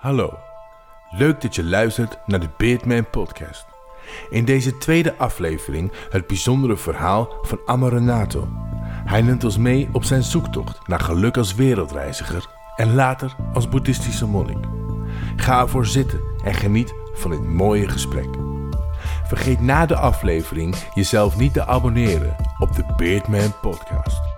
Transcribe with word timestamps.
Hallo, 0.00 0.38
leuk 1.10 1.40
dat 1.40 1.54
je 1.54 1.64
luistert 1.64 2.18
naar 2.26 2.40
de 2.40 2.48
Beardman 2.56 3.10
Podcast. 3.10 3.66
In 4.30 4.44
deze 4.44 4.78
tweede 4.78 5.16
aflevering 5.16 5.92
het 6.10 6.26
bijzondere 6.26 6.76
verhaal 6.76 7.34
van 7.42 7.60
Amarenato. 7.66 8.48
Hij 8.84 9.22
neemt 9.22 9.44
ons 9.44 9.58
mee 9.58 9.88
op 9.92 10.04
zijn 10.04 10.22
zoektocht 10.22 10.88
naar 10.88 11.00
geluk 11.00 11.36
als 11.36 11.54
wereldreiziger 11.54 12.46
en 12.76 12.94
later 12.94 13.36
als 13.52 13.68
boeddhistische 13.68 14.26
monnik. 14.26 14.64
Ga 15.36 15.60
ervoor 15.60 15.86
zitten 15.86 16.20
en 16.44 16.54
geniet 16.54 16.94
van 17.14 17.30
dit 17.30 17.44
mooie 17.44 17.88
gesprek. 17.88 18.28
Vergeet 19.24 19.60
na 19.60 19.86
de 19.86 19.96
aflevering 19.96 20.76
jezelf 20.94 21.36
niet 21.36 21.52
te 21.52 21.66
abonneren 21.66 22.36
op 22.58 22.74
de 22.74 22.84
Beardman 22.96 23.52
Podcast. 23.60 24.29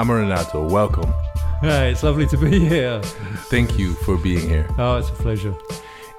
Amaranatho, 0.00 0.66
welcome. 0.70 1.12
Hey, 1.60 1.90
it's 1.90 2.02
lovely 2.02 2.26
to 2.28 2.38
be 2.38 2.58
here. 2.58 3.02
Thank 3.50 3.78
you 3.78 3.92
for 3.92 4.16
being 4.16 4.48
here. 4.48 4.66
Oh, 4.78 4.96
it's 4.96 5.10
a 5.10 5.12
pleasure. 5.12 5.54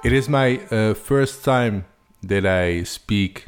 It 0.04 0.12
is 0.12 0.28
my 0.28 0.60
uh, 0.70 0.94
first 0.94 1.44
time 1.44 1.84
that 2.22 2.46
I 2.46 2.84
speak 2.84 3.46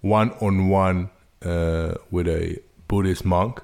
one 0.00 0.32
on 0.40 0.66
one 0.70 1.10
with 1.40 2.26
a 2.26 2.58
Buddhist 2.88 3.24
monk 3.24 3.62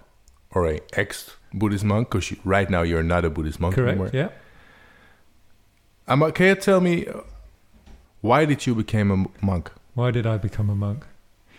or 0.53 0.69
a 0.71 0.79
ex 0.93 1.35
Buddhist 1.53 1.83
monk 1.83 2.09
because 2.09 2.37
right 2.45 2.71
now 2.71 2.83
you're 2.83 3.03
not 3.03 3.25
a 3.25 3.31
Buddhist 3.31 3.59
monk 3.59 3.75
Correct. 3.75 3.99
anymore. 3.99 4.11
Yeah. 4.13 4.29
Um, 6.07 6.31
can 6.31 6.47
you 6.47 6.55
tell 6.55 6.81
me 6.81 7.09
uh, 7.09 7.23
why 8.21 8.45
did 8.45 8.65
you 8.65 8.77
become 8.77 9.11
a 9.11 9.45
monk? 9.45 9.73
Why 9.95 10.13
did 10.13 10.25
I 10.25 10.39
become 10.39 10.71
a 10.71 10.77
monk? 10.77 11.05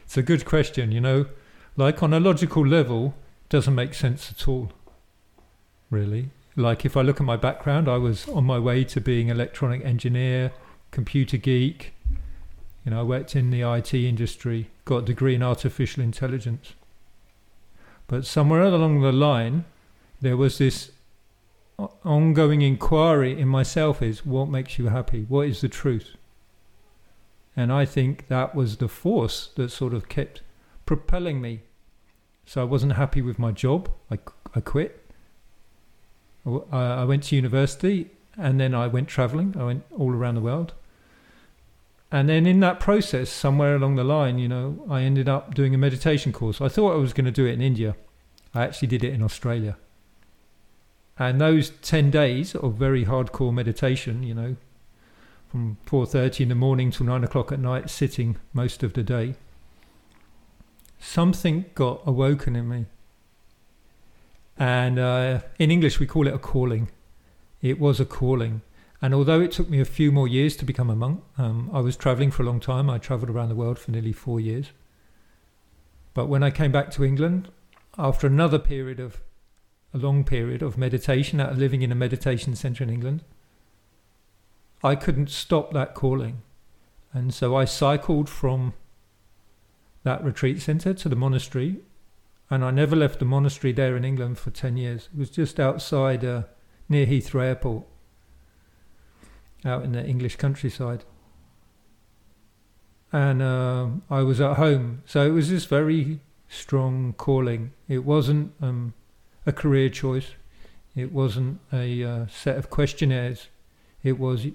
It's 0.05 0.15
a 0.15 0.21
good 0.21 0.45
question. 0.45 0.93
You 0.93 1.01
know, 1.01 1.25
like 1.75 2.01
on 2.01 2.13
a 2.13 2.19
logical 2.21 2.65
level, 2.65 3.13
doesn't 3.51 3.75
make 3.75 3.93
sense 3.93 4.31
at 4.31 4.47
all. 4.47 4.71
Really. 5.89 6.29
Like 6.55 6.85
if 6.85 6.95
I 6.95 7.01
look 7.01 7.19
at 7.19 7.25
my 7.25 7.35
background, 7.35 7.89
I 7.89 7.97
was 7.97 8.27
on 8.29 8.45
my 8.45 8.57
way 8.57 8.85
to 8.85 9.01
being 9.01 9.27
electronic 9.27 9.83
engineer, 9.83 10.53
computer 10.89 11.35
geek. 11.35 11.93
You 12.85 12.91
know, 12.91 13.01
I 13.01 13.03
worked 13.03 13.35
in 13.35 13.51
the 13.51 13.61
IT 13.61 13.93
industry, 13.93 14.71
got 14.85 14.99
a 14.99 15.05
degree 15.05 15.35
in 15.35 15.43
artificial 15.43 16.01
intelligence. 16.01 16.73
But 18.07 18.25
somewhere 18.25 18.61
along 18.61 19.01
the 19.01 19.11
line, 19.11 19.65
there 20.21 20.37
was 20.37 20.57
this 20.57 20.91
ongoing 22.05 22.61
inquiry 22.61 23.37
in 23.37 23.49
myself 23.49 24.01
is 24.01 24.25
what 24.25 24.47
makes 24.47 24.79
you 24.79 24.87
happy? 24.87 25.25
What 25.27 25.47
is 25.47 25.59
the 25.59 25.69
truth? 25.69 26.15
And 27.57 27.71
I 27.71 27.83
think 27.83 28.29
that 28.29 28.55
was 28.55 28.77
the 28.77 28.87
force 28.87 29.49
that 29.55 29.71
sort 29.71 29.93
of 29.93 30.07
kept 30.07 30.41
propelling 30.85 31.41
me. 31.41 31.63
So 32.51 32.59
I 32.59 32.65
wasn't 32.65 32.97
happy 32.97 33.21
with 33.21 33.39
my 33.39 33.53
job. 33.53 33.89
I, 34.11 34.19
I 34.53 34.59
quit. 34.59 35.09
Uh, 36.45 36.59
I 36.69 37.05
went 37.05 37.23
to 37.23 37.35
university 37.37 38.09
and 38.37 38.59
then 38.59 38.75
I 38.75 38.87
went 38.87 39.07
traveling. 39.07 39.55
I 39.57 39.63
went 39.63 39.85
all 39.97 40.11
around 40.11 40.35
the 40.35 40.41
world. 40.41 40.73
And 42.11 42.27
then 42.27 42.45
in 42.45 42.59
that 42.59 42.81
process, 42.81 43.29
somewhere 43.29 43.77
along 43.77 43.95
the 43.95 44.03
line, 44.03 44.37
you 44.37 44.49
know, 44.49 44.85
I 44.89 45.03
ended 45.03 45.29
up 45.29 45.53
doing 45.53 45.73
a 45.73 45.77
meditation 45.77 46.33
course. 46.33 46.59
I 46.59 46.67
thought 46.67 46.91
I 46.91 46.97
was 46.97 47.13
going 47.13 47.23
to 47.23 47.31
do 47.31 47.45
it 47.45 47.53
in 47.53 47.61
India. 47.61 47.95
I 48.53 48.63
actually 48.63 48.89
did 48.89 49.05
it 49.05 49.13
in 49.13 49.23
Australia. 49.23 49.77
And 51.17 51.39
those 51.39 51.69
10 51.69 52.11
days 52.11 52.53
of 52.53 52.73
very 52.73 53.05
hardcore 53.05 53.53
meditation, 53.53 54.23
you 54.23 54.33
know, 54.33 54.57
from 55.47 55.77
4.30 55.85 56.41
in 56.41 56.49
the 56.49 56.55
morning 56.55 56.91
till 56.91 57.05
9 57.05 57.23
o'clock 57.23 57.53
at 57.53 57.61
night, 57.61 57.89
sitting 57.89 58.35
most 58.53 58.83
of 58.83 58.91
the 58.91 59.03
day, 59.03 59.35
something 61.01 61.65
got 61.75 62.01
awoken 62.05 62.55
in 62.55 62.69
me. 62.69 62.85
And 64.57 64.99
uh, 64.99 65.39
in 65.57 65.71
English, 65.71 65.99
we 65.99 66.05
call 66.05 66.27
it 66.27 66.33
a 66.33 66.39
calling. 66.39 66.89
It 67.61 67.79
was 67.79 67.99
a 67.99 68.05
calling. 68.05 68.61
And 69.01 69.13
although 69.13 69.41
it 69.41 69.51
took 69.51 69.69
me 69.69 69.81
a 69.81 69.85
few 69.85 70.11
more 70.11 70.27
years 70.27 70.55
to 70.57 70.65
become 70.65 70.89
a 70.89 70.95
monk, 70.95 71.23
um, 71.37 71.71
I 71.73 71.79
was 71.79 71.97
traveling 71.97 72.29
for 72.29 72.43
a 72.43 72.45
long 72.45 72.59
time. 72.59 72.89
I 72.89 72.99
traveled 72.99 73.31
around 73.31 73.49
the 73.49 73.55
world 73.55 73.79
for 73.79 73.89
nearly 73.89 74.13
four 74.13 74.39
years. 74.39 74.67
But 76.13 76.27
when 76.27 76.43
I 76.43 76.51
came 76.51 76.71
back 76.71 76.91
to 76.91 77.03
England, 77.03 77.49
after 77.97 78.27
another 78.27 78.59
period 78.59 78.99
of 78.99 79.21
a 79.93 79.97
long 79.97 80.23
period 80.23 80.61
of 80.61 80.77
meditation, 80.77 81.39
uh, 81.39 81.53
living 81.57 81.81
in 81.81 81.91
a 81.91 81.95
meditation 81.95 82.55
center 82.55 82.83
in 82.83 82.89
England, 82.89 83.23
I 84.83 84.95
couldn't 84.95 85.29
stop 85.29 85.73
that 85.73 85.95
calling. 85.95 86.41
And 87.13 87.33
so 87.33 87.55
I 87.55 87.65
cycled 87.65 88.29
from 88.29 88.73
that 90.03 90.23
retreat 90.23 90.61
center 90.61 90.93
to 90.93 91.09
the 91.09 91.15
monastery. 91.15 91.77
And 92.49 92.65
I 92.65 92.71
never 92.71 92.95
left 92.95 93.19
the 93.19 93.25
monastery 93.25 93.71
there 93.71 93.95
in 93.95 94.03
England 94.03 94.37
for 94.37 94.51
10 94.51 94.75
years. 94.75 95.09
It 95.13 95.19
was 95.19 95.29
just 95.29 95.59
outside 95.59 96.25
uh, 96.25 96.43
near 96.89 97.05
Heathrow 97.05 97.43
Airport, 97.43 97.85
out 99.63 99.83
in 99.83 99.93
the 99.93 100.05
English 100.05 100.35
countryside. 100.35 101.05
And 103.13 103.41
um 103.41 104.03
I 104.09 104.21
was 104.21 104.39
at 104.39 104.57
home. 104.57 105.03
So 105.05 105.25
it 105.25 105.31
was 105.31 105.49
this 105.49 105.65
very 105.65 106.21
strong 106.47 107.13
calling. 107.13 107.71
It 107.87 108.05
wasn't 108.05 108.53
um, 108.61 108.93
a 109.45 109.51
career 109.51 109.89
choice, 109.89 110.31
it 110.95 111.11
wasn't 111.11 111.59
a 111.71 112.03
uh, 112.03 112.27
set 112.27 112.57
of 112.57 112.69
questionnaires. 112.69 113.47
It 114.03 114.19
was, 114.19 114.47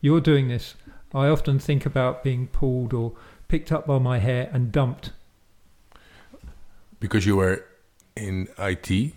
you're 0.00 0.20
doing 0.20 0.48
this. 0.48 0.74
I 1.12 1.28
often 1.28 1.58
think 1.58 1.84
about 1.84 2.24
being 2.24 2.46
pulled 2.46 2.94
or 2.94 3.12
picked 3.48 3.72
up 3.72 3.86
by 3.86 3.98
my 3.98 4.18
hair 4.18 4.50
and 4.52 4.72
dumped. 4.72 5.12
Because 7.00 7.26
you 7.26 7.36
were 7.36 7.64
in 8.16 8.48
IT 8.58 9.12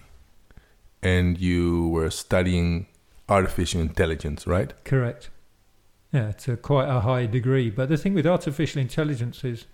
and 1.01 1.37
you 1.37 1.87
were 1.89 2.09
studying 2.09 2.87
artificial 3.29 3.81
intelligence, 3.81 4.47
right? 4.47 4.73
Correct. 4.83 5.29
Yeah, 6.11 6.31
to 6.31 6.57
quite 6.57 6.87
a 6.87 7.01
high 7.01 7.25
degree. 7.25 7.69
But 7.69 7.89
the 7.89 7.97
thing 7.97 8.13
with 8.13 8.25
artificial 8.25 8.81
intelligence 8.81 9.43
is 9.43 9.65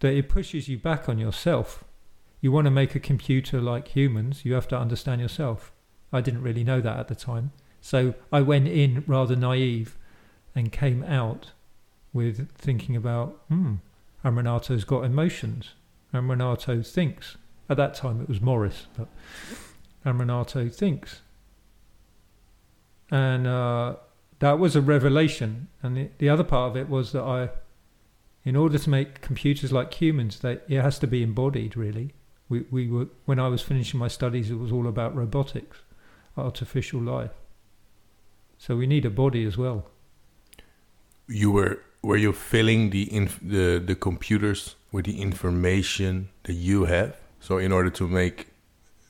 that 0.00 0.12
it 0.12 0.28
pushes 0.28 0.68
you 0.68 0.78
back 0.78 1.08
on 1.08 1.18
yourself. 1.18 1.84
You 2.40 2.52
want 2.52 2.66
to 2.66 2.70
make 2.70 2.94
a 2.94 3.00
computer 3.00 3.60
like 3.60 3.88
humans, 3.88 4.44
you 4.44 4.54
have 4.54 4.68
to 4.68 4.78
understand 4.78 5.20
yourself. 5.20 5.72
I 6.12 6.20
didn't 6.20 6.42
really 6.42 6.64
know 6.64 6.80
that 6.80 6.98
at 6.98 7.08
the 7.08 7.14
time. 7.14 7.52
So 7.80 8.14
I 8.32 8.40
went 8.40 8.68
in 8.68 9.04
rather 9.06 9.36
naive 9.36 9.98
and 10.54 10.72
came 10.72 11.02
out 11.04 11.52
with 12.12 12.50
thinking 12.56 12.96
about, 12.96 13.40
hmm, 13.48 13.74
Amaranatho's 14.24 14.84
got 14.84 15.04
emotions. 15.04 15.74
Amaranatho 16.12 16.82
thinks. 16.86 17.36
At 17.68 17.76
that 17.76 17.94
time 17.94 18.20
it 18.20 18.28
was 18.28 18.40
Morris, 18.40 18.86
but 18.96 19.08
Amaranatho 20.04 20.74
thinks. 20.74 21.20
And 23.10 23.46
uh, 23.46 23.96
that 24.38 24.58
was 24.58 24.76
a 24.76 24.80
revelation. 24.80 25.68
And 25.82 25.96
the, 25.96 26.10
the 26.18 26.28
other 26.28 26.44
part 26.44 26.70
of 26.70 26.76
it 26.76 26.88
was 26.88 27.12
that 27.12 27.22
I, 27.22 27.50
in 28.44 28.56
order 28.56 28.78
to 28.78 28.90
make 28.90 29.20
computers 29.20 29.72
like 29.72 29.92
humans, 29.94 30.40
they, 30.40 30.58
it 30.68 30.80
has 30.80 30.98
to 31.00 31.06
be 31.06 31.22
embodied, 31.22 31.76
really. 31.76 32.14
We, 32.48 32.64
we 32.70 32.88
were, 32.88 33.08
when 33.26 33.38
I 33.38 33.48
was 33.48 33.60
finishing 33.60 34.00
my 34.00 34.08
studies, 34.08 34.50
it 34.50 34.58
was 34.58 34.72
all 34.72 34.88
about 34.88 35.14
robotics, 35.14 35.78
artificial 36.36 37.00
life. 37.00 37.32
So 38.56 38.76
we 38.76 38.86
need 38.86 39.04
a 39.04 39.10
body 39.10 39.44
as 39.44 39.58
well. 39.58 39.90
You 41.28 41.50
were 41.52 41.78
were 42.02 42.16
you 42.16 42.32
filling 42.32 42.90
the 42.90 43.02
inf- 43.14 43.40
the 43.42 43.78
the 43.84 43.94
computers 43.94 44.76
with 44.92 45.04
the 45.04 45.20
information 45.20 46.28
that 46.44 46.54
you 46.54 46.84
have? 46.86 47.16
So 47.40 47.58
in 47.58 47.72
order 47.72 47.90
to 47.90 48.08
make 48.08 48.46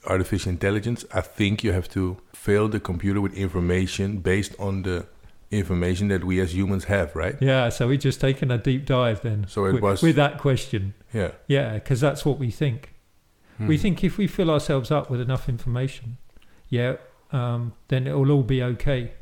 artificial 0.07 0.51
intelligence, 0.51 1.05
I 1.15 1.21
think 1.21 1.63
you 1.65 1.73
have 1.73 1.89
to 1.91 2.17
fill 2.33 2.69
the 2.69 2.81
computer 2.81 3.21
with 3.21 3.35
information 3.35 4.19
based 4.19 4.55
on 4.59 4.83
the 4.83 5.07
information 5.51 6.09
that 6.09 6.25
we 6.25 6.41
as 6.41 6.55
humans 6.55 6.85
have, 6.85 7.15
right? 7.17 7.37
Yeah, 7.41 7.71
so 7.71 7.89
we've 7.89 8.01
just 8.01 8.21
taken 8.21 8.51
a 8.51 8.59
deep 8.59 8.85
dive 8.85 9.23
then. 9.23 9.47
So 9.49 9.65
it 9.67 9.73
with, 9.75 9.83
was- 9.83 10.03
with 10.03 10.17
that 10.17 10.39
question. 10.39 10.95
Yeah. 11.15 11.31
Yeah, 11.47 11.75
because 11.75 12.01
that's 12.01 12.25
what 12.25 12.39
we 12.39 12.51
think. 12.51 12.93
We 13.59 13.77
Hmm. 13.77 13.83
think 13.83 14.05
if 14.05 14.19
we 14.19 14.27
fill 14.29 14.51
ourselves 14.51 14.91
up 14.91 15.11
with 15.11 15.21
enough 15.21 15.49
information, 15.49 16.19
yeah, 16.69 16.97
um, 17.33 17.73
then 17.89 18.07
it 18.07 18.13
will 18.13 18.31
all 18.31 18.43
be 18.45 18.63
okay. 18.63 19.13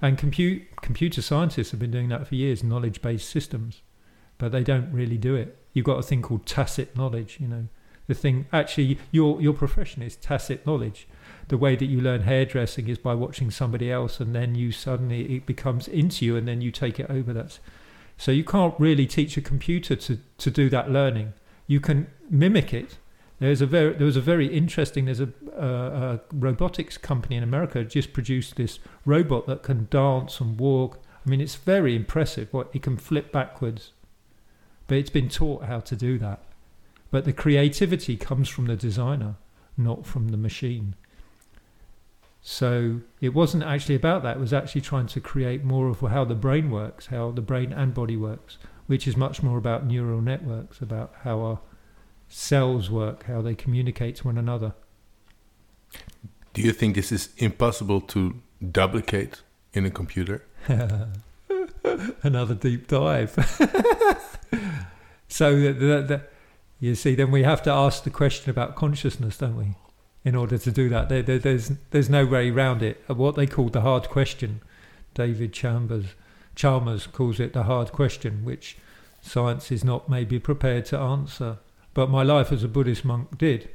And 0.00 0.16
compute, 0.16 0.64
computer 0.80 1.22
scientists 1.22 1.72
have 1.72 1.80
been 1.80 1.90
doing 1.90 2.08
that 2.08 2.26
for 2.26 2.34
years, 2.34 2.62
knowledge 2.62 3.02
based 3.02 3.28
systems, 3.28 3.82
but 4.38 4.52
they 4.52 4.62
don't 4.62 4.92
really 4.92 5.18
do 5.18 5.34
it. 5.34 5.56
You've 5.72 5.86
got 5.86 5.98
a 5.98 6.02
thing 6.02 6.22
called 6.22 6.46
tacit 6.46 6.96
knowledge, 6.96 7.38
you 7.40 7.48
know. 7.48 7.68
The 8.06 8.14
thing, 8.14 8.46
actually, 8.52 8.98
your, 9.10 9.40
your 9.40 9.52
profession 9.52 10.02
is 10.02 10.16
tacit 10.16 10.66
knowledge. 10.66 11.06
The 11.48 11.58
way 11.58 11.76
that 11.76 11.84
you 11.84 12.00
learn 12.00 12.22
hairdressing 12.22 12.88
is 12.88 12.96
by 12.96 13.14
watching 13.14 13.50
somebody 13.50 13.92
else, 13.92 14.18
and 14.18 14.34
then 14.34 14.54
you 14.54 14.72
suddenly, 14.72 15.36
it 15.36 15.46
becomes 15.46 15.88
into 15.88 16.24
you, 16.24 16.36
and 16.36 16.48
then 16.48 16.62
you 16.62 16.70
take 16.70 16.98
it 16.98 17.10
over. 17.10 17.32
That's 17.32 17.60
so 18.16 18.32
you 18.32 18.44
can't 18.44 18.74
really 18.78 19.06
teach 19.06 19.36
a 19.36 19.40
computer 19.40 19.94
to, 19.94 20.18
to 20.38 20.50
do 20.50 20.68
that 20.70 20.90
learning. 20.90 21.34
You 21.66 21.80
can 21.80 22.08
mimic 22.28 22.74
it, 22.74 22.98
There's 23.40 23.60
a 23.60 23.66
very 23.66 23.94
there 23.94 24.06
was 24.06 24.16
a 24.16 24.20
very 24.20 24.46
interesting. 24.46 25.04
There's 25.04 25.20
a, 25.20 25.30
uh, 25.56 26.16
a 26.16 26.20
robotics 26.32 26.98
company 26.98 27.36
in 27.36 27.42
America 27.42 27.84
just 27.84 28.12
produced 28.12 28.56
this 28.56 28.80
robot 29.04 29.46
that 29.46 29.62
can 29.62 29.86
dance 29.90 30.40
and 30.40 30.58
walk. 30.58 30.98
I 31.24 31.30
mean, 31.30 31.40
it's 31.40 31.54
very 31.54 31.94
impressive. 31.94 32.48
What 32.52 32.70
it 32.72 32.82
can 32.82 32.96
flip 32.96 33.30
backwards, 33.30 33.92
but 34.88 34.98
it's 34.98 35.10
been 35.10 35.28
taught 35.28 35.64
how 35.64 35.80
to 35.80 35.94
do 35.94 36.18
that. 36.18 36.40
But 37.10 37.24
the 37.24 37.32
creativity 37.32 38.16
comes 38.16 38.48
from 38.48 38.66
the 38.66 38.76
designer, 38.76 39.36
not 39.76 40.04
from 40.04 40.28
the 40.28 40.36
machine. 40.36 40.94
So 42.40 43.00
it 43.20 43.34
wasn't 43.34 43.64
actually 43.64 43.94
about 43.94 44.22
that. 44.22 44.36
It 44.36 44.40
was 44.40 44.52
actually 44.52 44.80
trying 44.80 45.06
to 45.08 45.20
create 45.20 45.64
more 45.64 45.88
of 45.88 46.00
how 46.00 46.24
the 46.24 46.34
brain 46.34 46.70
works, 46.70 47.06
how 47.06 47.30
the 47.30 47.42
brain 47.42 47.72
and 47.72 47.94
body 47.94 48.16
works, 48.16 48.58
which 48.86 49.06
is 49.06 49.16
much 49.16 49.42
more 49.42 49.58
about 49.58 49.86
neural 49.86 50.20
networks, 50.20 50.80
about 50.80 51.14
how 51.22 51.40
our 51.40 51.60
cells 52.28 52.90
work, 52.90 53.24
how 53.24 53.42
they 53.42 53.54
communicate 53.54 54.16
to 54.16 54.26
one 54.26 54.38
another. 54.38 54.74
Do 56.52 56.62
you 56.62 56.72
think 56.72 56.94
this 56.94 57.12
is 57.12 57.30
impossible 57.38 58.00
to 58.02 58.40
duplicate 58.72 59.42
in 59.72 59.86
a 59.86 59.90
computer? 59.90 60.44
Another 62.22 62.54
deep 62.54 62.88
dive. 62.88 63.30
so 65.28 65.58
the, 65.58 65.72
the, 65.72 66.02
the, 66.02 66.22
you 66.80 66.94
see, 66.94 67.14
then 67.14 67.30
we 67.30 67.42
have 67.42 67.62
to 67.62 67.70
ask 67.70 68.04
the 68.04 68.10
question 68.10 68.50
about 68.50 68.74
consciousness, 68.76 69.38
don't 69.38 69.56
we? 69.56 69.74
In 70.24 70.34
order 70.34 70.58
to 70.58 70.70
do 70.70 70.88
that, 70.88 71.08
there, 71.08 71.22
there, 71.22 71.38
there's 71.38 71.72
there's 71.90 72.10
no 72.10 72.26
way 72.26 72.50
around 72.50 72.82
it. 72.82 73.02
Uh, 73.08 73.14
what 73.14 73.36
they 73.36 73.46
call 73.46 73.68
the 73.68 73.80
hard 73.80 74.08
question, 74.08 74.60
David 75.14 75.52
Chambers 75.52 76.06
Chalmers 76.58 77.06
calls 77.06 77.38
it 77.38 77.52
the 77.52 77.62
hard 77.62 77.92
question, 77.92 78.44
which 78.44 78.76
science 79.22 79.70
is 79.70 79.84
not 79.84 80.08
maybe 80.08 80.40
prepared 80.40 80.84
to 80.86 80.98
answer. 80.98 81.58
But 81.98 82.10
my 82.10 82.22
life 82.22 82.52
as 82.52 82.62
a 82.62 82.68
Buddhist 82.68 83.04
monk 83.04 83.36
did, 83.38 83.70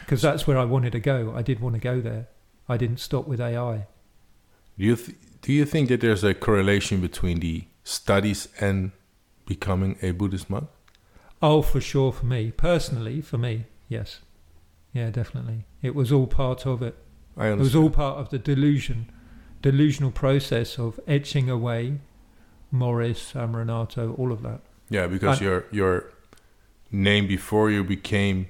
because 0.00 0.22
that's 0.22 0.46
where 0.46 0.56
I 0.56 0.64
wanted 0.64 0.92
to 0.92 0.98
go. 0.98 1.34
I 1.36 1.42
did 1.42 1.60
want 1.60 1.74
to 1.74 1.78
go 1.78 2.00
there. 2.00 2.28
I 2.70 2.78
didn't 2.78 3.00
stop 3.00 3.28
with 3.28 3.38
AI. 3.38 3.86
Do 4.78 4.84
you 4.86 4.96
th- 4.96 5.18
do 5.42 5.52
you 5.52 5.66
think 5.66 5.90
that 5.90 6.00
there's 6.00 6.24
a 6.24 6.32
correlation 6.32 7.02
between 7.02 7.40
the 7.40 7.64
studies 7.84 8.48
and 8.62 8.92
becoming 9.44 9.98
a 10.00 10.12
Buddhist 10.12 10.48
monk? 10.48 10.68
Oh, 11.42 11.60
for 11.60 11.82
sure, 11.82 12.12
for 12.12 12.24
me 12.24 12.50
personally, 12.50 13.20
for 13.20 13.36
me, 13.36 13.66
yes, 13.90 14.20
yeah, 14.94 15.10
definitely. 15.10 15.66
It 15.82 15.94
was 15.94 16.10
all 16.12 16.26
part 16.26 16.64
of 16.66 16.80
it. 16.80 16.96
I 17.36 17.48
It 17.48 17.58
was 17.58 17.76
all 17.76 17.90
part 17.90 18.16
of 18.20 18.30
the 18.30 18.38
delusion, 18.38 19.10
delusional 19.60 20.12
process 20.12 20.78
of 20.78 20.98
etching 21.06 21.50
away 21.50 21.98
Morris, 22.70 23.34
Amaranatho, 23.34 24.18
all 24.18 24.32
of 24.32 24.40
that. 24.44 24.62
yeah, 24.88 25.06
because 25.06 25.42
I- 25.42 25.44
your 25.44 25.66
your 25.70 26.11
name 26.92 27.26
before 27.26 27.70
you 27.70 27.82
became 27.82 28.46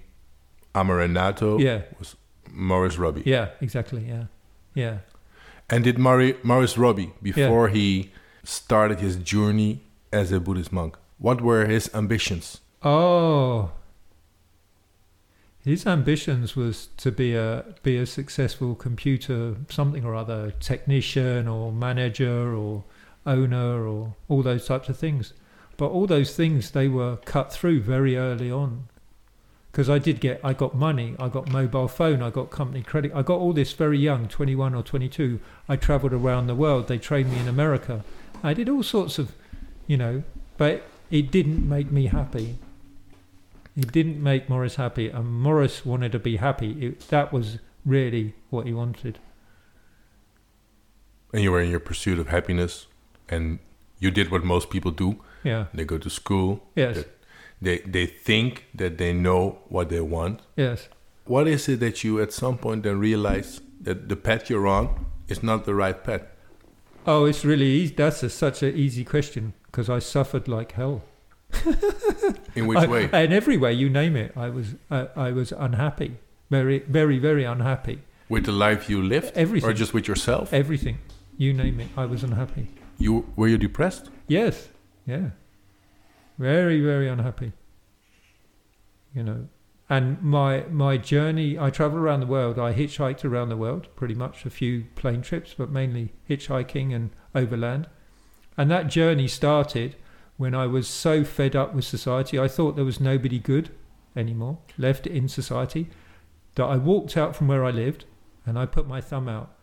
Amaranatho 0.75 1.61
Yeah, 1.61 1.83
was 1.99 2.17
Morris 2.51 2.99
Robbie. 2.99 3.23
yeah, 3.25 3.51
exactly, 3.61 4.05
yeah, 4.09 4.25
yeah. 4.75 4.99
And 5.71 5.85
did 5.85 5.99
Mari- 5.99 6.37
Morris 6.43 6.77
Robbie, 6.77 7.13
before 7.23 7.69
he 7.69 8.11
started 8.45 9.01
his 9.01 9.17
journey 9.17 9.81
as 10.13 10.33
a 10.33 10.41
Buddhist 10.41 10.73
monk, 10.73 10.97
what 11.19 11.41
were 11.41 11.65
his 11.67 11.89
ambitions? 11.95 12.61
Oh, 12.83 13.71
his 15.65 15.87
ambitions 15.87 16.57
was 16.57 16.89
to 16.97 17.13
be 17.13 17.35
a 17.37 17.65
be 17.85 17.97
a 17.97 18.05
successful 18.07 18.75
computer 18.75 19.55
something 19.69 20.05
or 20.05 20.15
other 20.17 20.51
technician 20.59 21.47
or 21.47 21.71
manager 21.73 22.55
or 22.55 22.83
owner 23.25 23.87
or 23.87 24.15
all 24.29 24.43
those 24.43 24.67
types 24.67 24.89
of 24.89 24.99
things. 24.99 25.33
But 25.77 25.89
all 25.89 26.07
those 26.07 26.37
things 26.37 26.71
they 26.71 26.89
were 26.89 27.17
cut 27.25 27.53
through 27.53 27.81
very 27.81 28.17
early 28.17 28.51
on. 28.51 28.89
Because 29.71 29.89
I 29.89 29.99
did 29.99 30.21
get, 30.21 30.39
I 30.45 30.53
got 30.53 30.75
money, 30.75 31.17
I 31.19 31.29
got 31.29 31.51
mobile 31.51 31.89
phone, 31.89 32.23
I 32.23 32.29
got 32.29 32.51
company 32.51 32.83
credit, 32.83 33.11
I 33.15 33.23
got 33.23 33.39
all 33.39 33.55
this 33.55 33.73
very 33.73 33.99
young, 33.99 34.29
21 34.29 34.75
or 34.75 34.83
22. 34.83 35.41
I 35.67 35.77
travelled 35.77 36.13
around 36.13 36.47
the 36.47 36.55
world. 36.55 36.89
They 36.89 36.99
trained 36.99 37.33
me 37.33 37.39
in 37.39 37.49
America. 37.49 38.05
I 38.43 38.53
did 38.53 38.69
all 38.69 38.83
sorts 38.83 39.19
of, 39.19 39.33
you 39.87 39.97
know, 39.97 40.25
but 40.59 40.83
it 41.11 41.31
didn't 41.31 41.67
make 41.67 41.91
me 41.91 42.07
happy. 42.07 42.59
It 43.75 43.91
didn't 43.93 44.23
make 44.23 44.51
Morris 44.51 44.77
happy, 44.77 45.09
and 45.09 45.27
Morris 45.27 45.87
wanted 45.87 46.13
to 46.13 46.19
be 46.19 46.37
happy. 46.37 46.73
It, 46.87 47.09
that 47.09 47.33
was 47.33 47.59
really 47.87 48.35
what 48.51 48.67
he 48.67 48.75
wanted. 48.75 49.19
And 51.33 51.43
you 51.43 51.51
were 51.51 51.63
in 51.63 51.71
your 51.71 51.81
pursuit 51.81 52.19
of 52.19 52.29
happiness, 52.29 52.87
and 53.31 53.59
you 53.99 54.11
did 54.11 54.31
what 54.31 54.45
most 54.45 54.69
people 54.69 54.91
do. 54.91 55.23
Yeah. 55.45 55.67
They 55.75 55.85
go 55.85 55.99
to 55.99 56.11
school. 56.11 56.63
Yes. 56.77 57.05
They 57.61 57.79
they 57.79 58.07
think 58.07 58.67
that 58.75 58.99
they 58.99 59.13
know 59.13 59.59
what 59.69 59.89
they 59.89 60.01
want. 60.01 60.41
Yes. 60.57 60.89
What 61.25 61.47
is 61.47 61.69
it 61.69 61.81
that 61.81 62.03
you 62.05 62.21
at 62.21 62.33
some 62.33 62.59
point 62.59 62.83
then 62.83 62.99
realize 62.99 63.61
that 63.81 64.09
the 64.09 64.17
path 64.17 64.51
you're 64.51 64.67
on 64.67 65.07
is 65.29 65.43
not 65.43 65.65
the 65.65 65.75
right 65.75 66.03
path? 66.05 66.23
Oh, 67.07 67.25
it's 67.25 67.45
really 67.45 67.67
easy. 67.67 67.95
That's 67.95 68.23
a, 68.23 68.29
such 68.31 68.63
an 68.63 68.75
easy 68.77 69.05
question 69.05 69.53
because 69.67 69.89
I 69.89 70.01
suffered 70.01 70.49
like 70.49 70.73
hell. 70.73 71.03
In 72.55 72.67
which 72.67 72.79
I- 72.79 72.87
way? 72.87 73.05
In 73.25 73.33
every 73.33 73.57
way, 73.57 73.73
you 73.73 73.89
name 73.89 74.17
it. 74.17 74.33
I 74.37 74.49
was 74.51 74.75
I, 74.91 75.09
I 75.17 75.33
was 75.33 75.53
unhappy, 75.53 76.17
very 76.51 76.81
very 76.81 77.19
very 77.19 77.45
unhappy. 77.45 77.99
with 78.29 78.45
the 78.47 78.53
life 78.53 78.89
you 78.91 79.03
lived, 79.03 79.33
Everything. 79.37 79.69
or 79.69 79.73
just 79.73 79.93
with 79.95 80.09
yourself? 80.09 80.53
Everything, 80.53 80.99
you 81.37 81.53
name 81.53 81.81
it. 81.81 81.89
I 81.97 82.07
was 82.07 82.23
unhappy. 82.25 82.69
You 82.99 83.27
were 83.37 83.49
you 83.49 83.59
depressed? 83.59 84.11
Yes. 84.29 84.69
Yeah. 85.07 85.31
Very, 86.39 86.81
very 86.81 87.09
unhappy. 87.09 87.53
You 89.15 89.23
know. 89.23 89.49
And 89.91 90.23
my 90.23 90.65
my 90.71 90.97
journey 90.97 91.59
I 91.59 91.71
traveled 91.71 92.01
around 92.01 92.21
the 92.21 92.27
world. 92.27 92.59
I 92.59 92.73
hitchhiked 92.73 93.25
around 93.25 93.51
the 93.51 93.57
world, 93.57 93.89
pretty 93.95 94.15
much 94.15 94.47
a 94.47 94.51
few 94.51 94.85
plane 94.95 95.23
trips, 95.23 95.55
but 95.57 95.71
mainly 95.71 96.13
hitchhiking 96.29 96.95
and 96.95 97.11
overland. 97.35 97.89
And 98.57 98.71
that 98.71 98.89
journey 98.89 99.29
started 99.29 99.97
when 100.37 100.55
I 100.55 100.67
was 100.67 100.89
so 100.89 101.25
fed 101.25 101.55
up 101.55 101.75
with 101.75 101.85
society. 101.85 102.39
I 102.39 102.49
thought 102.49 102.77
there 102.77 102.85
was 102.85 103.01
nobody 103.01 103.39
good 103.39 103.71
anymore 104.17 104.59
left 104.79 105.07
in 105.07 105.29
society 105.29 105.89
that 106.55 106.65
I 106.65 106.77
walked 106.77 107.17
out 107.17 107.35
from 107.35 107.49
where 107.49 107.65
I 107.65 107.71
lived 107.71 108.05
and 108.45 108.59
I 108.59 108.67
put 108.67 108.87
my 108.87 109.01
thumb 109.01 109.29
out 109.29 109.55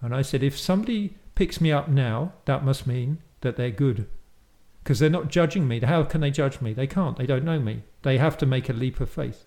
and 0.00 0.14
I 0.14 0.22
said, 0.22 0.42
if 0.42 0.58
somebody 0.58 1.16
picks 1.34 1.60
me 1.60 1.72
up 1.72 1.88
now, 1.88 2.32
that 2.44 2.64
must 2.64 2.86
mean 2.86 3.18
that 3.40 3.56
they're 3.56 3.70
good 3.70 4.06
because 4.88 5.00
they're 5.00 5.10
not 5.10 5.28
judging 5.28 5.68
me. 5.68 5.78
How 5.80 6.02
can 6.02 6.22
they 6.22 6.30
judge 6.30 6.62
me? 6.62 6.72
They 6.72 6.86
can't. 6.86 7.18
They 7.18 7.26
don't 7.26 7.44
know 7.44 7.58
me. 7.60 7.82
They 8.00 8.16
have 8.16 8.38
to 8.38 8.46
make 8.46 8.70
a 8.70 8.72
leap 8.72 9.00
of 9.00 9.10
faith. 9.10 9.44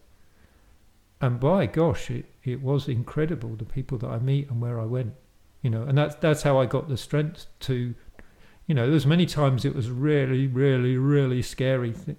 And 1.19 1.39
by 1.39 1.65
gosh, 1.65 2.11
it, 2.11 2.25
it 2.43 2.61
was 2.61 2.87
incredible 2.87 3.55
the 3.55 3.65
people 3.65 3.97
that 3.97 4.07
I 4.07 4.19
meet 4.19 4.51
and 4.51 4.61
where 4.61 4.79
I 4.79 4.85
went, 4.85 5.15
you 5.63 5.71
know. 5.71 5.81
And 5.81 5.97
that's 5.97 6.13
that's 6.13 6.43
how 6.43 6.59
I 6.59 6.67
got 6.67 6.89
the 6.89 6.95
strength 6.95 7.47
to, 7.61 7.95
you 8.67 8.75
know. 8.75 8.87
There's 8.87 9.07
many 9.07 9.25
times 9.25 9.65
it 9.65 9.73
was 9.73 9.89
really, 9.89 10.45
really, 10.45 10.95
really 10.95 11.41
scary. 11.41 11.93
Th- 11.93 12.17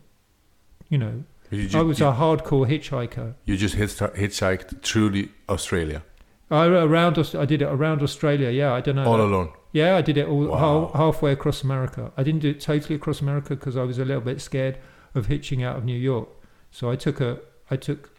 you 0.88 0.99
know, 0.99 1.23
You, 1.52 1.68
I 1.78 1.82
was 1.82 2.00
you, 2.00 2.06
a 2.06 2.12
hardcore 2.12 2.66
hitchhiker. 2.68 3.35
you 3.44 3.56
just 3.56 3.76
hitchhiked 3.76 4.82
through 4.82 5.11
the 5.11 5.28
Australia 5.49 6.02
I 6.50 6.66
around 6.66 7.16
I 7.37 7.44
did 7.44 7.62
it 7.62 7.68
around 7.68 8.02
Australia. 8.02 8.50
Yeah, 8.50 8.73
I 8.73 8.80
don't 8.80 8.96
know. 8.96 9.04
all 9.04 9.20
alone. 9.20 9.52
Yeah, 9.72 9.96
I 9.96 10.02
did 10.02 10.18
it 10.18 10.28
all 10.28 10.46
Wow. 10.48 10.58
hal- 10.58 10.92
halfway 10.94 11.32
across 11.32 11.62
America. 11.64 12.12
I 12.16 12.22
didn't 12.22 12.40
do 12.40 12.50
it 12.50 12.60
totally 12.60 12.94
across 12.94 13.20
America 13.20 13.56
because 13.56 13.76
I 13.76 13.84
was 13.84 13.98
a 13.98 14.04
little 14.04 14.20
bit 14.22 14.40
scared 14.40 14.78
of 15.14 15.26
hitching 15.26 15.62
out 15.62 15.76
of 15.76 15.84
New 15.84 15.98
York. 15.98 16.28
So 16.70 16.90
I 16.90 16.96
took 16.96 17.20
a 17.20 17.40
I 17.70 17.76
took 17.76 18.10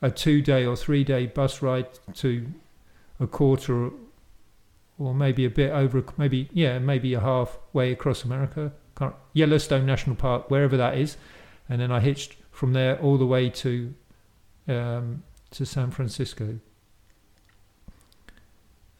a 0.00 0.10
two 0.10 0.40
day 0.42 0.64
or 0.64 0.76
three 0.76 1.04
day 1.04 1.26
bus 1.26 1.60
ride 1.62 1.88
to 2.14 2.46
a 3.20 3.26
quarter 3.26 3.90
or 4.98 5.14
maybe 5.14 5.44
a 5.44 5.50
bit 5.50 5.70
over 5.72 6.02
maybe 6.16 6.48
yeah 6.52 6.78
maybe 6.78 7.12
a 7.14 7.20
half 7.20 7.58
way 7.72 7.92
across 7.92 8.24
America. 8.24 8.72
Can't, 8.96 9.14
Yellowstone 9.32 9.86
National 9.86 10.16
Park, 10.16 10.50
wherever 10.50 10.76
that 10.76 10.96
is, 10.98 11.16
and 11.68 11.80
then 11.80 11.92
I 11.92 12.00
hitched 12.00 12.36
from 12.50 12.72
there 12.72 12.98
all 13.00 13.16
the 13.18 13.26
way 13.26 13.48
to 13.50 13.94
um, 14.68 15.22
to 15.52 15.64
San 15.66 15.90
Francisco. 15.90 16.58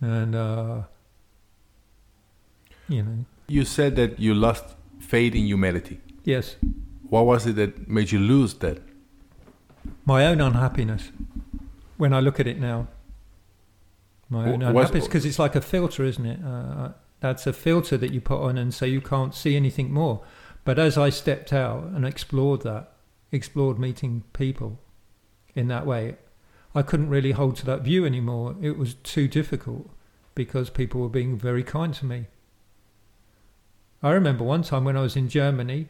And 0.00 0.34
uh, 0.34 0.82
you 2.88 3.02
know, 3.02 3.24
You 3.48 3.64
said 3.64 3.96
that 3.96 4.18
you 4.18 4.34
lost 4.34 4.64
faith 4.98 5.34
in 5.34 5.46
humanity. 5.46 6.00
yes, 6.24 6.56
What 7.08 7.24
was 7.26 7.46
it 7.46 7.56
that 7.56 7.88
made 7.88 8.12
you 8.12 8.18
lose 8.18 8.54
that? 8.54 8.78
my 10.04 10.26
own 10.26 10.40
unhappiness. 10.40 11.10
When 11.96 12.12
I 12.12 12.20
look 12.20 12.38
at 12.40 12.46
it 12.46 12.58
now, 12.60 12.88
my 14.28 14.50
own 14.50 14.62
unhappiness 14.62 15.06
because 15.06 15.24
it's 15.24 15.38
like 15.38 15.54
a 15.56 15.60
filter, 15.60 16.04
isn't 16.04 16.26
it? 16.26 16.40
Uh, 16.44 16.90
that's 17.20 17.46
a 17.46 17.52
filter 17.52 17.96
that 17.96 18.12
you 18.12 18.20
put 18.20 18.40
on, 18.40 18.58
and 18.58 18.72
so 18.72 18.84
you 18.86 19.00
can't 19.00 19.34
see 19.34 19.56
anything 19.56 19.92
more. 19.92 20.22
But 20.64 20.78
as 20.78 20.96
I 20.98 21.08
stepped 21.10 21.52
out 21.52 21.84
and 21.84 22.04
explored 22.06 22.62
that, 22.62 22.92
explored 23.32 23.78
meeting 23.78 24.24
people 24.32 24.78
in 25.54 25.68
that 25.68 25.86
way, 25.86 26.16
I 26.74 26.82
couldn't 26.82 27.08
really 27.08 27.32
hold 27.32 27.56
to 27.56 27.66
that 27.66 27.82
view 27.82 28.04
anymore. 28.04 28.54
It 28.60 28.76
was 28.78 28.94
too 28.94 29.26
difficult 29.28 29.90
because 30.34 30.70
people 30.70 31.00
were 31.00 31.08
being 31.08 31.38
very 31.38 31.64
kind 31.64 31.92
to 31.94 32.06
me. 32.06 32.26
I 34.02 34.10
remember 34.10 34.44
one 34.44 34.62
time 34.62 34.84
when 34.84 34.96
I 34.96 35.00
was 35.00 35.16
in 35.16 35.28
Germany, 35.28 35.88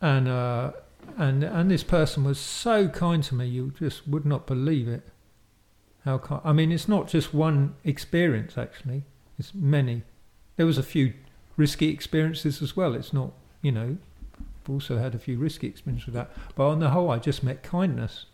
and 0.00 0.28
uh, 0.28 0.72
and 1.16 1.44
and 1.44 1.70
this 1.70 1.84
person 1.84 2.24
was 2.24 2.38
so 2.38 2.88
kind 2.88 3.22
to 3.24 3.34
me, 3.34 3.46
you 3.46 3.72
just 3.78 4.06
would 4.08 4.26
not 4.26 4.46
believe 4.46 4.88
it. 4.88 5.08
How 6.04 6.18
kind? 6.18 6.40
I 6.44 6.52
mean, 6.52 6.72
it's 6.72 6.88
not 6.88 7.08
just 7.08 7.32
one 7.32 7.76
experience. 7.84 8.58
Actually, 8.58 9.04
it's 9.38 9.54
many. 9.54 10.02
There 10.56 10.66
was 10.66 10.78
a 10.78 10.82
few 10.82 11.14
risky 11.56 11.88
experiences 11.88 12.60
as 12.60 12.76
well. 12.76 12.94
It's 12.94 13.12
not 13.12 13.32
you 13.62 13.72
know, 13.72 13.96
I've 14.38 14.70
also 14.70 14.98
had 14.98 15.14
a 15.14 15.18
few 15.18 15.38
risky 15.38 15.68
experiences 15.68 16.06
with 16.06 16.16
that. 16.16 16.30
But 16.56 16.68
on 16.68 16.80
the 16.80 16.90
whole, 16.90 17.10
I 17.10 17.18
just 17.18 17.42
met 17.42 17.62
kindness. 17.62 18.26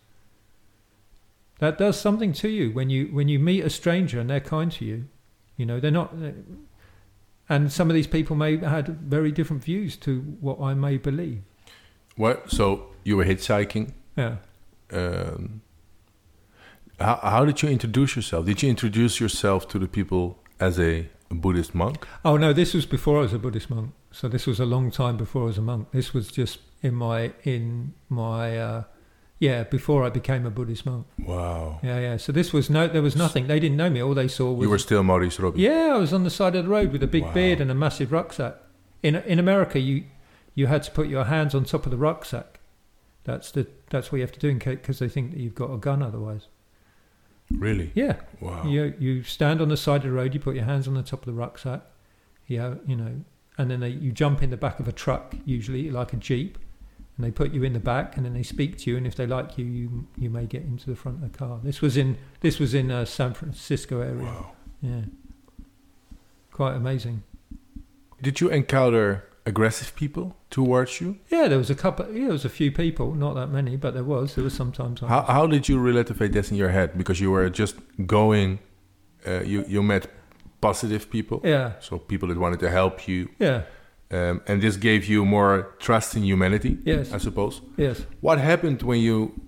That 1.60 1.78
does 1.78 2.00
something 2.00 2.32
to 2.34 2.48
you 2.48 2.70
when 2.70 2.88
you 2.88 3.06
when 3.06 3.28
you 3.28 3.38
meet 3.38 3.64
a 3.64 3.70
stranger 3.70 4.18
and 4.18 4.30
they're 4.30 4.40
kind 4.40 4.72
to 4.72 4.84
you. 4.84 5.04
You 5.56 5.66
know, 5.66 5.80
they're 5.80 5.90
not. 5.90 6.14
And 7.48 7.72
some 7.72 7.88
of 7.90 7.94
these 7.94 8.06
people 8.06 8.36
may 8.36 8.56
have 8.58 8.70
had 8.70 8.88
very 9.00 9.32
different 9.32 9.64
views 9.64 9.96
to 9.98 10.20
what 10.40 10.60
I 10.60 10.74
may 10.74 10.98
believe. 10.98 11.42
What? 12.16 12.50
So 12.50 12.88
you 13.04 13.16
were 13.16 13.24
hitchhiking. 13.24 13.92
Yeah. 14.16 14.36
Um, 14.92 15.62
how, 17.00 17.16
how 17.22 17.44
did 17.44 17.62
you 17.62 17.68
introduce 17.68 18.16
yourself? 18.16 18.46
Did 18.46 18.62
you 18.62 18.68
introduce 18.68 19.20
yourself 19.20 19.68
to 19.68 19.78
the 19.78 19.88
people 19.88 20.38
as 20.58 20.78
a 20.78 21.08
Buddhist 21.30 21.74
monk? 21.74 22.06
Oh 22.24 22.36
no, 22.36 22.52
this 22.52 22.74
was 22.74 22.86
before 22.86 23.18
I 23.18 23.22
was 23.22 23.32
a 23.32 23.38
Buddhist 23.38 23.70
monk. 23.70 23.92
So 24.10 24.28
this 24.28 24.46
was 24.46 24.58
a 24.58 24.66
long 24.66 24.90
time 24.90 25.16
before 25.16 25.42
I 25.42 25.46
was 25.46 25.58
a 25.58 25.62
monk. 25.62 25.90
This 25.92 26.12
was 26.12 26.28
just 26.30 26.58
in 26.82 26.94
my 26.94 27.32
in 27.44 27.94
my 28.08 28.58
uh, 28.58 28.82
yeah 29.38 29.62
before 29.64 30.04
I 30.04 30.10
became 30.10 30.46
a 30.46 30.50
Buddhist 30.50 30.84
monk. 30.86 31.06
Wow. 31.18 31.80
Yeah, 31.82 31.98
yeah. 32.00 32.16
So 32.16 32.32
this 32.32 32.52
was 32.52 32.68
no, 32.70 32.88
there 32.88 33.02
was 33.02 33.16
nothing. 33.16 33.46
They 33.46 33.60
didn't 33.60 33.76
know 33.76 33.90
me. 33.90 34.02
All 34.02 34.14
they 34.14 34.28
saw 34.28 34.52
was 34.52 34.64
You 34.64 34.70
were 34.70 34.78
still 34.78 35.02
Maurice 35.02 35.38
Robbie. 35.40 35.60
yeah. 35.62 35.92
I 35.94 35.98
was 35.98 36.12
on 36.12 36.24
the 36.24 36.30
side 36.30 36.54
of 36.56 36.64
the 36.64 36.70
road 36.70 36.92
with 36.92 37.02
a 37.02 37.06
big 37.06 37.24
Wow. 37.24 37.32
beard 37.34 37.60
and 37.60 37.70
a 37.70 37.74
massive 37.74 38.10
rucksack. 38.12 38.54
In 39.02 39.14
in 39.16 39.38
America, 39.38 39.78
you 39.78 40.04
you 40.54 40.66
had 40.66 40.82
to 40.84 40.90
put 40.90 41.08
your 41.08 41.24
hands 41.24 41.54
on 41.54 41.64
top 41.64 41.84
of 41.86 41.90
the 41.92 41.96
rucksack. 41.98 42.58
That's 43.24 43.50
the 43.52 43.66
that's 43.90 44.10
what 44.10 44.16
you 44.16 44.22
have 44.22 44.32
to 44.32 44.40
do 44.40 44.48
in 44.48 44.58
because 44.58 44.98
they 44.98 45.08
think 45.08 45.30
that 45.32 45.38
you've 45.40 45.54
got 45.54 45.70
a 45.72 45.78
gun 45.78 46.02
otherwise. 46.02 46.48
Really? 47.50 47.92
Yeah. 47.94 48.16
Wow. 48.40 48.64
You 48.66 48.94
you 48.98 49.22
stand 49.22 49.60
on 49.60 49.68
the 49.68 49.76
side 49.76 49.98
of 50.04 50.10
the 50.10 50.12
road. 50.12 50.34
You 50.34 50.40
put 50.40 50.54
your 50.54 50.64
hands 50.64 50.86
on 50.88 50.94
the 50.94 51.02
top 51.02 51.20
of 51.20 51.26
the 51.26 51.32
rucksack. 51.32 51.82
Yeah, 52.46 52.74
you 52.86 52.96
know, 52.96 53.20
and 53.58 53.70
then 53.70 53.80
they, 53.80 53.90
you 53.90 54.10
jump 54.10 54.42
in 54.42 54.48
the 54.50 54.56
back 54.56 54.80
of 54.80 54.88
a 54.88 54.92
truck, 54.92 55.34
usually 55.44 55.90
like 55.90 56.12
a 56.14 56.16
jeep, 56.16 56.56
and 57.18 57.26
they 57.26 57.32
put 57.32 57.52
you 57.52 57.64
in 57.64 57.72
the 57.72 57.80
back, 57.80 58.16
and 58.16 58.24
then 58.24 58.32
they 58.32 58.44
speak 58.44 58.78
to 58.78 58.90
you, 58.90 58.96
and 58.96 59.06
if 59.06 59.16
they 59.16 59.26
like 59.26 59.58
you, 59.58 59.64
you 59.66 60.06
you 60.16 60.30
may 60.30 60.46
get 60.46 60.62
into 60.62 60.88
the 60.88 60.96
front 60.96 61.22
of 61.22 61.32
the 61.32 61.36
car. 61.36 61.58
This 61.62 61.82
was 61.82 61.96
in 61.96 62.16
this 62.40 62.58
was 62.60 62.72
in 62.74 62.90
uh, 62.90 63.04
San 63.04 63.34
Francisco 63.34 64.00
area. 64.00 64.24
Wow. 64.24 64.52
Yeah, 64.80 65.00
quite 66.52 66.74
amazing. 66.76 67.24
Did 68.22 68.40
you 68.40 68.48
encounter 68.48 69.24
aggressive 69.44 69.96
people 69.96 70.36
towards 70.50 71.00
you? 71.00 71.18
Yeah, 71.28 71.48
there 71.48 71.58
was 71.58 71.70
a 71.70 71.74
couple. 71.74 72.06
Yeah, 72.12 72.24
there 72.24 72.32
was 72.32 72.44
a 72.44 72.48
few 72.48 72.70
people, 72.70 73.14
not 73.14 73.34
that 73.34 73.48
many, 73.48 73.76
but 73.76 73.94
there 73.94 74.04
was. 74.04 74.36
There 74.36 74.44
was 74.44 74.54
sometimes. 74.54 75.00
How, 75.00 75.22
how 75.22 75.46
did 75.48 75.68
you 75.68 75.80
relativate 75.80 76.32
this 76.32 76.50
in 76.52 76.56
your 76.56 76.70
head? 76.70 76.96
Because 76.96 77.20
you 77.20 77.32
were 77.32 77.50
just 77.50 77.76
going, 78.06 78.60
uh, 79.26 79.40
you, 79.40 79.64
you 79.66 79.82
met 79.82 80.06
positive 80.60 81.10
people, 81.10 81.40
Yeah, 81.44 81.72
so 81.80 81.98
people 81.98 82.28
that 82.28 82.38
wanted 82.38 82.60
to 82.60 82.70
help 82.70 83.06
you, 83.08 83.28
yeah, 83.38 83.62
um, 84.10 84.40
and 84.46 84.62
this 84.62 84.76
gave 84.76 85.04
you 85.04 85.24
more 85.24 85.74
trust 85.78 86.16
in 86.16 86.22
humanity, 86.22 86.78
yes, 86.84 87.12
I 87.12 87.18
suppose. 87.18 87.60
yes. 87.76 88.06
What 88.20 88.38
happened 88.38 88.82
when 88.82 89.00
you 89.00 89.38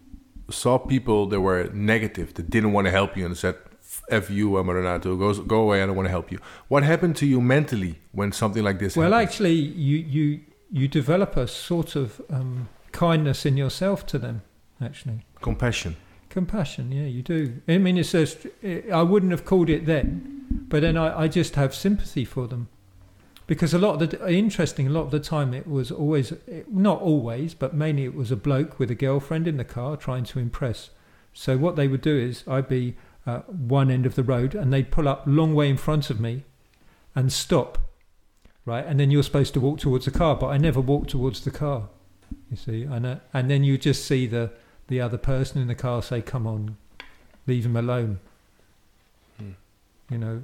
saw 0.50 0.78
people 0.78 1.26
that 1.28 1.40
were 1.40 1.70
negative, 1.72 2.34
that 2.34 2.50
didn't 2.50 2.72
want 2.72 2.86
to 2.86 2.90
help 2.90 3.16
you, 3.16 3.24
and 3.24 3.36
said, 3.36 3.56
"F 4.10 4.28
you, 4.30 4.50
Amaranatho, 4.50 5.18
go 5.18 5.32
go 5.42 5.60
away. 5.62 5.82
I 5.82 5.86
don't 5.86 5.96
want 5.96 6.06
to 6.06 6.10
help 6.10 6.30
you." 6.30 6.38
What 6.68 6.82
happened 6.82 7.16
to 7.16 7.26
you 7.26 7.40
mentally 7.40 8.00
when 8.12 8.32
something 8.32 8.62
like 8.62 8.78
this? 8.78 8.96
Well, 8.96 9.14
actually, 9.14 9.54
you 9.54 9.96
you 9.96 10.40
you 10.70 10.88
develop 10.88 11.36
a 11.36 11.46
sort 11.46 11.96
of 11.96 12.20
um, 12.28 12.68
kindness 12.92 13.46
in 13.46 13.56
yourself 13.56 14.04
to 14.06 14.18
them. 14.18 14.42
Actually, 14.82 15.24
compassion. 15.40 15.96
compassion. 16.28 16.92
Yeah, 16.92 17.06
you 17.06 17.22
do. 17.22 17.62
I 17.66 17.78
mean, 17.78 17.96
it's 17.96 18.12
just 18.12 18.46
I 18.92 19.02
wouldn't 19.02 19.32
have 19.32 19.46
called 19.46 19.70
it 19.70 19.86
then, 19.86 20.66
but 20.68 20.82
then 20.82 20.98
I, 20.98 21.22
I 21.22 21.28
just 21.28 21.54
have 21.54 21.74
sympathy 21.74 22.26
for 22.26 22.46
them 22.46 22.68
because 23.50 23.74
a 23.74 23.78
lot 23.78 24.00
of 24.00 24.10
the 24.10 24.32
interesting. 24.32 24.86
A 24.86 24.90
lot 24.90 25.02
of 25.02 25.10
the 25.10 25.20
time, 25.20 25.52
it 25.52 25.66
was 25.66 25.90
always 25.90 26.32
not 26.68 27.00
always, 27.00 27.52
but 27.52 27.74
mainly 27.74 28.04
it 28.04 28.14
was 28.14 28.30
a 28.30 28.36
bloke 28.36 28.78
with 28.78 28.90
a 28.90 28.94
girlfriend 28.94 29.48
in 29.48 29.56
the 29.56 29.64
car 29.64 29.96
trying 29.96 30.24
to 30.24 30.38
impress. 30.38 30.90
So 31.32 31.58
what 31.58 31.74
they 31.74 31.88
would 31.88 32.00
do 32.02 32.16
is 32.16 32.44
I'd 32.46 32.68
be 32.68 32.96
at 33.26 33.52
one 33.52 33.90
end 33.90 34.06
of 34.06 34.14
the 34.14 34.22
road 34.22 34.54
and 34.54 34.72
they'd 34.72 34.90
pull 34.90 35.08
up 35.08 35.24
long 35.26 35.54
way 35.54 35.68
in 35.68 35.76
front 35.76 36.10
of 36.10 36.20
me 36.20 36.44
and 37.14 37.32
stop 37.32 37.78
right? 38.64 38.86
And 38.86 39.00
then 39.00 39.10
you're 39.10 39.22
supposed 39.22 39.54
to 39.54 39.60
walk 39.60 39.78
towards 39.78 40.04
the 40.04 40.10
car, 40.10 40.36
but 40.36 40.48
I 40.48 40.56
never 40.56 40.80
walked 40.80 41.10
towards 41.10 41.42
the 41.42 41.50
car. 41.50 41.88
You 42.50 42.56
see, 42.56 42.82
and 42.84 43.06
uh, 43.06 43.16
and 43.32 43.50
then 43.50 43.64
you 43.64 43.76
just 43.76 44.04
see 44.04 44.26
the 44.26 44.52
the 44.86 45.00
other 45.00 45.18
person 45.18 45.60
in 45.60 45.68
the 45.68 45.74
car 45.74 46.02
say, 46.02 46.22
"Come 46.22 46.46
on, 46.46 46.76
leave 47.46 47.66
him 47.66 47.76
alone." 47.76 48.20
Hmm. 49.38 49.52
You 50.08 50.18
know, 50.18 50.42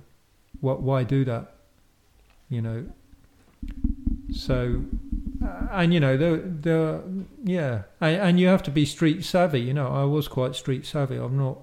what? 0.60 0.82
Why 0.82 1.04
do 1.04 1.24
that? 1.24 1.54
You 2.48 2.62
know. 2.62 2.86
So, 4.36 4.82
uh, 5.42 5.66
and 5.72 5.94
you 5.94 6.00
know, 6.00 6.16
the 6.16 6.42
the 6.60 7.02
yeah, 7.42 7.82
and, 8.00 8.16
and 8.16 8.40
you 8.40 8.48
have 8.48 8.62
to 8.64 8.70
be 8.70 8.84
street 8.84 9.24
savvy. 9.24 9.60
You 9.60 9.74
know, 9.74 9.88
I 9.88 10.04
was 10.04 10.28
quite 10.28 10.54
street 10.54 10.84
savvy. 10.84 11.16
I'm 11.16 11.38
not. 11.38 11.58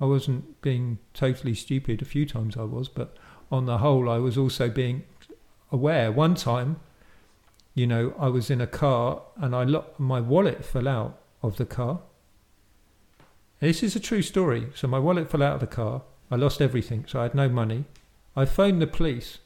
I 0.00 0.04
wasn't 0.04 0.62
being 0.62 0.98
totally 1.12 1.54
stupid. 1.54 2.00
A 2.00 2.04
few 2.04 2.24
times 2.26 2.56
I 2.56 2.62
was, 2.62 2.88
but 2.88 3.16
on 3.50 3.66
the 3.66 3.78
whole, 3.78 4.08
I 4.08 4.18
was 4.18 4.38
also 4.38 4.70
being 4.70 5.02
aware. 5.70 6.10
One 6.10 6.34
time, 6.34 6.80
you 7.74 7.86
know, 7.86 8.14
I 8.18 8.28
was 8.28 8.50
in 8.50 8.60
a 8.60 8.66
car 8.66 9.22
and 9.36 9.54
I 9.54 9.64
lo- 9.64 9.86
my 9.98 10.20
wallet 10.20 10.64
fell 10.64 10.88
out 10.88 11.20
of 11.42 11.56
the 11.56 11.66
car. 11.66 12.00
This 13.58 13.82
is 13.82 13.94
a 13.94 14.00
true 14.00 14.22
story. 14.22 14.68
So 14.74 14.88
my 14.88 14.98
wallet 14.98 15.30
fell 15.30 15.42
out 15.42 15.54
of 15.54 15.60
the 15.60 15.66
car. 15.66 16.02
I 16.30 16.36
lost 16.36 16.62
everything, 16.62 17.04
so 17.06 17.20
I 17.20 17.24
had 17.24 17.34
no 17.34 17.48
money. 17.48 17.84
I 18.34 18.46
phoned 18.46 18.80
the 18.80 18.86
police 18.86 19.38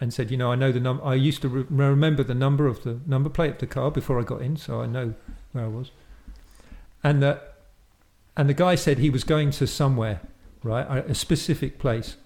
and 0.00 0.12
said, 0.14 0.30
you 0.30 0.36
know, 0.36 0.52
I 0.52 0.54
know 0.54 0.70
the 0.72 0.80
number. 0.80 1.04
I 1.04 1.14
used 1.14 1.42
to 1.42 1.48
re- 1.48 1.66
remember 1.68 2.22
the 2.22 2.34
number 2.34 2.66
of 2.66 2.82
the 2.84 3.00
number 3.06 3.28
plate 3.28 3.52
of 3.52 3.58
the 3.58 3.66
car 3.66 3.90
before 3.90 4.20
I 4.20 4.22
got 4.22 4.42
in, 4.42 4.56
so 4.56 4.80
I 4.80 4.86
know 4.86 5.14
where 5.52 5.64
I 5.64 5.68
was. 5.68 5.90
And 7.02 7.22
the 7.22 7.40
and 8.36 8.48
the 8.48 8.54
guy 8.54 8.74
said 8.76 8.98
he 8.98 9.10
was 9.10 9.24
going 9.24 9.50
to 9.52 9.66
somewhere, 9.66 10.20
right, 10.62 10.86
a 10.88 11.10
a 11.10 11.14
specific 11.14 11.78
place. 11.78 12.16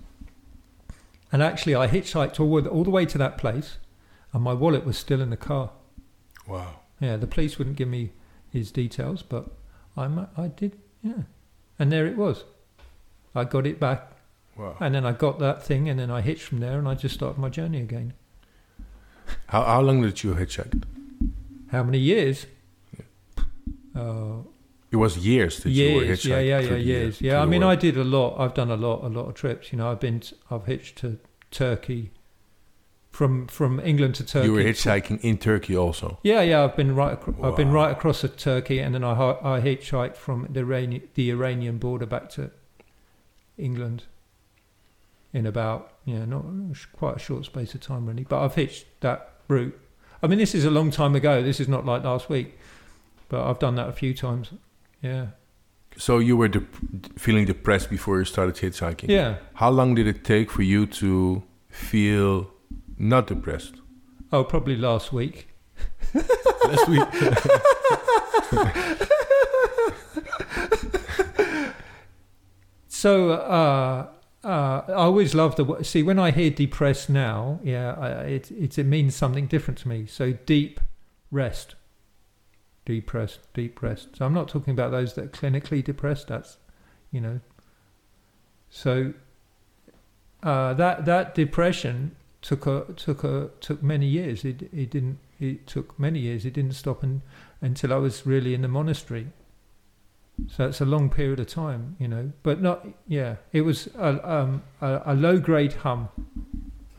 And 1.32 1.42
actually, 1.42 1.74
I 1.74 1.88
hitchhiked 1.88 2.38
all, 2.38 2.60
the- 2.60 2.68
all 2.68 2.84
the 2.84 2.90
way 2.90 3.06
to 3.06 3.16
that 3.16 3.38
place, 3.38 3.78
and 4.34 4.42
my 4.42 4.52
wallet 4.52 4.84
was 4.84 4.98
still 4.98 5.22
in 5.22 5.30
the 5.30 5.36
car. 5.38 5.70
Wow. 6.46 6.80
Yeah, 7.00 7.16
the 7.16 7.26
police 7.26 7.56
wouldn't 7.58 7.76
give 7.76 7.88
me 7.88 8.12
his 8.50 8.70
details, 8.70 9.22
but 9.22 9.46
I, 9.96 10.26
I 10.36 10.48
did, 10.48 10.78
yeah. 11.02 11.22
And 11.78 11.90
there 11.90 12.06
it 12.06 12.18
was. 12.18 12.44
I 13.34 13.44
got 13.44 13.66
it 13.66 13.80
back, 13.80 14.11
Wow. 14.56 14.76
and 14.80 14.94
then 14.94 15.06
I 15.06 15.12
got 15.12 15.38
that 15.38 15.62
thing, 15.62 15.88
and 15.88 15.98
then 15.98 16.10
I 16.10 16.20
hitched 16.20 16.42
from 16.42 16.60
there, 16.60 16.78
and 16.78 16.86
I 16.86 16.94
just 16.94 17.14
started 17.14 17.38
my 17.40 17.48
journey 17.48 17.80
again. 17.80 18.12
How 19.46 19.64
how 19.64 19.80
long 19.80 20.02
did 20.02 20.22
you 20.22 20.34
hitchhike? 20.34 20.82
How 21.70 21.82
many 21.82 21.98
years? 21.98 22.46
Uh, 23.94 24.42
It 24.90 24.96
was 24.96 25.16
years 25.16 25.60
that 25.62 25.70
you 25.70 25.94
were 25.96 26.04
years, 26.04 26.22
hitchhiking. 26.24 26.28
yeah, 26.30 26.40
yeah, 26.40 26.60
yeah, 26.60 26.68
the- 26.70 26.80
years. 26.80 27.20
Yeah, 27.20 27.42
I 27.42 27.46
mean, 27.46 27.62
I 27.62 27.76
did 27.76 27.96
a 27.96 28.04
lot. 28.04 28.38
I've 28.38 28.54
done 28.54 28.70
a 28.70 28.76
lot, 28.76 29.02
a 29.04 29.08
lot 29.08 29.26
of 29.28 29.34
trips. 29.34 29.72
You 29.72 29.78
know, 29.78 29.90
I've 29.90 30.00
been, 30.00 30.20
t- 30.20 30.36
I've 30.50 30.66
hitched 30.66 30.98
to 30.98 31.18
Turkey, 31.50 32.10
from 33.10 33.46
from 33.46 33.80
England 33.80 34.14
to 34.16 34.24
Turkey. 34.24 34.46
You 34.48 34.52
were 34.54 34.62
hitchhiking 34.64 35.20
in 35.22 35.38
Turkey 35.38 35.76
also. 35.76 36.18
Yeah, 36.22 36.42
yeah, 36.42 36.64
I've 36.64 36.76
been 36.76 36.94
right. 36.94 37.12
Acro- 37.12 37.36
I've 37.42 37.56
been 37.56 37.70
right 37.72 37.90
across 37.90 38.20
to 38.22 38.28
Turkey, 38.28 38.80
and 38.80 38.94
then 38.94 39.04
I 39.04 39.12
I 39.42 39.60
hitchhiked 39.60 40.16
from 40.16 40.46
the 40.50 40.60
Iranian 40.60 41.02
the 41.14 41.30
Iranian 41.30 41.78
border 41.78 42.06
back 42.06 42.28
to 42.30 42.50
England. 43.56 44.04
In 45.34 45.46
about 45.46 45.92
yeah, 46.04 46.24
not 46.26 46.44
quite 46.96 47.16
a 47.16 47.18
short 47.18 47.44
space 47.46 47.74
of 47.74 47.80
time 47.80 48.06
really, 48.06 48.24
but 48.24 48.42
I've 48.44 48.54
hitched 48.54 48.84
that 49.00 49.30
route. 49.48 49.78
I 50.22 50.26
mean, 50.26 50.38
this 50.38 50.54
is 50.54 50.64
a 50.64 50.70
long 50.70 50.90
time 50.90 51.14
ago. 51.14 51.42
This 51.42 51.58
is 51.58 51.68
not 51.68 51.86
like 51.86 52.04
last 52.04 52.28
week, 52.28 52.58
but 53.28 53.42
I've 53.48 53.58
done 53.58 53.76
that 53.76 53.88
a 53.88 53.92
few 53.92 54.12
times. 54.14 54.50
Yeah, 55.00 55.28
So 55.96 56.18
you 56.18 56.36
were 56.36 56.48
dep- 56.48 57.18
feeling 57.18 57.46
depressed 57.46 57.90
before 57.90 58.18
you 58.18 58.24
started 58.24 58.54
hitchhiking. 58.56 59.08
yeah. 59.08 59.36
How 59.54 59.70
long 59.70 59.94
did 59.94 60.06
it 60.06 60.22
take 60.24 60.50
for 60.50 60.62
you 60.62 60.86
to 60.86 61.42
feel 61.70 62.50
not 62.98 63.26
depressed? 63.26 63.74
Oh, 64.32 64.44
probably 64.44 64.76
last 64.76 65.12
week. 65.12 65.48
Last 66.14 66.88
week. 66.88 67.08
So 72.88 73.32
uh, 73.32 74.06
uh, 74.44 74.82
I 74.88 74.92
always 74.92 75.34
love 75.34 75.56
the 75.56 75.82
see 75.84 76.02
when 76.02 76.18
I 76.18 76.32
hear 76.32 76.50
depressed 76.50 77.08
now. 77.08 77.60
Yeah, 77.62 77.94
I, 77.94 78.08
it, 78.24 78.50
it 78.50 78.78
it 78.78 78.86
means 78.86 79.14
something 79.14 79.46
different 79.46 79.78
to 79.78 79.88
me. 79.88 80.06
So 80.06 80.32
deep 80.32 80.80
rest, 81.30 81.76
depressed, 82.84 83.40
deep 83.54 83.80
rest. 83.82 84.16
So 84.16 84.26
I'm 84.26 84.34
not 84.34 84.48
talking 84.48 84.72
about 84.72 84.90
those 84.90 85.14
that 85.14 85.24
are 85.24 85.28
clinically 85.28 85.84
depressed. 85.84 86.28
That's 86.28 86.56
you 87.12 87.20
know. 87.20 87.40
So 88.68 89.14
uh, 90.42 90.74
that 90.74 91.04
that 91.04 91.34
depression 91.34 92.16
took 92.40 92.66
a 92.66 92.86
took 92.96 93.22
a 93.22 93.50
took 93.60 93.80
many 93.82 94.06
years. 94.06 94.44
It 94.44 94.62
it 94.72 94.90
didn't. 94.90 95.18
It 95.38 95.66
took 95.66 95.98
many 95.98 96.18
years. 96.18 96.44
It 96.44 96.54
didn't 96.54 96.74
stop 96.74 97.04
un, 97.04 97.22
until 97.60 97.92
I 97.92 97.96
was 97.96 98.26
really 98.26 98.54
in 98.54 98.62
the 98.62 98.68
monastery. 98.68 99.28
So 100.48 100.66
it's 100.66 100.80
a 100.80 100.84
long 100.84 101.08
period 101.10 101.40
of 101.40 101.46
time, 101.46 101.96
you 101.98 102.08
know. 102.08 102.32
But 102.42 102.60
not, 102.60 102.86
yeah. 103.06 103.36
It 103.52 103.62
was 103.62 103.88
a, 103.96 104.30
um, 104.30 104.62
a, 104.80 105.02
a 105.06 105.14
low 105.14 105.38
grade 105.38 105.72
hum, 105.74 106.08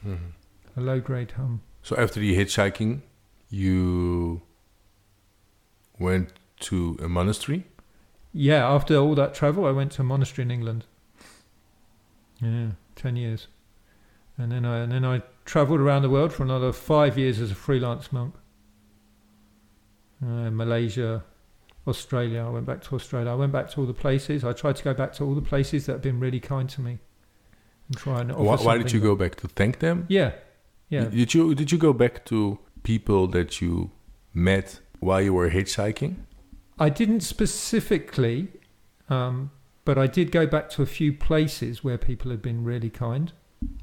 Mhm. 0.06 0.32
a 0.78 0.82
low 0.82 1.00
grade 1.00 1.32
hum. 1.32 1.62
So 1.82 1.96
after 1.98 2.20
the 2.20 2.36
hitchhiking, 2.36 3.02
you 3.50 4.42
went 6.00 6.34
to 6.62 6.98
a 7.02 7.08
monastery. 7.10 7.66
Yeah, 8.34 8.68
after 8.68 8.96
all 8.98 9.16
that 9.16 9.34
travel, 9.34 9.66
I 9.66 9.72
went 9.72 9.92
to 9.94 10.02
a 10.02 10.06
monastery 10.06 10.44
in 10.46 10.52
England. 10.52 10.86
Yeah, 12.42 12.72
ten 12.96 13.16
years, 13.16 13.48
and 14.38 14.52
then 14.52 14.66
I 14.66 14.80
and 14.80 14.92
then 14.92 15.06
I 15.06 15.22
travelled 15.46 15.80
around 15.80 16.02
the 16.02 16.10
world 16.10 16.34
for 16.34 16.44
another 16.44 16.72
five 16.74 17.18
years 17.18 17.40
as 17.40 17.52
a 17.52 17.56
freelance 17.56 18.12
monk. 18.12 18.34
Uh, 20.22 20.50
Malaysia, 20.50 21.24
Australia. 21.88 22.46
I 22.46 22.50
went 22.50 22.66
back 22.66 22.82
to 22.84 22.96
Australia. 22.96 23.32
I 23.32 23.36
went 23.36 23.52
back 23.52 23.70
to 23.72 23.82
all 23.82 23.86
the 23.86 23.94
places. 23.94 24.44
I 24.44 24.54
tried 24.54 24.76
to 24.78 24.84
go 24.84 24.94
back 24.94 25.14
to 25.14 25.24
all 25.24 25.36
the 25.36 25.42
places 25.42 25.86
that 25.86 25.94
have 25.94 26.02
been 26.02 26.20
really 26.20 26.40
kind 26.40 26.70
to 26.70 26.82
me, 26.82 27.00
and 27.88 27.98
try 27.98 28.22
and 28.22 28.32
offer 28.32 28.44
Why, 28.44 28.56
why 28.56 28.78
did 28.78 28.92
you 28.92 29.00
go 29.00 29.16
back 29.16 29.36
to 29.38 29.48
thank 29.48 29.80
them? 29.80 30.06
Yeah, 30.08 30.34
yeah. 30.90 31.06
Did 31.06 31.34
you 31.34 31.56
did 31.56 31.72
you 31.72 31.78
go 31.78 31.94
back 31.94 32.26
to 32.26 32.60
people 32.84 33.28
that 33.28 33.62
you 33.62 33.92
met 34.34 34.80
while 35.00 35.22
you 35.22 35.34
were 35.34 35.50
hitchhiking? 35.50 36.16
I 36.80 36.90
didn't 36.90 37.22
specifically, 37.22 38.48
um, 39.10 39.52
but 39.86 39.98
I 39.98 40.08
did 40.08 40.32
go 40.32 40.48
back 40.48 40.70
to 40.72 40.82
a 40.82 40.86
few 40.86 41.14
places 41.14 41.84
where 41.84 41.98
people 41.98 42.32
had 42.32 42.42
been 42.42 42.64
really 42.64 42.90
kind, 42.90 43.32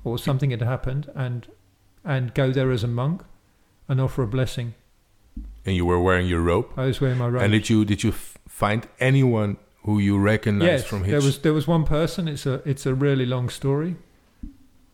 or 0.05 0.19
something 0.19 0.51
had 0.51 0.63
happened, 0.63 1.11
and 1.15 1.47
and 2.05 2.33
go 2.35 2.51
there 2.51 2.71
as 2.71 2.83
a 2.83 2.89
monk 2.89 3.23
and 3.89 4.01
offer 4.01 4.23
a 4.23 4.27
blessing. 4.27 4.75
And 5.65 5.77
you 5.77 5.85
were 5.85 6.01
wearing 6.01 6.27
your 6.27 6.41
robe. 6.41 6.67
I 6.77 6.87
was 6.87 7.01
wearing 7.01 7.19
my 7.19 7.29
robe. 7.29 7.43
And 7.43 7.53
did 7.53 7.69
you 7.69 7.85
did 7.85 8.03
you 8.03 8.11
f- 8.11 8.39
find 8.49 8.87
anyone 8.99 9.59
who 9.85 9.99
you 9.99 10.19
recognized 10.19 10.71
yes, 10.71 10.85
from 10.85 11.05
hitch? 11.05 11.11
there 11.11 11.21
was 11.21 11.39
there 11.41 11.53
was 11.53 11.67
one 11.67 11.85
person. 11.85 12.29
It's 12.29 12.47
a 12.47 12.63
it's 12.69 12.87
a 12.87 12.95
really 12.95 13.27
long 13.27 13.49
story, 13.49 13.97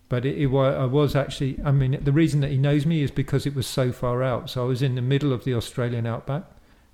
but 0.09 0.25
it, 0.25 0.39
it 0.39 0.49
I 0.49 0.85
was 0.85 1.15
actually. 1.15 1.59
I 1.65 1.71
mean, 1.71 1.99
the 2.03 2.13
reason 2.13 2.41
that 2.41 2.51
he 2.51 2.59
knows 2.59 2.85
me 2.85 3.03
is 3.03 3.11
because 3.11 3.47
it 3.47 3.55
was 3.55 3.67
so 3.67 3.93
far 3.93 4.23
out. 4.23 4.51
So 4.51 4.65
I 4.65 4.67
was 4.67 4.83
in 4.83 4.95
the 4.95 5.03
middle 5.03 5.33
of 5.33 5.45
the 5.45 5.55
Australian 5.55 6.07
outback, 6.07 6.45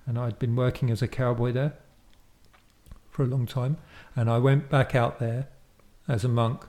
and 0.07 0.19
I'd 0.19 0.39
been 0.39 0.57
working 0.57 0.91
as 0.91 1.03
a 1.03 1.09
cowboy 1.09 1.53
there 1.53 1.75
for 3.11 3.23
a 3.23 3.27
long 3.27 3.47
time, 3.47 3.79
and 4.15 4.31
I 4.31 4.39
went 4.39 4.71
back 4.71 4.95
out 4.95 5.19
there 5.19 5.49
as 6.09 6.25
a 6.25 6.29
monk 6.29 6.67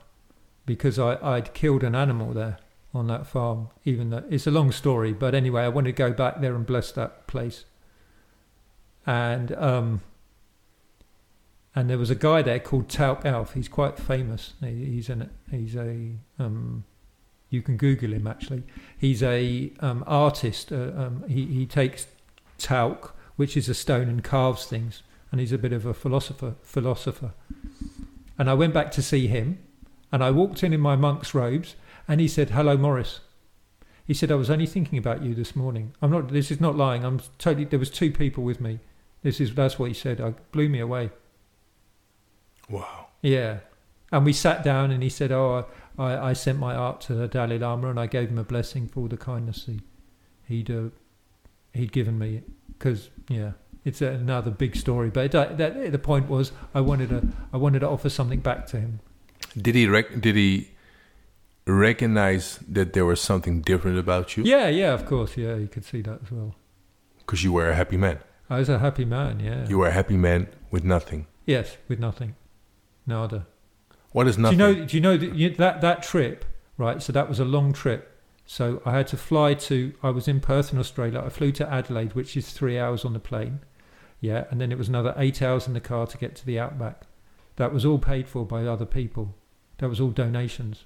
because 0.66 0.98
I 0.98 1.18
I'd 1.22 1.54
killed 1.54 1.84
an 1.84 1.96
animal 1.96 2.34
there 2.34 2.58
on 2.94 3.08
that 3.08 3.26
farm. 3.28 3.70
Even 3.86 4.10
though 4.12 4.24
it's 4.30 4.46
a 4.48 4.52
long 4.52 4.72
story, 4.72 5.14
but 5.14 5.34
anyway, 5.36 5.64
I 5.64 5.70
wanted 5.70 5.96
to 5.96 5.98
go 5.98 6.12
back 6.14 6.42
there 6.42 6.56
and 6.56 6.66
bless 6.66 6.92
that 6.94 7.28
place, 7.28 7.66
and 9.06 9.52
um. 9.54 10.02
And 11.76 11.90
there 11.90 11.98
was 11.98 12.12
a 12.12 12.16
guy 12.16 12.44
there 12.44 12.60
called 12.60 12.88
Tauk 12.88 13.26
Alf. 13.26 13.54
He's 13.56 13.68
quite 13.68 13.98
famous. 13.98 14.54
He- 14.60 14.86
He's 14.86 15.10
an 15.10 15.32
he's 15.50 15.76
a 15.76 16.12
um, 16.38 16.84
you 17.50 17.64
can 17.64 17.78
Google 17.78 18.14
him 18.14 18.28
actually. 18.28 18.62
He's 18.96 19.24
a 19.24 19.72
um, 19.80 20.04
artist. 20.06 20.72
Uh, 20.72 20.92
um, 20.96 21.24
he 21.28 21.46
he 21.48 21.66
takes 21.66 22.06
talc, 22.60 23.16
which 23.38 23.58
is 23.58 23.68
a 23.70 23.74
stone, 23.74 24.08
and 24.08 24.24
carves 24.24 24.66
things. 24.66 25.02
And 25.32 25.40
he's 25.40 25.52
a 25.52 25.58
bit 25.58 25.74
of 25.74 25.84
a 25.88 25.96
philosopher. 25.96 26.54
Philosopher. 26.62 27.32
And 28.38 28.52
I 28.52 28.54
went 28.54 28.72
back 28.76 28.92
to 28.92 29.02
see 29.02 29.26
him, 29.26 29.58
and 30.12 30.24
I 30.24 30.30
walked 30.30 30.62
in 30.64 30.74
in 30.74 30.80
my 30.80 30.96
monk's 30.96 31.34
robes, 31.34 31.76
and 32.08 32.22
he 32.22 32.28
said, 32.28 32.52
"Hello, 32.52 32.78
Morris." 32.78 33.20
He 34.06 34.14
said, 34.14 34.32
"I 34.32 34.36
was 34.36 34.50
only 34.50 34.66
thinking 34.66 34.98
about 34.98 35.24
you 35.24 35.34
this 35.34 35.56
morning. 35.56 35.94
I'm 36.02 36.12
not. 36.12 36.30
This 36.30 36.52
is 36.52 36.60
not 36.60 36.76
lying. 36.76 37.04
I'm 37.04 37.22
totally. 37.38 37.66
There 37.66 37.80
was 37.80 37.90
two 37.90 38.12
people 38.12 38.44
with 38.44 38.60
me. 38.60 38.80
This 39.22 39.40
is 39.40 39.54
that's 39.56 39.80
what 39.80 39.88
he 39.88 39.94
said. 39.94 40.20
I 40.20 40.32
blew 40.52 40.70
me 40.70 40.80
away." 40.80 41.12
wow. 42.70 43.08
Yeah. 43.22 43.60
And 44.12 44.26
we 44.26 44.34
sat 44.34 44.64
down 44.64 44.92
and 44.92 45.02
he 45.02 45.10
said, 45.10 45.32
Oh, 45.32 45.66
I, 45.98 46.30
I 46.30 46.34
sent 46.34 46.60
my 46.60 46.76
art 46.76 47.02
to 47.02 47.14
the 47.14 47.28
Dalai 47.28 47.58
Lama 47.58 47.90
and 47.90 48.00
I 48.00 48.06
gave 48.06 48.30
him 48.30 48.38
a 48.38 48.44
blessing 48.44 48.88
for 48.88 49.02
all 49.02 49.08
the 49.08 49.18
kindness 49.18 49.66
he, 49.66 49.82
he'd, 50.48 50.70
uh, 50.70 50.90
he'd 51.74 51.92
given 51.92 52.20
me. 52.20 52.44
Because, 52.78 53.10
yeah, 53.28 53.54
it's 53.86 54.02
another 54.02 54.52
big 54.52 54.76
story. 54.76 55.10
But 55.10 55.32
that, 55.32 55.58
that, 55.58 55.92
the 55.92 56.00
point 56.00 56.30
was, 56.30 56.52
I 56.76 56.82
wanted, 56.82 57.10
to, 57.10 57.28
I 57.52 57.58
wanted 57.58 57.80
to 57.80 57.90
offer 57.90 58.10
something 58.10 58.40
back 58.40 58.68
to 58.68 58.80
him. 58.80 59.00
Did 59.60 59.76
he 59.76 59.88
rec- 59.88 60.20
did 60.22 60.36
he 60.36 60.70
recognize 61.66 62.60
that 62.68 62.94
there 62.94 63.06
was 63.06 63.22
something 63.22 63.62
different 63.62 63.98
about 63.98 64.36
you? 64.38 64.44
Yeah, 64.44 64.68
yeah, 64.68 64.94
of 64.94 65.06
course. 65.06 65.38
Yeah, 65.38 65.56
you 65.56 65.68
could 65.68 65.86
see 65.86 66.02
that 66.02 66.20
as 66.24 66.32
well. 66.32 66.56
Because 67.20 67.44
you 67.44 67.54
were 67.54 67.70
a 67.70 67.76
happy 67.76 67.98
man. 67.98 68.20
I 68.50 68.60
was 68.60 68.70
a 68.70 68.80
happy 68.80 69.06
man, 69.06 69.40
yeah. 69.40 69.68
You 69.68 69.80
were 69.80 69.88
a 69.88 69.92
happy 69.92 70.18
man 70.18 70.48
with 70.70 70.84
nothing. 70.84 71.28
yes, 71.46 71.78
with 71.88 72.00
nothing. 72.00 72.36
Nada. 73.06 73.48
What 74.12 74.28
is 74.28 74.38
nothing? 74.38 74.58
Do 74.58 74.66
you 74.66 74.74
know? 74.76 74.86
Do 74.86 74.98
you 74.98 75.02
know 75.02 75.18
that, 75.18 75.36
you, 75.36 75.50
that 75.56 75.82
that 75.82 76.04
trip? 76.04 76.46
Right. 76.78 77.02
So 77.02 77.12
that 77.14 77.28
was 77.28 77.40
a 77.40 77.46
long 77.46 77.74
trip. 77.74 78.10
So 78.46 78.82
I 78.86 78.92
had 78.92 79.08
to 79.08 79.18
fly 79.18 79.54
to. 79.56 79.94
I 80.04 80.10
was 80.10 80.28
in 80.28 80.40
Perth 80.40 80.72
in 80.72 80.80
Australia. 80.80 81.22
I 81.26 81.30
flew 81.30 81.52
to 81.54 81.70
Adelaide, 81.70 82.14
which 82.14 82.38
is 82.38 82.52
three 82.52 82.78
hours 82.78 83.06
on 83.06 83.14
the 83.14 83.20
plane. 83.20 83.60
Yeah, 84.20 84.46
and 84.52 84.62
then 84.62 84.72
it 84.72 84.78
was 84.78 84.88
another 84.88 85.14
eight 85.18 85.42
hours 85.42 85.68
in 85.68 85.74
the 85.74 85.82
car 85.82 86.08
to 86.08 86.18
get 86.18 86.36
to 86.36 86.46
the 86.46 86.60
outback. 86.60 87.04
That 87.56 87.74
was 87.74 87.86
all 87.86 88.00
paid 88.00 88.28
for 88.28 88.46
by 88.46 88.66
other 88.66 88.86
people. 88.86 89.36
That 89.80 89.90
was 89.90 90.00
all 90.00 90.10
donations. 90.10 90.86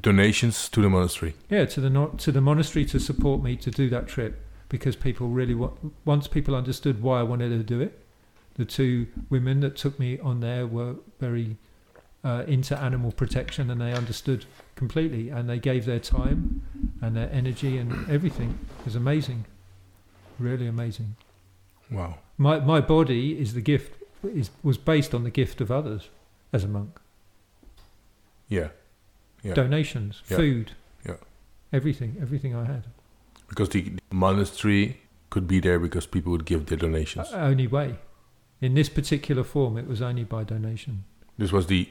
Donations 0.00 0.68
to 0.70 0.80
the 0.80 0.88
monastery. 0.88 1.34
Yeah, 1.50 1.64
to 1.66 1.80
the 1.80 1.90
no- 1.90 2.08
to 2.18 2.32
the 2.32 2.40
monastery 2.40 2.84
to 2.86 2.98
support 2.98 3.42
me 3.42 3.56
to 3.56 3.70
do 3.70 3.88
that 3.90 4.08
trip 4.08 4.44
because 4.68 4.96
people 4.96 5.28
really 5.28 5.54
wa- 5.54 5.72
once 6.04 6.28
people 6.28 6.54
understood 6.54 7.02
why 7.02 7.20
I 7.20 7.22
wanted 7.22 7.50
to 7.50 7.62
do 7.62 7.80
it. 7.80 7.98
The 8.54 8.64
two 8.64 9.06
women 9.30 9.60
that 9.60 9.76
took 9.76 9.98
me 9.98 10.18
on 10.18 10.40
there 10.40 10.66
were 10.66 10.96
very 11.20 11.56
uh, 12.24 12.44
into 12.46 12.78
animal 12.78 13.10
protection 13.12 13.70
and 13.70 13.80
they 13.80 13.92
understood 13.92 14.44
completely 14.76 15.28
and 15.30 15.48
they 15.48 15.58
gave 15.58 15.84
their 15.86 15.98
time 15.98 16.62
and 17.00 17.16
their 17.16 17.30
energy 17.32 17.78
and 17.78 18.08
everything. 18.10 18.58
It 18.80 18.84
was 18.84 18.94
amazing, 18.94 19.46
really 20.38 20.66
amazing. 20.66 21.16
Wow. 21.90 22.18
My 22.38 22.60
my 22.60 22.80
body 22.80 23.38
is 23.40 23.54
the 23.54 23.60
gift 23.60 24.00
is 24.22 24.50
was 24.62 24.78
based 24.78 25.14
on 25.14 25.24
the 25.24 25.30
gift 25.30 25.60
of 25.60 25.70
others 25.70 26.08
as 26.52 26.64
a 26.64 26.68
monk. 26.68 27.00
Yeah. 28.48 28.68
Yeah. 29.42 29.54
Donations, 29.54 30.22
Yeah. 30.30 30.36
food, 30.36 30.72
Yeah. 31.06 31.16
everything, 31.72 32.16
everything 32.20 32.54
I 32.54 32.64
had. 32.64 32.84
Because 33.48 33.68
the 33.70 33.92
monastery 34.10 34.96
could 35.30 35.46
be 35.46 35.60
there 35.60 35.78
because 35.78 36.06
people 36.06 36.30
would 36.32 36.44
give 36.44 36.66
their 36.66 36.78
donations. 36.78 37.32
Uh, 37.32 37.38
only 37.50 37.66
way. 37.66 37.96
In 38.60 38.74
this 38.74 38.88
particular 38.88 39.44
form, 39.44 39.76
it 39.76 39.86
was 39.88 40.00
only 40.00 40.24
by 40.24 40.44
donation. 40.44 41.04
this 41.38 41.50
was 41.52 41.66
the 41.66 41.88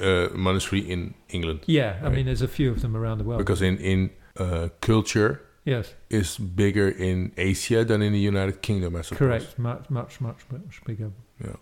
uh, 0.00 0.28
monastery 0.34 0.80
in 0.80 1.14
England. 1.28 1.60
Yeah, 1.66 1.96
I 2.04 2.08
mean, 2.10 2.26
there's 2.26 2.42
a 2.42 2.48
few 2.48 2.70
of 2.70 2.80
them 2.80 2.94
around 2.96 3.18
the 3.18 3.24
world. 3.24 3.38
Because 3.38 3.62
in 3.62 3.78
in 3.78 4.10
uh, 4.36 4.68
culture 4.80 5.40
yes, 5.64 5.94
is 6.08 6.38
bigger 6.38 6.88
in 6.88 7.32
Asia 7.36 7.84
than 7.84 8.02
in 8.02 8.12
the 8.12 8.20
United 8.28 8.60
Kingdom, 8.62 8.94
I 8.94 9.02
suppose. 9.02 9.18
correct. 9.18 9.58
Much, 9.58 9.90
much, 9.90 10.20
much, 10.20 10.40
much 10.50 10.80
bigger. 10.84 11.10
Yeah. 11.44 11.56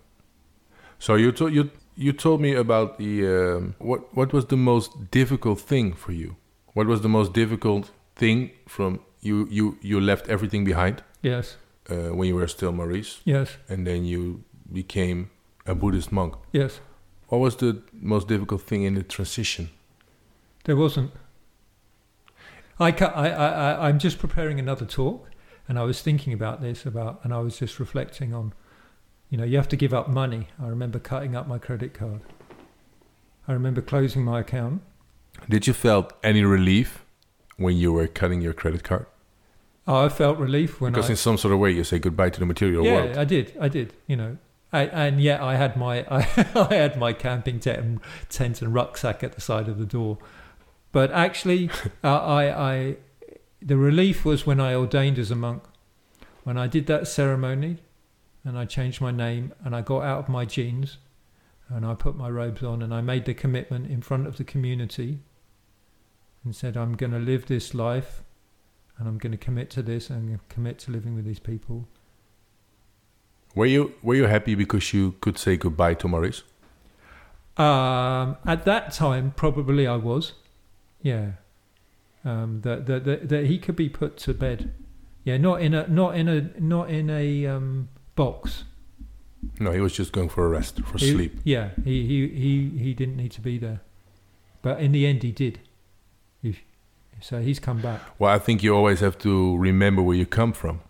So 0.99 1.15
you 1.15 1.31
told 1.31 1.53
you 1.53 1.69
you 1.95 2.13
told 2.13 2.41
me 2.41 2.55
about 2.55 2.97
the 2.97 3.25
um, 3.27 3.75
what 3.79 3.99
what 4.15 4.33
was 4.33 4.45
the 4.45 4.57
most 4.57 5.11
difficult 5.11 5.59
thing 5.59 5.93
for 5.93 6.11
you? 6.13 6.35
What 6.73 6.87
was 6.87 7.01
the 7.01 7.09
most 7.09 7.33
difficult 7.33 7.91
thing 8.15 8.51
from 8.67 8.99
you 9.21 9.47
you 9.51 9.77
you 9.81 9.99
left 10.01 10.27
everything 10.29 10.65
behind 10.65 11.03
Yes, 11.23 11.57
uh, 11.89 12.15
when 12.15 12.27
you 12.27 12.35
were 12.35 12.47
still 12.47 12.71
Maurice, 12.71 13.21
yes, 13.25 13.57
and 13.69 13.85
then 13.85 14.05
you 14.05 14.43
became 14.73 15.29
a 15.65 15.73
Buddhist 15.75 16.11
monk. 16.11 16.33
yes. 16.53 16.79
What 17.27 17.39
was 17.39 17.55
the 17.55 17.81
most 17.93 18.27
difficult 18.27 18.61
thing 18.61 18.83
in 18.83 18.95
the 18.95 19.03
transition? 19.03 19.69
There 20.65 20.75
wasn't. 20.75 21.11
I, 22.79 22.91
ca- 22.91 23.13
I, 23.15 23.29
I, 23.29 23.47
I, 23.47 23.87
I'm 23.87 23.99
just 23.99 24.19
preparing 24.19 24.59
another 24.59 24.85
talk, 24.85 25.29
and 25.67 25.77
I 25.79 25.83
was 25.83 26.01
thinking 26.01 26.33
about 26.33 26.61
this 26.61 26.85
about, 26.85 27.19
and 27.23 27.33
I 27.33 27.39
was 27.39 27.59
just 27.59 27.79
reflecting 27.79 28.33
on, 28.33 28.53
you 29.31 29.37
know, 29.37 29.45
you 29.45 29.55
have 29.57 29.69
to 29.69 29.77
give 29.77 29.93
up 29.93 30.09
money. 30.09 30.49
I 30.61 30.67
remember 30.67 30.99
cutting 30.99 31.35
up 31.35 31.47
my 31.47 31.57
credit 31.57 31.93
card. 31.93 32.19
I 33.47 33.53
remember 33.53 33.81
closing 33.81 34.23
my 34.23 34.41
account. 34.41 34.81
Did 35.49 35.65
you 35.65 35.73
felt 35.73 36.13
any 36.21 36.43
relief 36.43 37.05
when 37.57 37.77
you 37.77 37.93
were 37.93 38.07
cutting 38.07 38.41
your 38.41 38.53
credit 38.53 38.83
card? 38.83 39.05
Oh, 39.87 40.05
I 40.05 40.09
felt 40.09 40.37
relief 40.37 40.79
when 40.81 40.91
Because 40.91 41.09
I. 41.09 41.13
in 41.13 41.17
some 41.17 41.37
sort 41.37 41.53
of 41.53 41.59
way 41.59 41.71
you 41.71 41.83
say 41.85 41.97
goodbye 41.97 42.29
to 42.29 42.39
the 42.39 42.45
material 42.45 42.85
yeah, 42.85 42.93
world. 42.93 43.17
I 43.17 43.23
did. 43.23 43.55
I 43.59 43.69
did. 43.69 43.93
You 44.05 44.17
know, 44.17 44.37
I, 44.73 44.85
and 44.87 45.21
yet 45.21 45.41
I 45.41 45.55
had 45.55 45.75
my 45.77 46.05
I, 46.11 46.27
I 46.53 46.73
had 46.75 46.97
my 46.99 47.13
camping 47.13 47.59
tent 47.61 47.79
and, 47.79 47.99
tent 48.29 48.61
and 48.61 48.73
rucksack 48.73 49.23
at 49.23 49.31
the 49.31 49.41
side 49.41 49.69
of 49.69 49.79
the 49.79 49.85
door. 49.85 50.17
But 50.91 51.11
actually, 51.11 51.69
uh, 52.03 52.19
I 52.21 52.71
I 52.71 52.95
the 53.61 53.77
relief 53.77 54.25
was 54.25 54.45
when 54.45 54.59
I 54.59 54.75
ordained 54.75 55.17
as 55.17 55.31
a 55.31 55.35
monk. 55.35 55.63
When 56.43 56.57
I 56.57 56.67
did 56.67 56.85
that 56.87 57.07
ceremony, 57.07 57.77
and 58.43 58.57
I 58.57 58.65
changed 58.65 59.01
my 59.01 59.11
name, 59.11 59.53
and 59.63 59.75
I 59.75 59.81
got 59.81 60.03
out 60.03 60.19
of 60.19 60.29
my 60.29 60.45
jeans, 60.45 60.97
and 61.69 61.85
I 61.85 61.93
put 61.93 62.15
my 62.15 62.29
robes 62.29 62.63
on, 62.63 62.81
and 62.81 62.93
I 62.93 63.01
made 63.01 63.25
the 63.25 63.33
commitment 63.33 63.89
in 63.89 64.01
front 64.01 64.27
of 64.27 64.37
the 64.37 64.43
community, 64.43 65.19
and 66.43 66.55
said, 66.55 66.75
"I'm 66.77 66.95
going 66.95 67.11
to 67.11 67.19
live 67.19 67.45
this 67.47 67.73
life." 67.73 68.23
And 68.97 69.07
I'm 69.07 69.17
going 69.17 69.31
to 69.31 69.37
commit 69.37 69.71
to 69.71 69.81
this 69.81 70.11
and 70.11 70.39
commit 70.47 70.77
to 70.79 70.91
living 70.91 71.15
with 71.15 71.25
these 71.25 71.39
people. 71.39 71.87
Were 73.55 73.65
you 73.65 73.93
were 74.03 74.13
you 74.13 74.27
happy 74.27 74.53
because 74.53 74.93
you 74.93 75.15
could 75.21 75.39
say 75.39 75.57
goodbye 75.57 75.95
to 75.95 76.07
Maurice? 76.07 76.43
Um, 77.57 78.37
at 78.45 78.63
that 78.65 78.93
time, 78.93 79.33
probably 79.35 79.87
I 79.87 79.95
was. 79.95 80.33
Yeah. 81.01 81.31
um, 82.23 82.61
that, 82.61 82.85
that 82.85 83.05
that 83.05 83.29
that 83.29 83.45
he 83.45 83.57
could 83.57 83.75
be 83.75 83.89
put 83.89 84.17
to 84.17 84.33
bed. 84.33 84.73
Yeah, 85.23 85.37
not 85.37 85.61
in 85.61 85.73
a 85.73 85.87
not 85.87 86.15
in 86.15 86.27
a 86.27 86.41
not 86.59 86.89
in 86.89 87.09
a 87.09 87.45
um, 87.47 87.89
box. 88.15 88.63
No, 89.59 89.71
he 89.71 89.79
was 89.79 89.93
just 89.93 90.11
going 90.11 90.29
for 90.29 90.45
a 90.45 90.49
rest, 90.49 90.81
for 90.83 90.97
He- 90.97 91.11
sleep. 91.11 91.39
Yeah, 91.43 91.69
he, 91.83 92.05
he 92.05 92.27
he 92.27 92.69
he 92.83 92.93
didn't 92.93 93.17
need 93.17 93.31
to 93.31 93.41
be 93.41 93.57
there, 93.57 93.81
but 94.61 94.79
in 94.79 94.91
the 94.91 95.05
end 95.07 95.23
he 95.23 95.31
did. 95.31 95.59
He, 96.41 96.59
so 97.19 97.39
he's 97.41 97.59
come 97.59 97.81
back. 97.81 98.01
Well, 98.19 98.31
I 98.33 98.39
think 98.39 98.61
you 98.63 98.75
always 98.75 98.99
have 98.99 99.17
to 99.19 99.57
remember 99.57 100.01
where 100.01 100.15
you 100.17 100.25
come 100.25 100.53
from. 100.53 100.81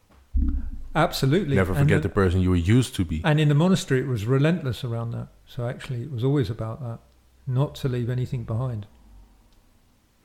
Absolutely. 0.94 1.56
Never 1.56 1.74
forget 1.74 2.02
the- 2.02 2.08
the 2.10 2.14
person 2.14 2.42
you 2.42 2.50
were 2.50 2.56
used 2.78 2.96
to 2.96 3.06
be. 3.06 3.22
And 3.24 3.40
in 3.40 3.48
the 3.48 3.56
monastery, 3.56 4.02
it 4.02 4.08
was 4.08 4.26
relentless 4.26 4.84
around 4.84 5.12
that. 5.12 5.28
So 5.46 5.68
actually, 5.68 6.02
it 6.04 6.12
was 6.12 6.24
always 6.24 6.50
about 6.50 6.82
that, 6.82 7.00
not 7.48 7.76
to 7.76 7.88
leave 7.90 8.10
anything 8.10 8.44
behind. 8.44 8.88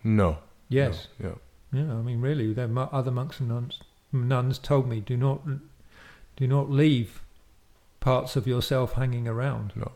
No. 0.03 0.39
Yes. 0.69 1.09
No, 1.21 1.29
yeah. 1.73 1.81
Yeah. 1.83 1.93
I 1.95 2.03
mean, 2.03 2.21
really, 2.21 2.53
the 2.53 2.67
mo- 2.69 2.89
other 2.93 3.11
monks 3.13 3.39
and 3.41 3.49
nuns, 3.49 3.81
nuns 4.13 4.59
told 4.59 4.89
me, 4.89 5.01
do 5.01 5.17
not, 5.17 5.41
do 6.37 6.47
not 6.47 6.71
leave 6.71 7.23
parts 8.01 8.37
of 8.37 8.47
yourself 8.47 8.93
hanging 8.93 9.27
around. 9.29 9.73
No. 9.75 9.93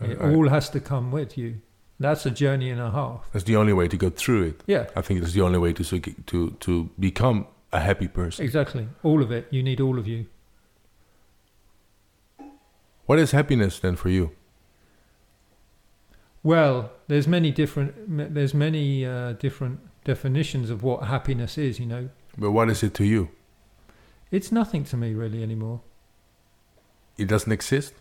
It 0.00 0.18
I- 0.20 0.24
I- 0.28 0.34
all 0.34 0.48
has 0.48 0.68
to 0.70 0.80
come 0.80 1.10
with 1.12 1.38
you. 1.38 1.60
That's 2.00 2.26
a 2.26 2.30
journey 2.30 2.68
and 2.70 2.80
a 2.80 2.90
half. 2.90 3.28
that's 3.32 3.44
the 3.44 3.54
only 3.56 3.72
way 3.72 3.86
to 3.88 3.96
go 3.96 4.10
through 4.10 4.42
it. 4.42 4.60
Yeah. 4.66 4.86
I 4.96 5.02
think 5.02 5.20
that's 5.20 5.34
the 5.34 5.40
only 5.42 5.58
way 5.58 5.72
to 5.72 5.84
to 6.26 6.50
to 6.50 6.90
become 6.98 7.46
a 7.72 7.78
happy 7.80 8.08
person. 8.08 8.44
Exactly. 8.44 8.88
All 9.04 9.22
of 9.22 9.30
it. 9.30 9.46
You 9.50 9.62
need 9.62 9.80
all 9.80 9.98
of 9.98 10.06
you. 10.08 10.26
What 13.06 13.18
is 13.18 13.30
happiness 13.32 13.78
then 13.78 13.96
for 13.96 14.08
you? 14.08 14.30
Well, 16.42 16.90
there's 17.06 17.28
many 17.28 17.50
different. 17.52 17.94
There's 18.34 18.54
many 18.54 19.06
uh, 19.06 19.32
different 19.34 19.78
definitions 20.04 20.70
of 20.70 20.82
what 20.82 21.04
happiness 21.04 21.56
is. 21.56 21.78
You 21.78 21.86
know, 21.86 22.08
But 22.36 22.50
what 22.50 22.68
is 22.70 22.82
it 22.82 22.94
to 22.94 23.04
you? 23.04 23.28
It's 24.32 24.50
nothing 24.50 24.82
to 24.84 24.96
me 24.96 25.12
really 25.12 25.42
anymore. 25.42 25.82
It 27.18 27.28
doesn't 27.28 27.52
exist. 27.52 27.92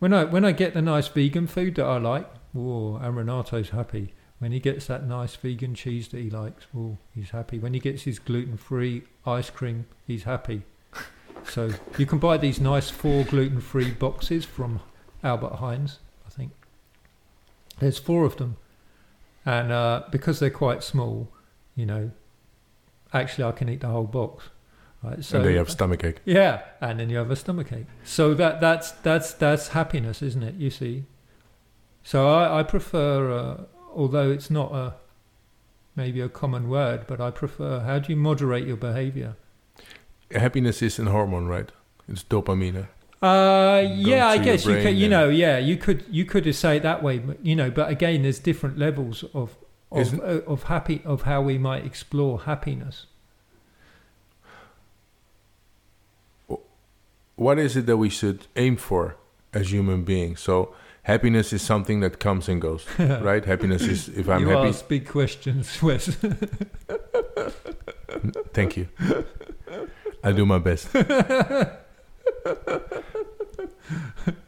When 0.00 0.12
I 0.12 0.24
when 0.24 0.44
I 0.44 0.52
get 0.52 0.74
the 0.74 0.82
nice 0.82 1.08
vegan 1.08 1.46
food 1.46 1.76
that 1.76 1.86
I 1.86 1.98
like, 1.98 2.28
oh, 2.54 2.96
and 2.96 3.16
Renato's 3.16 3.70
happy. 3.70 4.12
When 4.38 4.52
he 4.52 4.60
gets 4.60 4.86
that 4.86 5.06
nice 5.06 5.34
vegan 5.36 5.74
cheese 5.74 6.08
that 6.08 6.18
he 6.18 6.28
likes, 6.28 6.66
oh, 6.76 6.98
he's 7.14 7.30
happy. 7.30 7.58
When 7.58 7.72
he 7.72 7.80
gets 7.80 8.02
his 8.02 8.18
gluten-free 8.18 9.04
ice 9.24 9.48
cream, 9.48 9.86
he's 10.06 10.24
happy. 10.24 10.62
so 11.44 11.70
you 11.96 12.04
can 12.04 12.18
buy 12.18 12.36
these 12.36 12.60
nice 12.60 12.90
four 12.90 13.24
gluten-free 13.24 13.92
boxes 13.92 14.44
from 14.44 14.80
Albert 15.22 15.54
Heijn's, 15.54 16.00
I 16.26 16.30
think. 16.30 16.52
There's 17.78 17.98
four 17.98 18.26
of 18.26 18.36
them, 18.36 18.56
and 19.46 19.72
uh, 19.72 20.02
because 20.10 20.38
they're 20.38 20.50
quite 20.50 20.82
small, 20.82 21.28
you 21.74 21.86
know, 21.86 22.10
actually 23.14 23.44
I 23.44 23.52
can 23.52 23.70
eat 23.70 23.80
the 23.80 23.88
whole 23.88 24.04
box. 24.04 24.50
Right, 25.06 25.24
so 25.24 25.38
and 25.38 25.46
they 25.46 25.54
have 25.54 25.70
stomachache. 25.70 26.20
yeah, 26.24 26.62
and 26.80 26.98
then 26.98 27.10
you 27.10 27.18
have 27.18 27.30
a 27.30 27.36
stomachache. 27.36 27.86
So 28.04 28.34
that 28.34 28.60
that's 28.60 28.90
that's 28.90 29.32
that's 29.34 29.68
happiness, 29.68 30.22
isn't 30.22 30.42
it? 30.42 30.56
You 30.56 30.70
see. 30.70 31.04
So 32.02 32.28
I 32.28 32.60
I 32.60 32.62
prefer, 32.62 33.30
uh, 33.30 33.64
although 33.94 34.30
it's 34.30 34.50
not 34.50 34.72
a 34.72 34.94
maybe 35.94 36.20
a 36.20 36.28
common 36.28 36.68
word, 36.68 37.06
but 37.06 37.20
I 37.20 37.30
prefer. 37.30 37.80
How 37.80 37.98
do 37.98 38.12
you 38.12 38.16
moderate 38.16 38.66
your 38.66 38.76
behavior? 38.76 39.36
Happiness 40.30 40.82
is 40.82 40.98
an 40.98 41.06
hormone, 41.06 41.46
right? 41.46 41.70
It's 42.08 42.24
dopamine. 42.24 42.88
Uh, 43.22 43.82
yeah, 43.94 44.26
I 44.26 44.38
guess 44.38 44.66
you 44.66 44.74
could. 44.82 44.96
You 44.96 45.08
know, 45.08 45.28
yeah, 45.28 45.58
you 45.58 45.76
could 45.76 46.04
you 46.10 46.24
could 46.24 46.52
say 46.54 46.76
it 46.78 46.82
that 46.82 47.02
way, 47.02 47.18
but 47.18 47.44
you 47.44 47.56
know, 47.56 47.70
but 47.70 47.88
again, 47.90 48.22
there's 48.22 48.38
different 48.38 48.78
levels 48.78 49.24
of 49.34 49.56
of 49.90 50.20
uh, 50.20 50.42
of 50.46 50.64
happy 50.64 51.00
of 51.04 51.22
how 51.22 51.40
we 51.42 51.58
might 51.58 51.84
explore 51.86 52.40
happiness. 52.40 53.06
What 57.36 57.58
is 57.58 57.76
it 57.76 57.86
that 57.86 57.98
we 57.98 58.08
should 58.08 58.46
aim 58.56 58.76
for 58.76 59.16
as 59.52 59.70
human 59.72 60.02
beings? 60.04 60.40
So 60.40 60.74
happiness 61.02 61.52
is 61.52 61.62
something 61.62 62.00
that 62.00 62.18
comes 62.18 62.48
and 62.48 62.60
goes, 62.60 62.86
right? 62.98 63.44
Happiness 63.44 63.82
is 63.82 64.08
if 64.08 64.28
I'm 64.28 64.40
you 64.40 64.48
happy. 64.48 64.68
ask 64.68 64.88
big 64.88 65.06
questions, 65.06 65.82
Wes. 65.86 66.16
Thank 68.54 68.76
you. 68.78 68.88
I 70.24 70.32
do 70.32 70.46
my 70.46 70.58
best. 70.58 70.88
but 70.92 71.84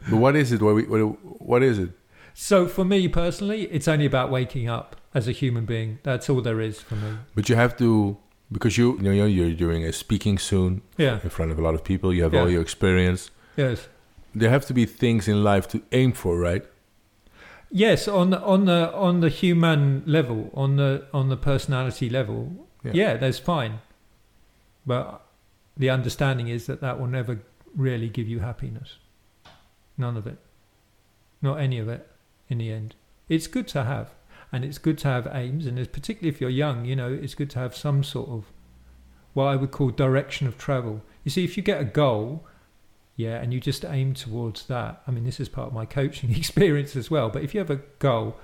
what 0.09 0.35
is 0.35 0.51
it? 0.51 0.61
What, 0.61 0.75
we, 0.75 0.83
what, 0.83 1.41
what 1.41 1.63
is 1.63 1.79
it? 1.79 1.91
So 2.33 2.67
for 2.67 2.83
me 2.83 3.07
personally, 3.07 3.63
it's 3.65 3.87
only 3.87 4.05
about 4.05 4.31
waking 4.31 4.67
up 4.67 4.95
as 5.13 5.27
a 5.27 5.31
human 5.31 5.65
being. 5.65 5.99
That's 6.03 6.29
all 6.29 6.41
there 6.41 6.59
is 6.59 6.81
for 6.81 6.95
me. 6.95 7.17
But 7.35 7.49
you 7.49 7.55
have 7.55 7.77
to 7.77 8.17
because 8.51 8.77
you 8.77 8.97
you 8.97 9.15
know 9.15 9.25
you're 9.25 9.53
doing 9.53 9.83
a 9.85 9.91
speaking 9.93 10.37
soon 10.39 10.81
Yeah. 10.97 11.19
in 11.23 11.29
front 11.29 11.51
of 11.51 11.59
a 11.59 11.61
lot 11.61 11.75
of 11.75 11.83
people. 11.83 12.13
You 12.13 12.23
have 12.23 12.33
Yeah. 12.33 12.41
all 12.41 12.49
your 12.49 12.61
experience. 12.61 13.31
Yes. 13.57 13.87
There 14.35 14.49
have 14.49 14.65
to 14.67 14.73
be 14.73 14.85
things 14.85 15.27
in 15.27 15.43
life 15.43 15.67
to 15.69 15.81
aim 15.91 16.13
for, 16.13 16.37
right? 16.39 16.63
Yes, 17.71 18.07
on 18.07 18.29
the 18.31 18.39
on 18.41 18.65
the 18.65 18.91
on 18.93 19.19
the 19.21 19.29
human 19.29 20.03
level, 20.05 20.49
on 20.53 20.75
the 20.77 21.05
on 21.13 21.29
the 21.29 21.37
personality 21.37 22.09
level, 22.09 22.51
Yeah. 22.83 22.91
yeah, 22.95 23.17
that's 23.17 23.39
fine. 23.39 23.79
But 24.85 25.21
the 25.77 25.89
understanding 25.89 26.47
is 26.47 26.65
that 26.65 26.79
that 26.81 26.99
will 26.99 27.07
never 27.09 27.39
really 27.75 28.09
give 28.09 28.27
you 28.27 28.39
happiness. 28.39 28.97
None 29.97 30.17
of 30.17 30.25
it. 30.27 30.37
Not 31.41 31.59
any 31.59 31.79
of 31.79 31.87
it 31.87 32.07
in 32.47 32.57
the 32.57 32.71
end. 32.71 32.95
It's 33.27 33.47
good 33.47 33.67
to 33.69 33.83
have 33.83 34.07
and 34.51 34.65
it's 34.65 34.77
good 34.77 34.97
to 34.99 35.07
have 35.07 35.27
aims 35.31 35.65
and 35.65 35.77
particularly 35.91 36.29
if 36.29 36.41
you're 36.41 36.49
young, 36.49 36.85
you 36.85 36.95
know, 36.95 37.11
it's 37.11 37.35
good 37.35 37.49
to 37.51 37.59
have 37.59 37.75
some 37.75 38.03
sort 38.03 38.29
of 38.29 38.45
what 39.33 39.45
I 39.45 39.55
would 39.55 39.71
call 39.71 39.89
direction 39.89 40.47
of 40.47 40.57
travel. 40.57 41.01
You 41.23 41.31
see 41.31 41.43
if 41.43 41.55
you 41.55 41.63
get 41.63 41.79
a 41.79 41.85
goal 41.85 42.45
yeah, 43.19 43.35
and 43.41 43.53
you 43.53 43.59
just 43.59 43.83
aim 43.83 44.13
towards 44.13 44.67
that. 44.67 45.01
I 45.05 45.11
mean, 45.11 45.25
this 45.25 45.41
is 45.41 45.49
part 45.49 45.67
of 45.67 45.73
my 45.73 45.85
coaching 45.85 46.33
experience 46.37 46.95
as 46.95 47.11
well. 47.11 47.29
But 47.29 47.43
if 47.43 47.53
you 47.53 47.59
have 47.59 47.69
a 47.69 47.81
goal, 47.99 48.37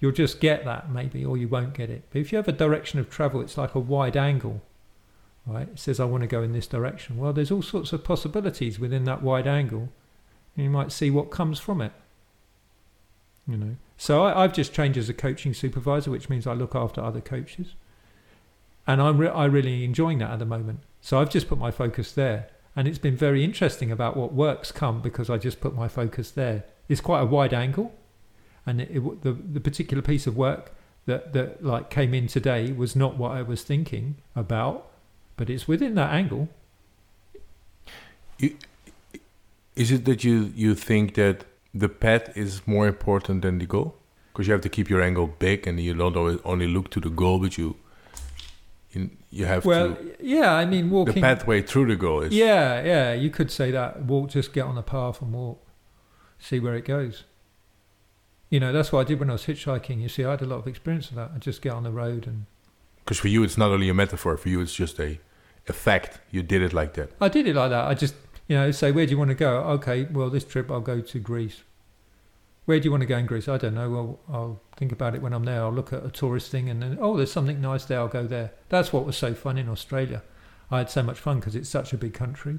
you'll 0.00 0.12
just 0.12 0.40
get 0.40 0.64
that 0.64 0.90
maybe, 0.90 1.22
or 1.22 1.36
you 1.36 1.48
won't 1.48 1.74
get 1.74 1.90
it. 1.90 2.04
But 2.10 2.22
if 2.22 2.32
you 2.32 2.36
have 2.36 2.48
a 2.48 2.52
direction 2.52 2.98
of 2.98 3.10
travel, 3.10 3.42
it's 3.42 3.58
like 3.58 3.74
a 3.74 3.78
wide 3.78 4.16
angle, 4.16 4.62
right? 5.44 5.68
It 5.68 5.78
says, 5.78 6.00
I 6.00 6.06
want 6.06 6.22
to 6.22 6.26
go 6.26 6.42
in 6.42 6.52
this 6.52 6.66
direction. 6.66 7.18
Well, 7.18 7.34
there's 7.34 7.50
all 7.50 7.60
sorts 7.60 7.92
of 7.92 8.04
possibilities 8.04 8.78
within 8.78 9.04
that 9.04 9.22
wide 9.22 9.46
angle. 9.46 9.90
And 10.56 10.64
you 10.64 10.70
might 10.70 10.92
see 10.92 11.10
what 11.10 11.30
comes 11.30 11.60
from 11.60 11.82
it. 11.82 11.92
You 13.46 13.56
know, 13.56 13.76
so 13.96 14.22
I, 14.24 14.44
I've 14.44 14.52
just 14.52 14.72
changed 14.72 14.98
as 14.98 15.08
a 15.08 15.14
coaching 15.14 15.52
supervisor, 15.52 16.10
which 16.10 16.28
means 16.28 16.46
I 16.46 16.54
look 16.54 16.74
after 16.74 17.00
other 17.00 17.20
coaches, 17.20 17.74
and 18.86 19.02
I'm 19.02 19.18
re- 19.18 19.28
I 19.28 19.46
really 19.46 19.84
enjoying 19.84 20.18
that 20.18 20.30
at 20.30 20.38
the 20.38 20.44
moment. 20.44 20.80
So 21.00 21.20
I've 21.20 21.30
just 21.30 21.48
put 21.48 21.58
my 21.58 21.72
focus 21.72 22.12
there 22.12 22.48
and 22.74 22.88
it's 22.88 22.98
been 22.98 23.16
very 23.16 23.44
interesting 23.44 23.92
about 23.92 24.16
what 24.16 24.32
works 24.32 24.72
come 24.72 25.00
because 25.00 25.28
I 25.28 25.36
just 25.36 25.60
put 25.60 25.74
my 25.74 25.88
focus 25.88 26.30
there. 26.30 26.64
It's 26.88 27.00
quite 27.00 27.20
a 27.20 27.26
wide 27.26 27.52
angle, 27.52 27.94
and 28.64 28.80
it, 28.80 28.90
it, 28.90 29.22
the 29.22 29.32
the 29.32 29.60
particular 29.60 30.02
piece 30.02 30.26
of 30.26 30.36
work 30.36 30.74
that 31.06 31.32
that 31.32 31.64
like 31.64 31.90
came 31.90 32.14
in 32.14 32.26
today 32.26 32.72
was 32.72 32.96
not 32.96 33.16
what 33.16 33.32
I 33.32 33.42
was 33.42 33.62
thinking 33.62 34.16
about, 34.34 34.88
but 35.36 35.50
it's 35.50 35.68
within 35.68 35.94
that 35.96 36.12
angle. 36.12 36.48
Is 39.76 39.90
it 39.90 40.04
that 40.06 40.24
you 40.24 40.52
you 40.54 40.74
think 40.74 41.14
that 41.14 41.44
the 41.74 41.88
path 41.88 42.36
is 42.36 42.66
more 42.66 42.86
important 42.86 43.42
than 43.42 43.58
the 43.58 43.66
goal? 43.66 43.96
Because 44.32 44.46
you 44.46 44.52
have 44.52 44.62
to 44.62 44.68
keep 44.68 44.88
your 44.88 45.02
angle 45.02 45.26
big, 45.26 45.66
and 45.66 45.78
you 45.78 45.94
don't 45.94 46.16
always 46.16 46.38
only 46.44 46.66
look 46.66 46.90
to 46.90 47.00
the 47.00 47.10
goal, 47.10 47.38
but 47.38 47.58
you 47.58 47.76
you, 48.92 49.10
you 49.30 49.46
have 49.46 49.64
Well, 49.64 49.94
to 49.94 50.16
yeah, 50.20 50.52
I 50.54 50.64
mean 50.66 50.90
walking 50.90 51.14
the 51.14 51.20
pathway 51.20 51.62
through 51.62 51.86
the 51.86 51.96
goal 51.96 52.20
is 52.22 52.32
Yeah, 52.32 52.82
yeah, 52.84 53.12
you 53.14 53.30
could 53.30 53.50
say 53.50 53.70
that. 53.70 54.02
Walk, 54.02 54.30
just 54.30 54.52
get 54.52 54.64
on 54.64 54.74
the 54.74 54.82
path 54.82 55.22
and 55.22 55.32
walk, 55.32 55.66
see 56.38 56.60
where 56.60 56.74
it 56.74 56.84
goes. 56.84 57.24
You 58.50 58.60
know, 58.60 58.70
that's 58.70 58.92
what 58.92 59.00
I 59.00 59.04
did 59.04 59.18
when 59.18 59.30
I 59.30 59.32
was 59.32 59.44
hitchhiking. 59.46 60.02
You 60.02 60.10
see, 60.10 60.24
I 60.24 60.32
had 60.32 60.42
a 60.42 60.46
lot 60.46 60.56
of 60.56 60.66
experience 60.66 61.08
of 61.08 61.16
that. 61.16 61.30
I 61.34 61.38
just 61.38 61.62
get 61.62 61.72
on 61.72 61.84
the 61.84 61.90
road 61.90 62.26
and 62.26 62.44
Because 62.98 63.18
for 63.18 63.28
you, 63.28 63.42
it's 63.44 63.56
not 63.56 63.70
only 63.70 63.88
a 63.88 63.94
metaphor. 63.94 64.36
For 64.36 64.50
you, 64.50 64.60
it's 64.60 64.74
just 64.74 65.00
a, 65.00 65.18
a 65.68 65.72
fact. 65.72 66.20
You 66.30 66.42
did 66.42 66.60
it 66.60 66.74
like 66.74 66.92
that. 66.94 67.12
I 67.18 67.28
did 67.28 67.46
it 67.46 67.56
like 67.56 67.70
that. 67.70 67.86
I 67.86 67.94
just, 67.94 68.14
you 68.52 68.58
know, 68.58 68.70
say, 68.70 68.92
where 68.92 69.06
do 69.06 69.12
you 69.12 69.16
want 69.16 69.30
to 69.30 69.34
go? 69.34 69.60
Okay, 69.60 70.04
well, 70.12 70.28
this 70.28 70.44
trip 70.44 70.70
I'll 70.70 70.82
go 70.82 71.00
to 71.00 71.18
Greece. 71.18 71.62
Where 72.66 72.78
do 72.78 72.84
you 72.84 72.90
want 72.90 73.00
to 73.00 73.06
go 73.06 73.16
in 73.16 73.24
Greece? 73.24 73.48
I 73.48 73.56
don't 73.56 73.72
know. 73.72 73.88
Well, 73.88 74.20
I'll 74.30 74.60
think 74.76 74.92
about 74.92 75.14
it 75.14 75.22
when 75.22 75.32
I'm 75.32 75.46
there. 75.46 75.62
I'll 75.62 75.72
look 75.72 75.90
at 75.90 76.04
a 76.04 76.10
tourist 76.10 76.50
thing 76.50 76.68
and 76.68 76.82
then, 76.82 76.98
oh, 77.00 77.16
there's 77.16 77.32
something 77.32 77.62
nice 77.62 77.86
there. 77.86 78.00
I'll 78.00 78.08
go 78.08 78.26
there. 78.26 78.52
That's 78.68 78.92
what 78.92 79.06
was 79.06 79.16
so 79.16 79.32
fun 79.32 79.56
in 79.56 79.70
Australia. 79.70 80.22
I 80.70 80.76
had 80.76 80.90
so 80.90 81.02
much 81.02 81.18
fun 81.18 81.40
because 81.40 81.56
it's 81.56 81.70
such 81.70 81.94
a 81.94 81.96
big 81.96 82.12
country. 82.12 82.58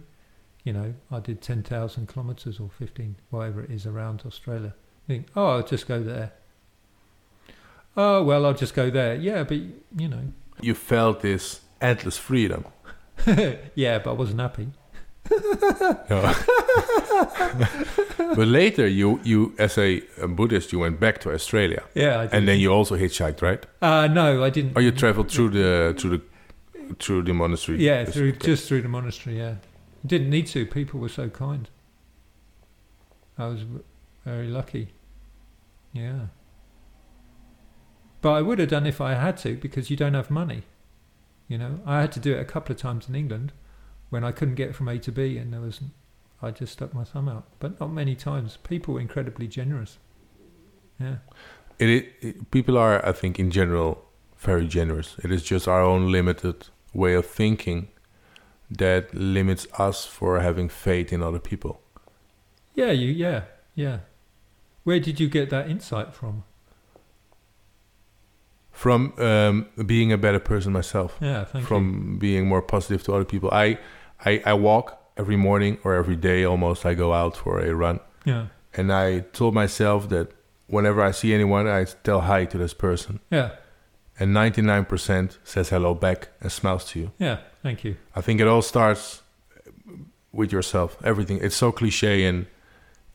You 0.63 0.73
know, 0.73 0.95
I 1.12 1.19
did 1.19 1.43
10,000 1.43 2.08
kilometres 2.12 2.60
or 2.60 2.71
15, 2.71 3.15
whatever 3.29 3.62
it 3.62 3.69
is 3.69 3.86
around 3.86 4.23
Australia. 4.25 4.73
Think, 5.06 5.27
oh, 5.36 5.45
I'll 5.45 5.63
just 5.63 5.88
go 5.88 6.01
there. 6.01 6.32
Oh, 7.95 8.23
well, 8.23 8.47
I'll 8.47 8.56
just 8.56 8.73
go 8.73 8.89
there. 8.89 9.13
Yeah, 9.13 9.43
but, 9.43 9.58
you 9.58 10.08
know. 10.08 10.34
You 10.60 10.73
felt 10.73 11.21
this 11.21 11.62
endless 11.79 12.17
freedom. 12.17 12.65
yeah, 13.75 13.99
but 13.99 14.10
I 14.10 14.13
wasn't 14.13 14.39
happy. 14.39 14.69
But 18.36 18.48
later, 18.48 18.88
you 18.88 19.19
you 19.24 19.54
as 19.60 19.78
a, 19.78 20.02
a 20.22 20.28
Buddhist, 20.28 20.72
you 20.74 20.80
went 20.80 21.00
back 21.00 21.19
to 21.22 21.32
Australia, 21.34 21.84
Yeah, 21.93 22.19
I 22.22 22.28
did. 22.28 22.34
and 22.34 22.48
then 22.48 22.60
you 22.60 22.72
also 22.74 22.96
hitchhiked, 22.98 23.41
right? 23.41 23.65
uh, 23.82 24.08
no, 24.08 24.43
I 24.43 24.50
didn't. 24.50 24.78
Or 24.78 24.82
you 24.82 24.91
traveled 24.91 25.32
through 25.32 25.50
the 25.50 25.93
through 25.98 26.17
the 26.17 26.22
through 27.00 27.24
the 27.24 27.34
monastery. 27.34 27.78
Yeah, 27.86 28.06
through 28.06 28.30
okay. 28.30 28.48
just 28.48 28.67
through 28.67 28.82
the 28.82 28.89
monastery. 28.89 29.38
Yeah, 29.38 29.56
didn't 30.06 30.30
need 30.30 30.48
to. 30.48 30.65
People 30.65 31.00
were 31.00 31.10
so 31.10 31.30
kind. 31.30 31.69
I 33.38 33.48
was 33.48 33.63
very 34.26 34.48
lucky. 34.48 34.89
Yeah, 35.93 36.28
but 38.22 38.32
I 38.32 38.41
would 38.41 38.60
have 38.60 38.69
done 38.69 38.88
if 38.88 39.00
I 39.02 39.13
had 39.13 39.38
to 39.38 39.56
because 39.56 39.89
you 39.91 39.98
don't 39.98 40.13
have 40.15 40.32
money. 40.32 40.63
You 41.48 41.58
know, 41.58 41.80
I 41.86 42.02
had 42.02 42.12
to 42.13 42.19
do 42.19 42.34
it 42.34 42.39
a 42.39 42.46
couple 42.46 42.74
of 42.74 42.80
times 42.82 43.08
in 43.10 43.15
England 43.15 43.52
when 44.13 44.23
I 44.23 44.32
couldn't 44.32 44.56
get 44.56 44.76
from 44.76 44.88
A 44.88 44.97
to 44.99 45.12
B, 45.12 45.38
and 45.39 45.52
there 45.52 45.60
was, 45.60 45.82
I 46.41 46.52
just 46.52 46.73
stuck 46.73 46.93
my 46.93 47.04
thumb 47.04 47.28
out. 47.28 47.45
But 47.60 47.80
not 47.80 47.91
many 47.91 48.15
times. 48.15 48.58
People 48.63 48.93
were 48.93 49.02
incredibly 49.02 49.47
generous. 49.47 49.97
Yeah. 50.99 51.15
It, 51.80 51.89
it, 51.89 52.06
it- 52.21 52.52
people 52.52 52.78
are, 52.78 53.04
I 53.06 53.12
think, 53.12 53.39
in 53.39 53.49
general, 53.52 54.06
very 54.38 54.67
generous. 54.67 55.15
It 55.23 55.32
is 55.32 55.43
just 55.43 55.67
our 55.67 55.82
own 55.82 56.12
limited 56.12 56.67
way 56.93 57.13
of 57.15 57.26
thinking 57.26 57.88
that 58.69 59.13
limits 59.13 59.65
us 59.80 60.06
for 60.06 60.39
having 60.41 60.69
faith 60.69 61.12
in 61.12 61.23
other 61.23 61.39
people. 61.39 61.82
Yeah, 62.76 62.91
you. 62.91 63.10
Yeah, 63.12 63.43
yeah. 63.76 63.99
Where 64.84 64.99
did 64.99 65.19
you 65.19 65.28
get 65.30 65.49
that 65.49 65.69
insight 65.69 66.13
from? 66.13 66.43
From 68.71 69.13
um, 69.19 69.67
being 69.86 70.12
a 70.12 70.17
better 70.17 70.39
person 70.39 70.73
myself, 70.73 71.17
Yeah, 71.21 71.45
thank 71.45 71.63
you. 71.63 71.67
from 71.67 72.17
being 72.17 72.47
more 72.47 72.62
positive 72.62 73.04
to 73.04 73.13
other 73.13 73.23
people. 73.26 73.49
I, 73.52 73.78
I, 74.25 74.41
I 74.45 74.53
walk 74.53 74.99
every 75.17 75.36
morning 75.36 75.77
or 75.83 75.93
every 75.95 76.15
day 76.15 76.43
almost. 76.43 76.86
I 76.86 76.93
go 76.93 77.13
out 77.13 77.38
for 77.38 77.59
a 77.59 77.73
run, 77.75 77.99
Yeah, 78.25 78.47
and 78.77 78.91
I 78.91 79.19
told 79.33 79.53
myself 79.53 80.09
that 80.09 80.27
whenever 80.67 81.01
I 81.01 81.12
see 81.12 81.33
anyone, 81.33 81.67
I 81.67 81.86
tell 82.03 82.21
hi 82.21 82.45
to 82.45 82.57
this 82.57 82.73
person, 82.73 83.19
yeah, 83.29 83.49
and 84.19 84.33
ninety 84.33 84.62
nine 84.62 84.86
percent 84.86 85.38
says 85.43 85.69
hello 85.69 85.93
back 85.93 86.29
and 86.41 86.51
smiles 86.51 86.86
to 86.91 86.99
you. 86.99 87.12
yeah. 87.19 87.38
Thank 87.63 87.83
you. 87.86 87.95
I 88.15 88.21
think 88.21 88.41
it 88.41 88.47
all 88.47 88.62
starts 88.62 89.21
with 90.31 90.51
yourself. 90.51 90.97
Everything. 91.03 91.39
It's 91.41 91.55
so 91.55 91.71
cliche 91.71 92.25
and 92.25 92.45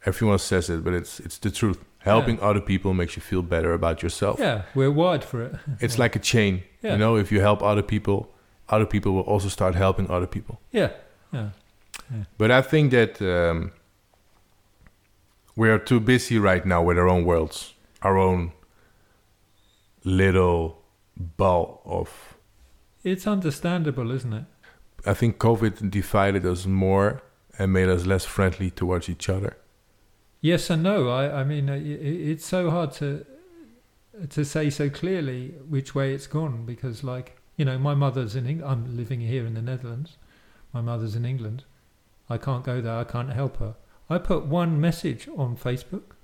everyone 0.07 0.38
says 0.38 0.71
it, 0.71 0.83
but 0.85 0.94
it's 0.94 1.21
it's 1.21 1.38
the 1.38 1.51
truth. 1.51 1.85
Helping 1.99 2.40
other 2.40 2.61
people 2.61 2.94
makes 2.94 3.16
you 3.16 3.23
feel 3.23 3.42
better 3.42 3.73
about 3.75 4.03
yourself. 4.03 4.38
Yeah, 4.40 4.62
we're 4.75 4.90
wired 4.90 5.25
for 5.25 5.42
it. 5.42 5.53
It's 5.81 5.97
Yeah. 5.97 6.05
like 6.05 6.16
a 6.16 6.18
chain. 6.21 6.62
Yeah. 6.83 6.92
You 6.92 6.99
know, 6.99 7.16
if 7.16 7.31
you 7.33 7.40
help 7.40 7.62
other 7.62 7.83
people, 7.83 8.33
other 8.69 8.87
people 8.87 9.13
will 9.13 9.23
also 9.23 9.49
start 9.49 9.75
helping 9.75 10.11
other 10.11 10.27
people. 10.27 10.61
Yeah, 10.73 10.91
yeah, 11.33 11.51
But 12.37 12.51
I 12.51 12.63
think 12.63 12.91
that 12.93 13.21
um, 13.23 13.73
we 15.57 15.71
are 15.71 15.79
too 15.79 16.01
busy 16.01 16.39
right 16.39 16.65
now 16.65 16.83
with 16.83 16.99
our 16.99 17.09
own 17.09 17.25
worlds, 17.25 17.75
our 18.03 18.17
own 18.17 18.53
little 20.05 20.79
ball 21.17 21.83
of. 21.85 22.37
it's 23.05 23.27
understandable, 23.27 24.11
isn't 24.11 24.33
it? 24.33 24.45
I 25.07 25.15
think 25.15 25.39
COVID 25.39 25.91
divided 25.91 26.45
us 26.45 26.67
more 26.67 27.23
and 27.59 27.73
made 27.73 27.89
us 27.89 28.07
less 28.07 28.25
friendly 28.25 28.71
towards 28.71 29.09
each 29.09 29.29
other. 29.29 29.57
Yes 30.41 30.71
and 30.71 30.83
no. 30.83 31.09
I, 31.09 31.41
I 31.41 31.45
mean, 31.45 31.69
uh, 31.69 31.79
it's 31.81 32.47
so 32.47 32.71
hard 32.71 32.93
to 32.93 33.25
to 34.31 34.45
say 34.45 34.71
so 34.71 34.91
clearly 34.91 35.55
which 35.69 35.95
way 35.95 36.13
it's 36.13 36.27
gone 36.27 36.65
because, 36.67 37.05
like, 37.05 37.38
you 37.59 37.64
know, 37.66 37.77
my 37.77 37.94
mother's 37.94 38.35
in. 38.35 38.47
Eng- 38.47 38.64
I'm 38.64 38.97
living 38.97 39.21
here 39.21 39.44
in 39.44 39.53
the 39.53 39.61
Netherlands. 39.61 40.16
My 40.73 40.81
mother's 40.81 41.14
in 41.14 41.27
England. 41.27 41.64
I 42.31 42.38
can't 42.38 42.64
go 42.64 42.81
there. 42.81 42.94
I 42.94 43.05
can't 43.05 43.33
help 43.33 43.59
her. 43.59 43.75
I 44.09 44.16
put 44.18 44.47
one 44.47 44.81
message 44.81 45.29
on 45.37 45.57
Facebook. 45.57 46.14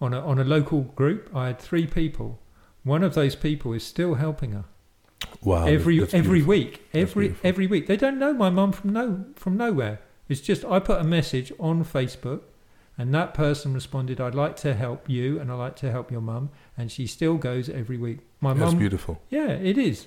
On 0.00 0.14
a 0.14 0.20
on 0.20 0.38
a 0.38 0.44
local 0.44 0.82
group, 0.82 1.30
I 1.34 1.48
had 1.48 1.58
three 1.58 1.86
people. 1.86 2.38
One 2.84 3.02
of 3.02 3.14
those 3.14 3.36
people 3.36 3.72
is 3.72 3.84
still 3.84 4.14
helping 4.14 4.52
her. 4.52 4.64
Wow. 5.42 5.66
every 5.66 6.00
every 6.02 6.40
beautiful. 6.42 6.48
week, 6.48 6.88
every 6.94 7.34
every 7.44 7.66
week. 7.66 7.86
They 7.86 7.96
don't 7.96 8.18
know 8.18 8.32
my 8.32 8.50
mum 8.50 8.72
from 8.72 8.92
no 8.92 9.24
from 9.36 9.56
nowhere. 9.56 10.00
It's 10.28 10.40
just 10.40 10.64
I 10.64 10.78
put 10.78 11.00
a 11.00 11.04
message 11.04 11.52
on 11.58 11.84
Facebook, 11.84 12.42
and 12.96 13.12
that 13.14 13.34
person 13.34 13.74
responded, 13.74 14.20
"I'd 14.20 14.34
like 14.34 14.56
to 14.58 14.74
help 14.74 15.08
you, 15.08 15.40
and 15.40 15.50
I'd 15.50 15.56
like 15.56 15.76
to 15.76 15.90
help 15.90 16.10
your 16.10 16.20
mum," 16.20 16.50
and 16.76 16.90
she 16.90 17.06
still 17.06 17.36
goes 17.36 17.68
every 17.68 17.96
week. 17.96 18.18
My 18.40 18.54
That's 18.54 18.72
mum, 18.72 18.78
beautiful. 18.78 19.20
yeah, 19.30 19.50
it 19.50 19.78
is. 19.78 20.06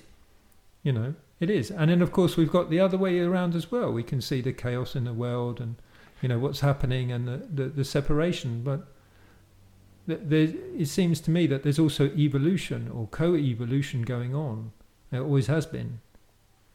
You 0.82 0.92
know, 0.92 1.14
it 1.40 1.50
is. 1.50 1.70
And 1.70 1.90
then 1.90 2.02
of 2.02 2.12
course 2.12 2.36
we've 2.36 2.50
got 2.50 2.70
the 2.70 2.80
other 2.80 2.98
way 2.98 3.18
around 3.20 3.54
as 3.54 3.70
well. 3.70 3.92
We 3.92 4.02
can 4.02 4.20
see 4.20 4.40
the 4.40 4.52
chaos 4.52 4.94
in 4.94 5.04
the 5.04 5.12
world, 5.12 5.60
and 5.60 5.76
you 6.22 6.28
know 6.28 6.38
what's 6.38 6.60
happening, 6.60 7.12
and 7.12 7.26
the 7.26 7.38
the, 7.52 7.68
the 7.68 7.84
separation, 7.84 8.62
but. 8.62 8.86
There, 10.08 10.52
it 10.78 10.86
seems 10.86 11.20
to 11.22 11.32
me 11.32 11.48
that 11.48 11.64
there's 11.64 11.80
also 11.80 12.04
evolution 12.16 12.88
or 12.94 13.08
co-evolution 13.08 14.02
going 14.02 14.36
on. 14.36 14.70
There 15.10 15.20
always 15.20 15.48
has 15.48 15.66
been. 15.66 15.98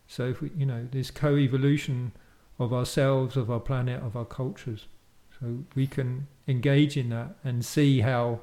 So 0.06 0.28
if 0.28 0.42
we, 0.42 0.52
you 0.58 0.66
know, 0.66 0.90
there's 0.92 1.12
co-evolution 1.12 2.12
of 2.60 2.74
ourselves, 2.74 3.38
of 3.38 3.50
our 3.50 3.62
planet, 3.62 4.04
of 4.04 4.18
our 4.18 4.26
cultures. 4.26 4.88
So 5.40 5.64
we 5.76 5.88
can 5.88 6.28
engage 6.46 6.98
in 6.98 7.08
that 7.12 7.38
and 7.42 7.64
see 7.64 8.02
how, 8.02 8.42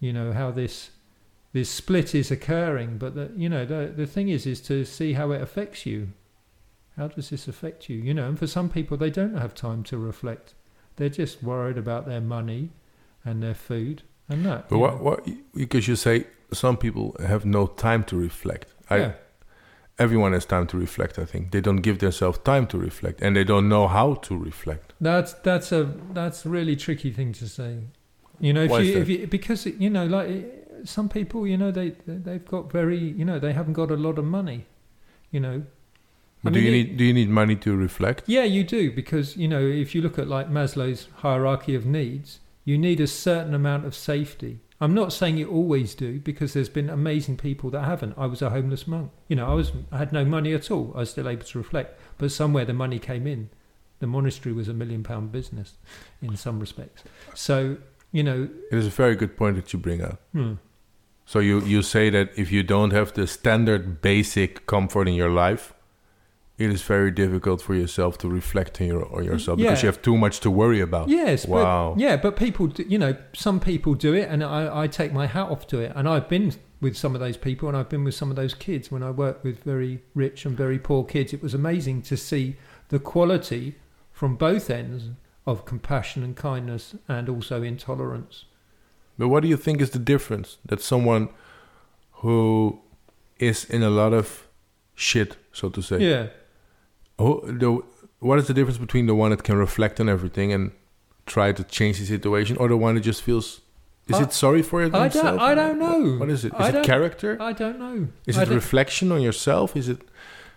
you 0.00 0.12
know, 0.12 0.32
how 0.32 0.50
this 0.50 0.90
this 1.52 1.70
split 1.70 2.14
is 2.14 2.30
occurring. 2.30 2.98
But 2.98 3.14
the, 3.14 3.30
you 3.36 3.48
know, 3.48 3.64
the 3.64 3.92
the 3.94 4.06
thing 4.06 4.28
is, 4.28 4.46
is 4.46 4.60
to 4.62 4.84
see 4.84 5.14
how 5.14 5.30
it 5.32 5.42
affects 5.42 5.86
you. 5.86 6.08
How 6.96 7.08
does 7.08 7.30
this 7.30 7.46
affect 7.46 7.88
you? 7.88 7.96
You 7.96 8.12
know, 8.12 8.28
and 8.28 8.38
for 8.38 8.46
some 8.46 8.68
people, 8.68 8.96
they 8.96 9.10
don't 9.10 9.36
have 9.36 9.54
time 9.54 9.84
to 9.84 9.96
reflect. 9.96 10.54
They're 10.96 11.08
just 11.08 11.42
worried 11.42 11.78
about 11.78 12.06
their 12.06 12.20
money 12.20 12.70
and 13.24 13.40
their 13.40 13.54
food 13.54 14.02
and 14.28 14.44
that. 14.44 14.68
But 14.68 14.78
what, 14.78 15.00
what, 15.00 15.28
because 15.54 15.86
you 15.86 15.94
say 15.94 16.26
some 16.52 16.76
people 16.76 17.16
have 17.24 17.44
no 17.44 17.66
time 17.66 18.04
to 18.04 18.16
reflect. 18.16 18.74
I, 18.90 18.96
yeah. 18.98 19.12
Everyone 19.98 20.32
has 20.32 20.44
time 20.44 20.66
to 20.68 20.78
reflect, 20.78 21.18
I 21.18 21.24
think. 21.24 21.50
They 21.50 21.60
don't 21.60 21.78
give 21.78 21.98
themselves 21.98 22.38
time 22.38 22.68
to 22.68 22.78
reflect 22.78 23.20
and 23.20 23.34
they 23.34 23.42
don't 23.42 23.68
know 23.68 23.88
how 23.88 24.14
to 24.14 24.36
reflect. 24.36 24.92
That's 25.00 25.32
that's 25.34 25.72
a 25.72 25.92
that's 26.12 26.46
a 26.46 26.48
really 26.48 26.76
tricky 26.76 27.12
thing 27.12 27.32
to 27.34 27.48
say. 27.48 27.78
You 28.40 28.52
know, 28.52 28.62
if 28.62 28.70
Why 28.70 28.80
you, 28.80 28.98
if 28.98 29.08
you 29.08 29.26
because 29.26 29.66
you 29.66 29.90
know, 29.90 30.06
like 30.06 30.30
some 30.84 31.08
people, 31.08 31.46
you 31.46 31.56
know, 31.56 31.70
they 31.70 31.90
they've 32.06 32.44
got 32.44 32.70
very, 32.70 32.98
you 32.98 33.24
know, 33.24 33.38
they 33.38 33.52
haven't 33.52 33.74
got 33.74 33.90
a 33.90 33.96
lot 33.96 34.18
of 34.18 34.24
money. 34.24 34.66
You 35.30 35.40
know, 35.40 35.62
But 36.42 36.50
I 36.50 36.54
do 36.54 36.60
you 36.60 36.70
need 36.70 36.96
do 36.96 37.04
you 37.04 37.12
need 37.12 37.28
money 37.28 37.56
to 37.56 37.76
reflect? 37.76 38.22
yeah, 38.26 38.44
you 38.44 38.64
do 38.64 38.90
because 38.92 39.36
you 39.36 39.48
know, 39.48 39.60
if 39.60 39.94
you 39.94 40.00
look 40.02 40.18
at 40.18 40.28
like 40.28 40.48
Maslow's 40.50 41.08
hierarchy 41.16 41.74
of 41.74 41.84
needs, 41.84 42.40
you 42.64 42.78
need 42.78 43.00
a 43.00 43.06
certain 43.06 43.54
amount 43.54 43.84
of 43.86 43.94
safety. 43.94 44.60
I'm 44.80 44.94
not 44.94 45.12
saying 45.12 45.38
you 45.38 45.50
always 45.50 45.96
do 45.96 46.20
because 46.20 46.52
there's 46.52 46.68
been 46.68 46.88
amazing 46.88 47.36
people 47.36 47.68
that 47.70 47.82
haven't. 47.82 48.14
I 48.16 48.26
was 48.26 48.40
a 48.42 48.50
homeless 48.50 48.86
monk. 48.86 49.10
You 49.26 49.34
know, 49.36 49.50
I 49.50 49.54
was 49.54 49.72
I 49.90 49.98
had 49.98 50.12
no 50.12 50.24
money 50.24 50.54
at 50.54 50.70
all. 50.70 50.92
I 50.94 51.00
was 51.00 51.10
still 51.10 51.28
able 51.28 51.44
to 51.44 51.58
reflect, 51.58 51.98
but 52.16 52.30
somewhere 52.30 52.64
the 52.64 52.72
money 52.74 53.00
came 53.00 53.26
in. 53.26 53.50
The 53.98 54.06
monastery 54.06 54.52
was 54.52 54.68
a 54.68 54.72
million 54.74 55.02
pound 55.02 55.32
business 55.32 55.74
in 56.22 56.36
some 56.36 56.60
respects. 56.60 57.02
So, 57.34 57.78
you 58.12 58.22
know, 58.22 58.48
It 58.72 58.78
is 58.78 58.86
a 58.86 58.90
very 58.90 59.14
good 59.16 59.36
point 59.36 59.56
that 59.56 59.72
you 59.72 59.78
bring 59.78 60.02
up. 60.02 60.20
hmm, 60.32 60.54
So 61.26 61.38
you, 61.40 61.60
you 61.60 61.82
say 61.82 62.10
that 62.10 62.30
if 62.36 62.50
you 62.52 62.62
don't 62.62 62.92
have 62.92 63.12
the 63.12 63.26
standard 63.26 64.00
basic 64.00 64.66
comfort 64.66 65.08
in 65.08 65.14
your 65.14 65.30
life, 65.30 65.74
it 66.56 66.70
is 66.72 66.82
very 66.82 67.10
difficult 67.12 67.60
for 67.62 67.74
yourself 67.74 68.18
to 68.18 68.28
reflect 68.28 68.80
on, 68.80 68.86
your, 68.88 69.14
on 69.16 69.24
yourself 69.24 69.58
because 69.58 69.82
you 69.82 69.86
have 69.86 70.02
too 70.02 70.16
much 70.16 70.40
to 70.40 70.50
worry 70.50 70.80
about. 70.80 71.08
Yes, 71.08 71.46
Wow. 71.46 71.92
but 71.94 72.00
yeah, 72.00 72.16
but 72.16 72.34
people, 72.36 72.66
do, 72.66 72.82
you 72.88 72.98
know, 72.98 73.14
some 73.32 73.60
people 73.60 73.94
do 73.94 74.12
it, 74.14 74.28
and 74.28 74.42
I, 74.42 74.82
I 74.82 74.88
take 74.88 75.12
my 75.12 75.26
hat 75.26 75.48
off 75.50 75.66
to 75.68 75.78
it. 75.78 75.92
And 75.94 76.08
I've 76.08 76.28
been 76.28 76.52
with 76.80 76.96
some 76.96 77.14
of 77.14 77.20
those 77.20 77.36
people, 77.36 77.68
and 77.68 77.76
I've 77.76 77.88
been 77.88 78.02
with 78.04 78.14
some 78.14 78.30
of 78.30 78.36
those 78.36 78.54
kids 78.54 78.90
when 78.90 79.02
I 79.04 79.10
worked 79.10 79.44
with 79.44 79.62
very 79.62 80.02
rich 80.14 80.44
and 80.46 80.56
very 80.56 80.78
poor 80.80 81.04
kids. 81.04 81.32
It 81.32 81.42
was 81.42 81.54
amazing 81.54 82.02
to 82.02 82.16
see 82.16 82.56
the 82.88 82.98
quality 82.98 83.76
from 84.10 84.34
both 84.34 84.68
ends 84.70 85.10
of 85.50 85.64
compassion 85.64 86.22
and 86.26 86.34
kindness, 86.36 86.94
and 87.08 87.28
also 87.28 87.62
intolerance. 87.62 88.44
But 89.18 89.28
what 89.28 89.40
do 89.42 89.48
you 89.48 89.56
think 89.56 89.80
is 89.80 89.90
the 89.90 89.98
difference 90.14 90.58
that 90.70 90.80
someone 90.80 91.28
who 92.22 92.80
is 93.38 93.64
in 93.64 93.82
a 93.82 93.90
lot 93.90 94.12
of 94.12 94.46
shit, 94.94 95.36
so 95.52 95.68
to 95.70 95.80
say, 95.82 95.98
Yeah, 96.10 96.26
who, 97.18 97.42
the, 97.62 97.70
what 98.20 98.38
is 98.38 98.46
the 98.46 98.54
difference 98.54 98.78
between 98.78 99.06
the 99.06 99.14
one 99.14 99.30
that 99.30 99.42
can 99.42 99.56
reflect 99.56 100.00
on 100.00 100.08
everything 100.08 100.52
and 100.52 100.72
try 101.26 101.52
to 101.52 101.64
change 101.64 101.98
the 101.98 102.06
situation, 102.06 102.56
or 102.58 102.68
the 102.68 102.76
one 102.76 102.94
that 102.96 103.02
just 103.02 103.22
feels? 103.22 103.60
Is 104.08 104.16
I- 104.16 104.22
it 104.24 104.32
sorry 104.32 104.62
for 104.62 104.82
it? 104.82 104.94
I 104.94 105.08
don't- 105.08 105.38
I 105.38 105.54
don't 105.54 105.78
know. 105.78 106.16
What 106.20 106.30
is 106.30 106.44
it? 106.44 106.52
Is 106.54 106.60
I 106.60 106.78
it 106.80 106.84
character? 106.86 107.36
I 107.40 107.52
don't 107.52 107.78
know. 107.78 108.08
Is 108.26 108.38
I, 108.38 108.42
it 108.42 108.48
reflection 108.48 109.12
on 109.12 109.20
yourself? 109.22 109.76
Is 109.76 109.88
it? 109.88 110.00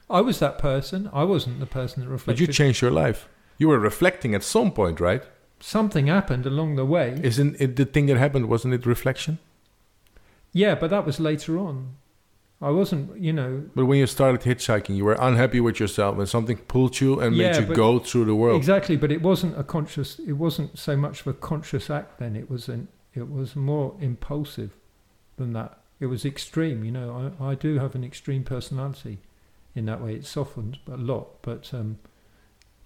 I 0.09 0.21
was 0.21 0.39
that 0.39 0.57
person. 0.57 1.09
I 1.13 1.23
wasn't 1.23 1.59
the 1.59 1.65
person 1.79 2.01
that 2.01 2.07
But 2.07 2.11
reflected. 2.13 2.47
you 2.47 2.53
changed 2.53 2.81
your 2.81 2.91
life. 2.91 3.27
You 3.61 3.67
were 3.67 3.77
reflecting 3.77 4.33
at 4.33 4.41
some 4.41 4.71
point, 4.71 4.99
right? 4.99 5.23
Something 5.59 6.07
happened 6.07 6.47
along 6.47 6.77
the 6.77 6.83
way. 6.83 7.19
Isn't 7.21 7.55
it 7.59 7.75
the 7.75 7.85
thing 7.85 8.07
that 8.07 8.17
happened? 8.17 8.49
Wasn't 8.49 8.73
it 8.73 8.87
reflection? 8.87 9.37
Yeah, 10.51 10.73
but 10.73 10.89
that 10.89 11.05
was 11.05 11.19
later 11.19 11.59
on. 11.59 11.97
I 12.59 12.71
wasn't, 12.71 13.19
you 13.19 13.31
know, 13.31 13.65
But 13.75 13.85
when 13.85 13.99
you 13.99 14.07
started 14.07 14.41
hitchhiking, 14.41 14.95
you 14.95 15.05
were 15.05 15.15
unhappy 15.19 15.59
with 15.59 15.79
yourself, 15.79 16.17
and 16.17 16.27
something 16.27 16.57
pulled 16.57 16.99
you 16.99 17.19
and 17.19 17.37
made 17.37 17.55
you 17.55 17.75
go 17.75 17.99
through 17.99 18.25
the 18.25 18.33
world. 18.33 18.57
exactly. 18.57 18.97
But 18.97 19.11
it 19.11 19.21
wasn't 19.21 19.55
a 19.59 19.63
conscious. 19.63 20.17
It 20.17 20.33
wasn't 20.33 20.79
so 20.79 20.97
much 20.97 21.21
of 21.21 21.27
a 21.27 21.33
conscious 21.33 21.91
act. 21.91 22.17
Then 22.17 22.35
it 22.35 22.49
was 22.49 22.67
an. 22.67 22.87
It 23.13 23.29
was 23.29 23.55
more 23.55 23.95
impulsive 24.01 24.71
than 25.37 25.53
that. 25.53 25.77
It 25.99 26.07
was 26.07 26.25
extreme. 26.25 26.83
You 26.83 26.93
know, 26.93 27.31
I, 27.39 27.49
I 27.51 27.53
do 27.53 27.77
have 27.77 27.93
an 27.93 28.03
extreme 28.03 28.43
personality. 28.43 29.19
In 29.75 29.85
that 29.85 30.01
way, 30.01 30.15
it 30.15 30.25
softened 30.25 30.79
a 30.87 30.97
lot. 30.97 31.43
But 31.43 31.71
um, 31.75 31.99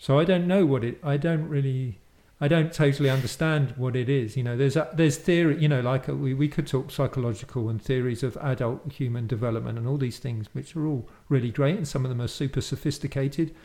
so 0.06 0.20
I 0.20 0.24
don't 0.24 0.46
know 0.46 0.68
what 0.68 0.84
it. 0.84 1.00
I 1.04 1.18
don't 1.18 1.50
really. 1.50 1.98
I 2.39 2.48
don't 2.48 2.72
totally 2.72 3.10
understand 3.10 3.74
what 3.76 3.96
it 3.96 4.08
is. 4.08 4.38
You 4.38 4.44
know, 4.44 4.56
there's 4.56 4.76
a, 4.76 4.88
there's 4.94 5.18
theory. 5.18 5.60
You 5.60 5.68
know, 5.68 5.82
like 5.82 6.08
uh 6.08 6.13
we 6.13 6.36
we 6.36 6.48
could 6.48 6.68
talk 6.68 6.91
psychological 6.91 7.70
and 7.70 7.82
theories 7.82 8.22
of 8.22 8.38
adult 8.38 8.91
human 8.91 9.26
development 9.26 9.80
and 9.80 9.88
all 9.88 9.98
these 9.98 10.20
things, 10.20 10.46
which 10.54 10.76
are 10.76 10.86
all 10.86 11.10
really 11.28 11.50
great, 11.50 11.76
and 11.76 11.88
some 11.88 12.06
of 12.06 12.10
them 12.10 12.22
are 12.22 12.28
super 12.28 12.62
sophisticated, 12.62 13.56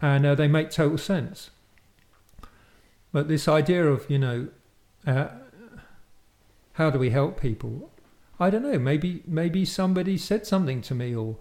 and 0.00 0.24
uh, 0.24 0.34
they 0.34 0.48
make 0.48 0.70
total 0.70 0.96
sense. 0.96 1.50
But 3.12 3.28
this 3.28 3.46
idea 3.46 3.86
of 3.86 4.08
you 4.08 4.18
know, 4.18 4.48
uh, 5.06 5.28
how 6.80 6.88
do 6.88 6.98
we 6.98 7.10
help 7.10 7.38
people? 7.38 7.92
I 8.40 8.48
don't 8.48 8.62
know. 8.62 8.78
Maybe 8.78 9.22
maybe 9.26 9.66
somebody 9.66 10.16
said 10.16 10.46
something 10.46 10.80
to 10.80 10.94
me, 10.94 11.14
or 11.14 11.36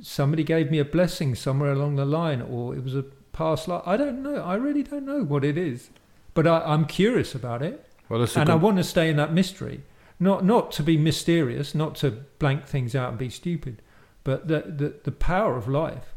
somebody 0.00 0.44
gave 0.44 0.70
me 0.70 0.78
a 0.78 0.84
blessing 0.86 1.34
somewhere 1.34 1.72
along 1.72 1.96
the 1.96 2.06
line, 2.06 2.40
or 2.40 2.74
it 2.74 2.82
was 2.82 2.94
a 2.94 3.04
past 3.32 3.68
life. 3.68 3.82
I 3.86 3.96
don't 3.96 4.22
know. 4.22 4.36
I 4.36 4.54
really 4.54 4.82
don't 4.82 5.04
know 5.06 5.22
what 5.24 5.44
it 5.44 5.56
is, 5.58 5.90
but 6.34 6.46
I, 6.46 6.60
I'm 6.60 6.84
curious 6.86 7.34
about 7.34 7.62
it, 7.62 7.84
well, 8.08 8.26
and 8.36 8.48
I 8.50 8.54
want 8.54 8.76
to 8.78 8.84
stay 8.84 9.08
in 9.10 9.16
that 9.16 9.32
mystery. 9.32 9.82
Not 10.20 10.44
not 10.44 10.70
to 10.72 10.82
be 10.82 10.96
mysterious, 10.96 11.74
not 11.74 11.94
to 11.96 12.10
blank 12.38 12.66
things 12.66 12.94
out 12.94 13.08
and 13.10 13.18
be 13.18 13.30
stupid, 13.30 13.82
but 14.24 14.48
the 14.48 14.60
the, 14.60 14.94
the 15.04 15.12
power 15.12 15.56
of 15.56 15.66
life. 15.68 16.14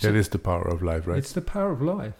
that 0.00 0.14
is 0.14 0.28
the 0.28 0.38
power 0.38 0.66
of 0.68 0.82
life, 0.82 1.06
right? 1.06 1.18
It's 1.18 1.32
the 1.32 1.40
power 1.42 1.70
of 1.72 1.80
life. 1.82 2.14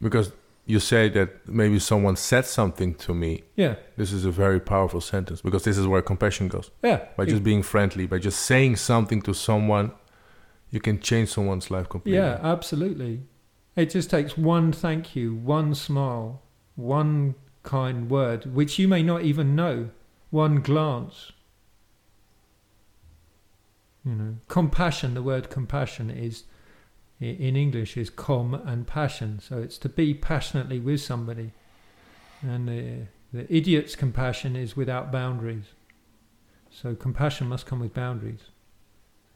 because 0.00 0.32
you 0.66 0.78
say 0.80 1.08
that 1.08 1.48
maybe 1.48 1.78
someone 1.78 2.14
said 2.16 2.44
something 2.44 2.94
to 2.94 3.14
me. 3.14 3.42
Yeah, 3.56 3.76
This 3.96 4.12
is 4.12 4.26
a 4.26 4.30
very 4.30 4.60
powerful 4.60 5.00
sentence 5.00 5.40
because 5.40 5.64
this 5.64 5.78
is 5.78 5.86
where 5.86 6.02
compassion 6.02 6.48
goes. 6.48 6.70
yeah. 6.82 7.06
By 7.16 7.24
just 7.24 7.42
being 7.42 7.62
friendly, 7.62 8.06
by 8.06 8.18
just 8.18 8.40
saying 8.42 8.76
something 8.76 9.22
to 9.22 9.32
someone, 9.32 9.92
you 10.70 10.80
can 10.80 11.00
change 11.00 11.30
someone's 11.30 11.70
life 11.70 11.88
completely. 11.88 12.18
Yeah, 12.18 12.38
absolutely. 12.42 13.22
It 13.76 13.90
just 13.90 14.10
takes 14.10 14.36
one 14.36 14.72
thank 14.72 15.14
you, 15.14 15.34
one 15.34 15.74
smile, 15.74 16.42
one 16.74 17.36
kind 17.62 18.10
word, 18.10 18.54
which 18.54 18.78
you 18.78 18.88
may 18.88 19.02
not 19.02 19.22
even 19.22 19.54
know, 19.54 19.90
one 20.30 20.60
glance. 20.60 21.32
You 24.04 24.12
know, 24.12 24.34
compassion, 24.48 25.14
the 25.14 25.22
word 25.22 25.50
compassion 25.50 26.10
is, 26.10 26.44
in 27.20 27.56
English, 27.56 27.96
is 27.96 28.10
com 28.10 28.54
and 28.54 28.86
passion. 28.86 29.38
So 29.40 29.58
it's 29.58 29.78
to 29.78 29.88
be 29.88 30.14
passionately 30.14 30.80
with 30.80 31.00
somebody. 31.00 31.52
And 32.42 32.68
the, 32.68 33.06
the 33.32 33.54
idiot's 33.54 33.96
compassion 33.96 34.56
is 34.56 34.76
without 34.76 35.12
boundaries. 35.12 35.66
So 36.70 36.94
compassion 36.94 37.48
must 37.48 37.66
come 37.66 37.80
with 37.80 37.94
boundaries. 37.94 38.40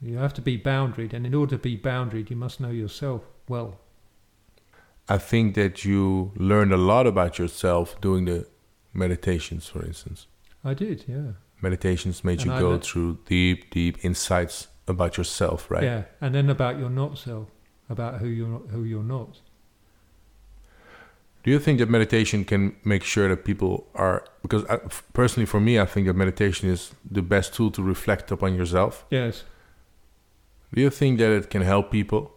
You 0.03 0.17
have 0.17 0.33
to 0.33 0.41
be 0.41 0.57
boundaried, 0.57 1.13
and 1.13 1.25
in 1.25 1.33
order 1.33 1.55
to 1.55 1.61
be 1.61 1.77
boundaried, 1.77 2.29
you 2.29 2.35
must 2.35 2.59
know 2.59 2.69
yourself 2.69 3.21
well. 3.47 3.79
I 5.07 5.17
think 5.17 5.55
that 5.55 5.85
you 5.85 6.31
learned 6.35 6.73
a 6.73 6.77
lot 6.77 7.07
about 7.07 7.39
yourself 7.39 7.99
doing 8.01 8.25
the 8.25 8.47
meditations, 8.93 9.67
for 9.67 9.85
instance. 9.85 10.27
I 10.63 10.73
did, 10.73 11.05
yeah. 11.07 11.33
Meditations 11.61 12.23
made 12.23 12.39
And 12.39 12.47
you 12.47 12.53
I 12.53 12.59
go 12.59 12.77
through 12.79 13.19
deep, 13.25 13.71
deep 13.71 14.03
insights 14.03 14.67
about 14.87 15.17
yourself, 15.17 15.71
right? 15.71 15.83
Yeah, 15.83 16.03
and 16.19 16.35
then 16.35 16.49
about 16.49 16.77
your 16.77 16.89
not 16.89 17.17
self, 17.17 17.47
about 17.89 18.19
who 18.19 18.27
you're 18.27 18.47
not, 18.47 18.63
who 18.71 18.83
you're 18.83 19.03
not. 19.03 19.39
Do 21.43 21.51
you 21.51 21.59
think 21.59 21.79
that 21.79 21.89
meditation 21.89 22.45
can 22.45 22.75
make 22.85 23.03
sure 23.03 23.27
that 23.27 23.43
people 23.43 23.87
are 23.95 24.25
because 24.41 24.63
I, 24.65 24.75
f- 24.75 25.03
personally 25.11 25.45
for 25.45 25.59
me 25.59 25.77
I 25.77 25.85
think 25.85 26.07
that 26.07 26.13
meditation 26.13 26.69
is 26.69 26.93
the 27.09 27.21
best 27.21 27.53
tool 27.53 27.69
to 27.71 27.83
reflect 27.83 28.31
upon 28.31 28.55
yourself. 28.55 29.05
Yes, 29.09 29.43
Do 30.73 30.81
you 30.81 30.89
think 30.89 31.19
that 31.19 31.31
it 31.31 31.49
can 31.49 31.61
help 31.61 31.91
people 31.91 32.31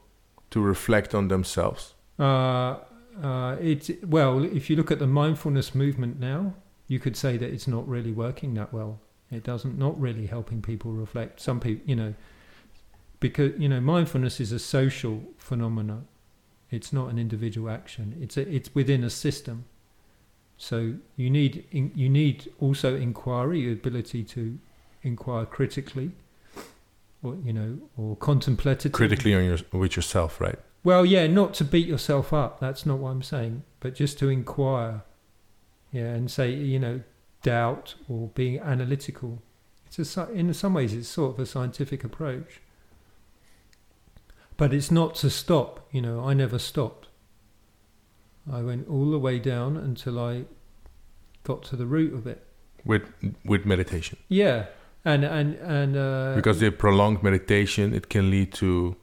to 0.50 0.60
reflect 0.60 1.14
on 1.14 1.28
themselves? 1.28 1.94
uh, 2.18 2.76
uh, 3.22 3.56
it 3.60 4.06
well. 4.06 4.44
If 4.44 4.68
you 4.68 4.76
look 4.76 4.90
at 4.90 4.98
the 4.98 5.06
mindfulness 5.06 5.74
movement 5.74 6.20
now, 6.20 6.54
you 6.86 6.98
could 6.98 7.16
say 7.16 7.36
that 7.36 7.50
it's 7.50 7.66
not 7.66 7.88
really 7.88 8.12
working 8.12 8.54
that 8.54 8.72
well. 8.72 9.00
It 9.30 9.42
doesn't 9.42 9.78
not 9.78 9.98
really 10.00 10.26
helping 10.26 10.62
people 10.62 10.92
reflect. 10.92 11.40
Some 11.40 11.60
people, 11.60 11.88
you 11.88 11.96
know, 11.96 12.14
because 13.20 13.52
you 13.58 13.68
know, 13.68 13.80
mindfulness 13.80 14.40
is 14.40 14.52
a 14.52 14.58
social 14.58 15.22
phenomena. 15.38 16.04
It's 16.70 16.92
not 16.92 17.10
an 17.10 17.18
individual 17.18 17.70
action. 17.70 18.16
It's 18.20 18.36
a, 18.36 18.48
it's 18.48 18.74
within 18.74 19.04
a 19.04 19.10
system. 19.10 19.64
So 20.58 20.94
you 21.16 21.30
need 21.30 21.64
you 21.70 22.08
need 22.08 22.52
also 22.60 22.96
inquiry, 22.96 23.72
ability 23.72 24.24
to 24.24 24.58
inquire 25.02 25.46
critically, 25.46 26.12
or 27.26 27.36
you 27.44 27.52
know, 27.52 27.78
or 27.96 28.16
contemplatively. 28.16 28.94
Critically 28.96 29.34
on 29.34 29.44
your 29.44 29.58
with 29.72 29.96
yourself, 29.96 30.40
right? 30.40 30.58
Well, 30.84 31.04
yeah, 31.04 31.26
not 31.26 31.52
to 31.54 31.64
beat 31.64 31.86
yourself 31.86 32.32
up. 32.32 32.60
That's 32.60 32.86
not 32.86 32.98
what 32.98 33.10
I'm 33.10 33.22
saying, 33.22 33.64
but 33.80 33.94
just 33.94 34.18
to 34.20 34.28
inquire, 34.28 35.02
yeah, 35.90 36.14
and 36.14 36.30
say 36.30 36.52
you 36.52 36.78
know, 36.78 37.00
doubt 37.42 37.94
or 38.08 38.28
being 38.34 38.60
analytical. 38.60 39.42
It's 39.86 40.16
a 40.16 40.30
in 40.30 40.52
some 40.54 40.74
ways 40.74 40.92
it's 40.92 41.08
sort 41.08 41.34
of 41.34 41.40
a 41.40 41.46
scientific 41.46 42.04
approach, 42.04 42.60
but 44.56 44.72
it's 44.72 44.90
not 44.90 45.14
to 45.16 45.30
stop. 45.30 45.88
You 45.90 46.02
know, 46.02 46.24
I 46.24 46.34
never 46.34 46.58
stopped. 46.58 47.08
I 48.50 48.62
went 48.62 48.88
all 48.88 49.10
the 49.10 49.18
way 49.18 49.38
down 49.38 49.76
until 49.76 50.20
I 50.20 50.44
got 51.42 51.62
to 51.64 51.76
the 51.76 51.86
root 51.86 52.14
of 52.14 52.26
it. 52.26 52.46
With 52.84 53.02
with 53.44 53.66
meditation. 53.66 54.18
Yeah, 54.28 54.66
and 55.06 55.24
and 55.24 55.54
and 55.78 55.96
uh, 55.96 56.34
because 56.36 56.58
the 56.60 56.70
prolonged 56.70 57.22
meditation 57.22 57.94
it 57.94 58.08
can 58.10 58.30
lead 58.30 58.52
to 58.52 58.96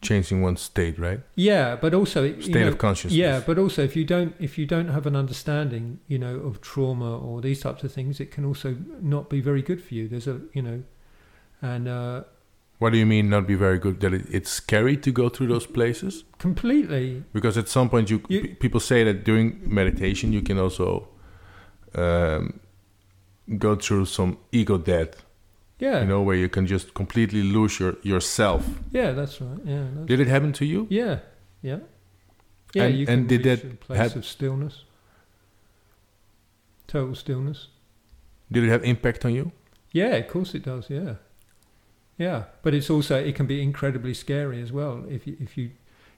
changing 0.00 0.42
one's 0.42 0.60
state, 0.60 0.98
right? 0.98 1.20
yeah, 1.34 1.76
but 1.80 1.94
also 1.94 2.24
it, 2.24 2.36
you 2.36 2.42
State 2.42 2.60
know, 2.66 2.68
of 2.68 2.78
consciousness. 2.78 3.16
Yeah, 3.18 3.40
but 3.46 3.58
also 3.58 3.82
if 3.82 3.96
you 3.96 4.04
don't 4.04 4.34
if 4.38 4.58
you 4.58 4.66
don't 4.66 4.88
have 4.88 5.06
an 5.06 5.16
understanding, 5.16 5.98
you 6.08 6.18
know, 6.18 6.36
of 6.48 6.60
trauma 6.60 7.18
or 7.18 7.40
these 7.40 7.60
types 7.60 7.82
of 7.84 7.90
things, 7.92 8.20
it 8.20 8.30
can 8.30 8.44
also 8.44 8.76
not 9.00 9.28
be 9.30 9.40
very 9.40 9.62
good 9.62 9.80
for 9.82 9.94
you. 9.94 10.08
There's 10.08 10.26
a 10.28 10.40
you 10.52 10.62
know, 10.62 10.82
and 11.62 11.88
uh, 11.88 12.24
What 12.80 12.92
do 12.92 12.98
you 12.98 13.06
mean 13.06 13.30
not 13.30 13.46
be 13.46 13.54
very 13.56 13.78
good? 13.78 14.00
That 14.00 14.12
it, 14.12 14.26
it's 14.30 14.50
scary 14.50 14.96
to 14.98 15.10
go 15.10 15.28
through 15.30 15.48
those 15.48 15.66
places? 15.66 16.24
completely 16.38 17.22
Because 17.32 17.56
at 17.60 17.68
some 17.68 17.88
point 17.88 18.10
you, 18.10 18.20
You- 18.28 18.42
p- 18.42 18.54
people 18.54 18.80
say 18.80 19.04
that 19.04 19.24
during 19.24 19.60
meditation 19.64 20.32
you 20.34 20.42
can 20.42 20.58
also 20.58 21.08
um, 21.94 22.60
go 23.58 23.74
through 23.76 24.04
some 24.06 24.36
ego 24.52 24.76
death, 24.78 25.23
yeah 25.84 26.00
you 26.02 26.06
know, 26.12 26.22
where 26.26 26.36
you 26.44 26.48
can 26.48 26.66
just 26.66 26.86
completely 26.94 27.42
lose 27.56 27.74
your 27.82 27.94
yourself. 28.02 28.62
yeah 28.98 29.10
that's 29.18 29.40
right 29.40 29.60
yeah 29.72 29.84
that's, 29.94 30.06
Did 30.10 30.20
it 30.20 30.28
happen 30.28 30.52
to 30.60 30.64
you? 30.64 30.86
yeah 30.90 31.16
yeah 31.62 31.78
yeah 32.74 32.84
And- 32.86 32.98
you 32.98 33.06
can 33.06 33.18
and 33.20 33.28
did 33.28 33.44
reach 33.46 33.60
that 33.62 33.72
a 33.72 33.76
place 33.86 33.98
have- 34.02 34.16
of 34.18 34.24
stillness, 34.24 34.84
total 36.86 37.14
stillness. 37.14 37.68
Did 38.52 38.64
it 38.64 38.68
have 38.70 38.84
impact 38.84 39.24
on 39.24 39.34
you? 39.34 39.52
Yeah, 39.92 40.14
of 40.16 40.28
course 40.28 40.54
it 40.54 40.64
does. 40.64 40.90
Yeah, 40.90 41.14
yeah. 42.18 42.44
But 42.62 42.74
it's 42.74 42.90
also 42.90 43.14
it 43.16 43.34
can 43.34 43.46
be 43.46 43.62
incredibly 43.62 44.14
scary 44.14 44.60
as 44.62 44.70
well 44.72 45.04
if 45.08 45.26
you, 45.26 45.36
if 45.40 45.56
you 45.58 45.70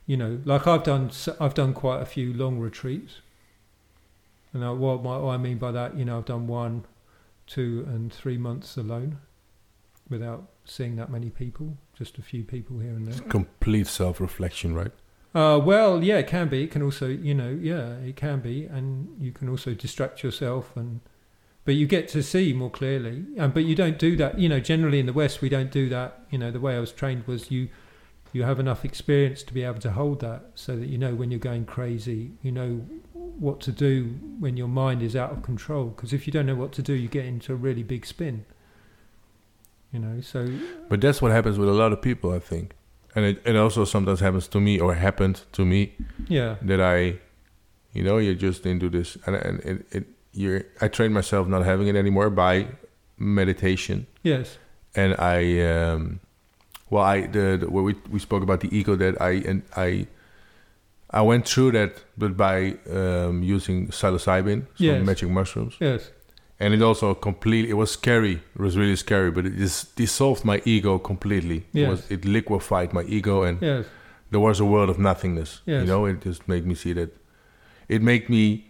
you 0.07 0.16
know 0.16 0.38
like 0.44 0.66
I've 0.66 0.83
done 0.85 1.11
I've 1.40 1.55
done 1.55 1.72
quite 1.74 2.00
a 2.02 2.07
few 2.07 2.33
long 2.33 2.59
retreats. 2.59 3.20
And 4.52 4.64
I, 4.64 4.70
what, 4.70 5.02
what 5.02 5.22
I 5.35 5.37
mean 5.37 5.59
by 5.59 5.70
that, 5.72 5.96
you 5.98 6.05
know, 6.07 6.16
I've 6.16 6.24
done 6.24 6.46
one, 6.46 6.85
two, 7.46 7.85
and 7.90 8.11
three 8.11 8.38
months 8.38 8.79
alone, 8.79 9.18
without 10.09 10.51
seeing 10.64 10.97
that 10.97 11.11
many 11.11 11.31
people, 11.31 11.77
just 11.97 12.19
a 12.19 12.23
few 12.23 12.45
people 12.45 12.79
here 12.79 12.90
and 12.92 13.09
It's 13.09 13.21
there. 13.21 13.29
complete 13.29 13.87
self-reflection, 13.87 14.75
right? 14.75 14.92
Uh, 15.35 15.59
well, 15.59 16.03
yeah, 16.03 16.16
it 16.19 16.27
can 16.27 16.49
be. 16.49 16.62
It 16.64 16.71
can 16.71 16.83
also, 16.83 17.09
you 17.09 17.35
know, 17.35 17.51
yeah, 17.61 17.94
it 17.96 18.17
can 18.17 18.40
be, 18.40 18.65
and 18.65 19.09
you 19.21 19.33
can 19.33 19.48
also 19.48 19.75
distract 19.75 20.23
yourself, 20.23 20.75
and 20.77 21.00
but 21.67 21.75
you 21.75 21.87
get 21.87 22.09
to 22.09 22.23
see 22.23 22.52
more 22.52 22.71
clearly. 22.71 23.25
And 23.37 23.52
but 23.52 23.65
you 23.65 23.75
don't 23.75 23.98
do 23.98 24.17
that. 24.17 24.38
You 24.38 24.48
know, 24.48 24.61
generally 24.61 24.98
in 24.98 25.07
the 25.07 25.13
West, 25.13 25.42
we 25.42 25.48
don't 25.50 25.71
do 25.71 25.88
that. 25.90 26.21
You 26.31 26.38
know, 26.38 26.50
the 26.50 26.61
way 26.61 26.77
I 26.77 26.81
was 26.81 26.90
trained 26.92 27.27
was 27.27 27.50
you 27.50 27.69
you 28.33 28.44
have 28.44 28.59
enough 28.59 28.85
experience 28.85 29.42
to 29.42 29.52
be 29.52 29.63
able 29.63 29.81
to 29.81 29.90
hold 29.92 30.21
that, 30.21 30.52
so 30.54 30.75
that 30.77 30.87
you 30.88 30.96
know 30.96 31.15
when 31.15 31.31
you're 31.31 31.38
going 31.40 31.67
crazy, 31.67 32.31
you 32.42 32.52
know 32.52 32.87
what 33.13 33.61
to 33.61 33.73
do 33.73 34.19
when 34.40 34.57
your 34.57 34.69
mind 34.69 35.02
is 35.02 35.15
out 35.15 35.33
of 35.33 35.42
control. 35.42 35.87
Because 35.88 36.15
if 36.15 36.27
you 36.27 36.33
don't 36.33 36.46
know 36.46 36.54
what 36.54 36.73
to 36.73 36.83
do, 36.83 36.94
you 36.94 37.09
get 37.09 37.27
into 37.27 37.52
a 37.52 37.57
really 37.57 37.83
big 37.83 38.07
spin. 38.07 38.46
You 39.92 40.00
know, 40.00 40.20
so 40.20 40.46
But 40.88 41.00
that's 41.00 41.22
what 41.22 41.32
happens 41.32 41.58
with 41.58 41.68
a 41.68 41.72
lot 41.72 41.92
of 41.92 42.02
people, 42.02 42.32
I 42.32 42.38
think. 42.38 42.74
And 43.14 43.24
it, 43.24 43.40
it 43.46 43.56
also 43.56 43.84
sometimes 43.84 44.20
happens 44.20 44.46
to 44.48 44.60
me 44.60 44.78
or 44.78 44.94
happened 44.94 45.42
to 45.52 45.64
me 45.64 45.94
yeah, 46.28 46.56
that 46.62 46.80
I, 46.80 47.18
you 47.94 48.02
know, 48.02 48.18
you're 48.18 48.34
just 48.34 48.66
into 48.66 48.90
this, 48.90 49.16
and 49.26 49.37
and 49.37 49.60
it, 49.60 49.87
it 49.90 50.04
you're 50.32 50.64
I 50.82 50.88
trained 50.88 51.14
myself 51.14 51.48
not 51.48 51.64
having 51.64 51.87
it 51.88 51.96
anymore 51.96 52.28
by 52.28 52.66
meditation, 53.16 54.06
yes, 54.22 54.58
and 54.94 55.14
I, 55.18 55.60
um, 55.62 56.20
well, 56.90 57.04
I 57.04 57.26
the, 57.26 57.56
the 57.60 57.70
where 57.70 57.82
we 57.82 57.94
we 58.10 58.18
spoke 58.18 58.42
about 58.42 58.60
the 58.60 58.68
ego 58.76 58.96
that 58.96 59.20
I 59.20 59.30
and 59.48 59.62
I. 59.76 60.06
I 61.08 61.22
went 61.22 61.48
through 61.48 61.70
that, 61.72 62.02
but 62.18 62.37
by 62.37 62.76
um, 62.90 63.40
using 63.42 63.88
psilocybin, 63.88 64.62
so 64.74 64.84
Yes. 64.84 65.06
magic 65.06 65.28
mushrooms, 65.30 65.76
Yes. 65.80 66.10
And 66.61 66.73
it 66.75 66.83
also 66.83 67.15
completely. 67.15 67.71
It 67.71 67.75
was 67.75 67.90
scary. 67.90 68.42
It 68.54 68.61
was 68.61 68.77
really 68.77 68.96
scary, 68.96 69.31
but 69.31 69.44
it 69.46 69.57
just 69.57 69.96
dissolved 69.96 70.44
my 70.44 70.63
ego 70.65 70.98
completely. 70.98 71.65
It, 71.75 71.88
was, 71.88 72.11
it 72.11 72.25
liquefied 72.25 72.92
my 72.92 73.02
ego, 73.02 73.42
and 73.42 73.61
Yes. 73.61 73.85
there 74.31 74.40
was 74.40 74.61
a 74.61 74.65
world 74.65 74.88
of 74.90 74.98
nothingness. 74.98 75.61
You 75.67 75.85
know, 75.85 76.07
it 76.07 76.21
just 76.23 76.46
made 76.48 76.67
me 76.67 76.75
see 76.75 76.92
that. 76.94 77.11
It 77.88 78.02
made 78.02 78.29
me 78.29 78.65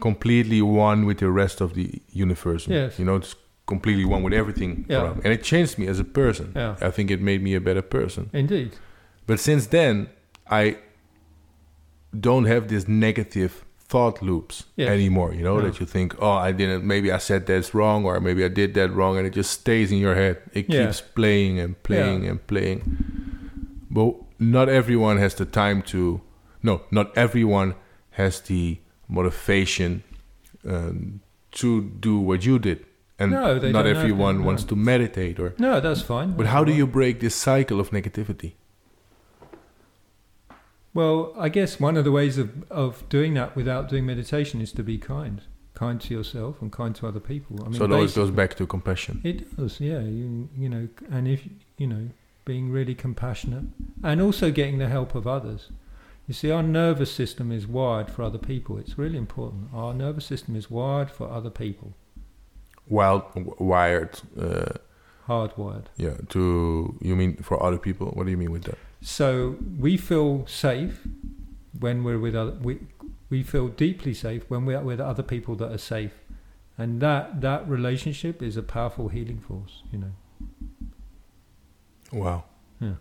completely 0.00 0.62
one 0.62 1.06
with 1.06 1.18
the 1.18 1.30
rest 1.30 1.60
of 1.60 1.74
the 1.74 2.00
universe. 2.12 2.66
Yes. 2.68 2.98
You 2.98 3.04
know, 3.04 3.16
it's 3.16 3.34
completely 3.66 4.04
one 4.04 4.22
with 4.22 4.32
everything 4.32 4.84
Yeah. 4.88 5.02
around. 5.02 5.20
And 5.24 5.32
it 5.32 5.42
changed 5.42 5.78
me 5.78 5.86
as 5.88 5.98
a 6.00 6.04
person. 6.04 6.52
Yeah. 6.56 6.76
I 6.80 6.90
think 6.90 7.10
it 7.10 7.20
made 7.20 7.42
me 7.42 7.54
a 7.54 7.60
better 7.60 7.82
person. 7.82 8.30
Indeed. 8.32 8.70
But 9.26 9.38
since 9.40 9.66
then, 9.68 10.08
I 10.50 10.76
don't 12.18 12.46
have 12.46 12.68
this 12.68 12.88
negative 12.88 13.64
thought 13.88 14.20
loops 14.22 14.64
anymore. 14.76 15.32
You 15.32 15.42
know, 15.42 15.56
Yeah. 15.58 15.64
that 15.70 15.80
you 15.80 15.86
think, 15.86 16.14
oh, 16.20 16.30
I 16.48 16.52
didn't, 16.52 16.84
maybe 16.84 17.10
I 17.10 17.18
said 17.18 17.46
that's 17.46 17.72
wrong, 17.74 18.04
or 18.04 18.20
maybe 18.20 18.44
I 18.44 18.48
did 18.48 18.74
that 18.74 18.92
wrong, 18.92 19.16
and 19.18 19.26
it 19.26 19.32
just 19.32 19.50
stays 19.50 19.90
in 19.90 19.98
your 19.98 20.14
head. 20.14 20.36
It 20.52 20.66
Yeah. 20.68 20.84
keeps 20.86 21.00
playing 21.00 21.58
and 21.58 21.82
playing 21.82 22.26
and 22.26 22.46
playing. 22.46 22.80
But 23.90 24.14
not 24.38 24.68
everyone 24.68 25.16
has 25.18 25.34
the 25.34 25.46
time 25.46 25.82
to, 25.92 26.20
no, 26.62 26.82
not 26.90 27.16
everyone 27.16 27.74
has 28.10 28.40
the 28.40 28.78
motivation 29.08 30.02
um, 30.66 31.20
to 31.52 31.82
do 32.00 32.18
what 32.18 32.44
you 32.44 32.58
did. 32.58 32.84
And 33.18 33.32
No, 33.32 33.58
not 33.58 33.86
everyone 33.86 34.44
wants 34.44 34.64
to 34.64 34.76
meditate 34.76 35.40
or. 35.40 35.54
No, 35.58 35.80
that's 35.80 36.02
fine. 36.02 36.32
But 36.32 36.44
That's 36.44 36.50
how 36.52 36.62
do 36.64 36.72
you 36.72 36.86
break 36.86 37.20
this 37.20 37.34
cycle 37.34 37.80
of 37.80 37.90
negativity? 37.90 38.52
Well, 40.98 41.32
I 41.38 41.48
guess 41.48 41.78
one 41.78 41.96
of 41.96 42.02
the 42.02 42.10
ways 42.10 42.38
of, 42.38 42.68
of 42.72 43.08
doing 43.08 43.34
that 43.34 43.54
without 43.54 43.88
doing 43.88 44.04
meditation 44.04 44.60
is 44.60 44.72
to 44.72 44.82
be 44.82 44.98
kind. 44.98 45.42
Kind 45.74 46.00
to 46.00 46.12
yourself 46.12 46.60
and 46.60 46.72
kind 46.72 46.92
to 46.96 47.06
other 47.06 47.20
people. 47.20 47.60
I 47.64 47.68
mean, 47.68 47.78
so 47.78 47.84
it 47.84 47.92
always 47.92 48.16
goes 48.16 48.32
back 48.32 48.56
to 48.56 48.66
compassion. 48.66 49.20
It 49.22 49.56
does, 49.56 49.78
yeah. 49.80 50.00
You, 50.00 50.48
you 50.56 50.68
know, 50.68 50.88
and 51.08 51.28
if, 51.28 51.44
you 51.76 51.86
know, 51.86 52.08
being 52.44 52.72
really 52.72 52.96
compassionate 52.96 53.66
and 54.02 54.20
also 54.20 54.50
getting 54.50 54.78
the 54.78 54.88
help 54.88 55.14
of 55.14 55.24
others. 55.28 55.68
You 56.26 56.34
see, 56.34 56.50
our 56.50 56.64
nervous 56.64 57.12
system 57.12 57.52
is 57.52 57.68
wired 57.68 58.10
for 58.10 58.24
other 58.24 58.38
people. 58.38 58.76
It's 58.76 58.98
really 58.98 59.18
important. 59.18 59.68
Our 59.72 59.94
nervous 59.94 60.26
system 60.26 60.56
is 60.56 60.68
wired 60.68 61.12
for 61.12 61.30
other 61.30 61.50
people, 61.50 61.94
Wild, 62.88 63.22
w- 63.34 63.54
wired, 63.60 64.20
uh, 64.36 64.72
hardwired. 65.28 65.86
yeah. 65.96 66.16
To 66.30 66.96
you 67.00 67.14
mean 67.16 67.36
for 67.36 67.62
other 67.62 67.78
people? 67.78 68.06
What 68.08 68.24
do 68.24 68.30
you 68.30 68.36
mean 68.36 68.50
with 68.50 68.64
that? 68.64 68.78
So 69.00 69.56
we 69.78 69.96
feel 69.96 70.46
safe 70.46 71.06
when 71.78 72.02
we're 72.04 72.18
with 72.18 72.34
other. 72.34 72.52
We 72.60 72.78
we 73.30 73.42
feel 73.42 73.68
deeply 73.68 74.14
safe 74.14 74.42
when 74.48 74.64
we're 74.66 74.80
with 74.80 75.00
other 75.00 75.22
people 75.22 75.54
that 75.56 75.70
are 75.70 75.78
safe, 75.96 76.14
and 76.76 77.00
that 77.00 77.40
that 77.40 77.68
relationship 77.68 78.42
is 78.42 78.56
a 78.56 78.62
powerful 78.62 79.08
healing 79.08 79.40
force. 79.40 79.82
You 79.92 79.98
know. 79.98 80.12
Wow. 82.12 82.44
Yeah. 82.80 82.94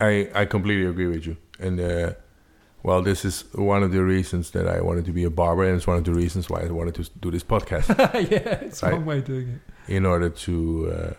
I 0.00 0.30
I 0.34 0.44
completely 0.46 0.86
agree 0.86 1.06
with 1.08 1.26
you. 1.26 1.36
And 1.60 1.80
uh, 1.80 2.12
well, 2.82 3.02
this 3.02 3.24
is 3.24 3.44
one 3.54 3.82
of 3.82 3.90
the 3.92 4.02
reasons 4.04 4.50
that 4.52 4.66
I 4.68 4.80
wanted 4.80 5.04
to 5.06 5.12
be 5.12 5.24
a 5.24 5.30
barber, 5.30 5.64
and 5.64 5.76
it's 5.76 5.86
one 5.86 5.98
of 5.98 6.04
the 6.04 6.12
reasons 6.14 6.48
why 6.48 6.60
I 6.62 6.70
wanted 6.70 6.94
to 6.96 7.10
do 7.20 7.30
this 7.30 7.44
podcast 7.44 7.88
yeah, 8.30 8.64
it's 8.66 8.82
Right. 8.82 8.92
one 8.94 9.04
way 9.04 9.18
of 9.18 9.24
doing 9.24 9.48
it. 9.48 9.92
in 9.96 10.06
order 10.06 10.28
to 10.30 10.92
uh, 10.92 11.12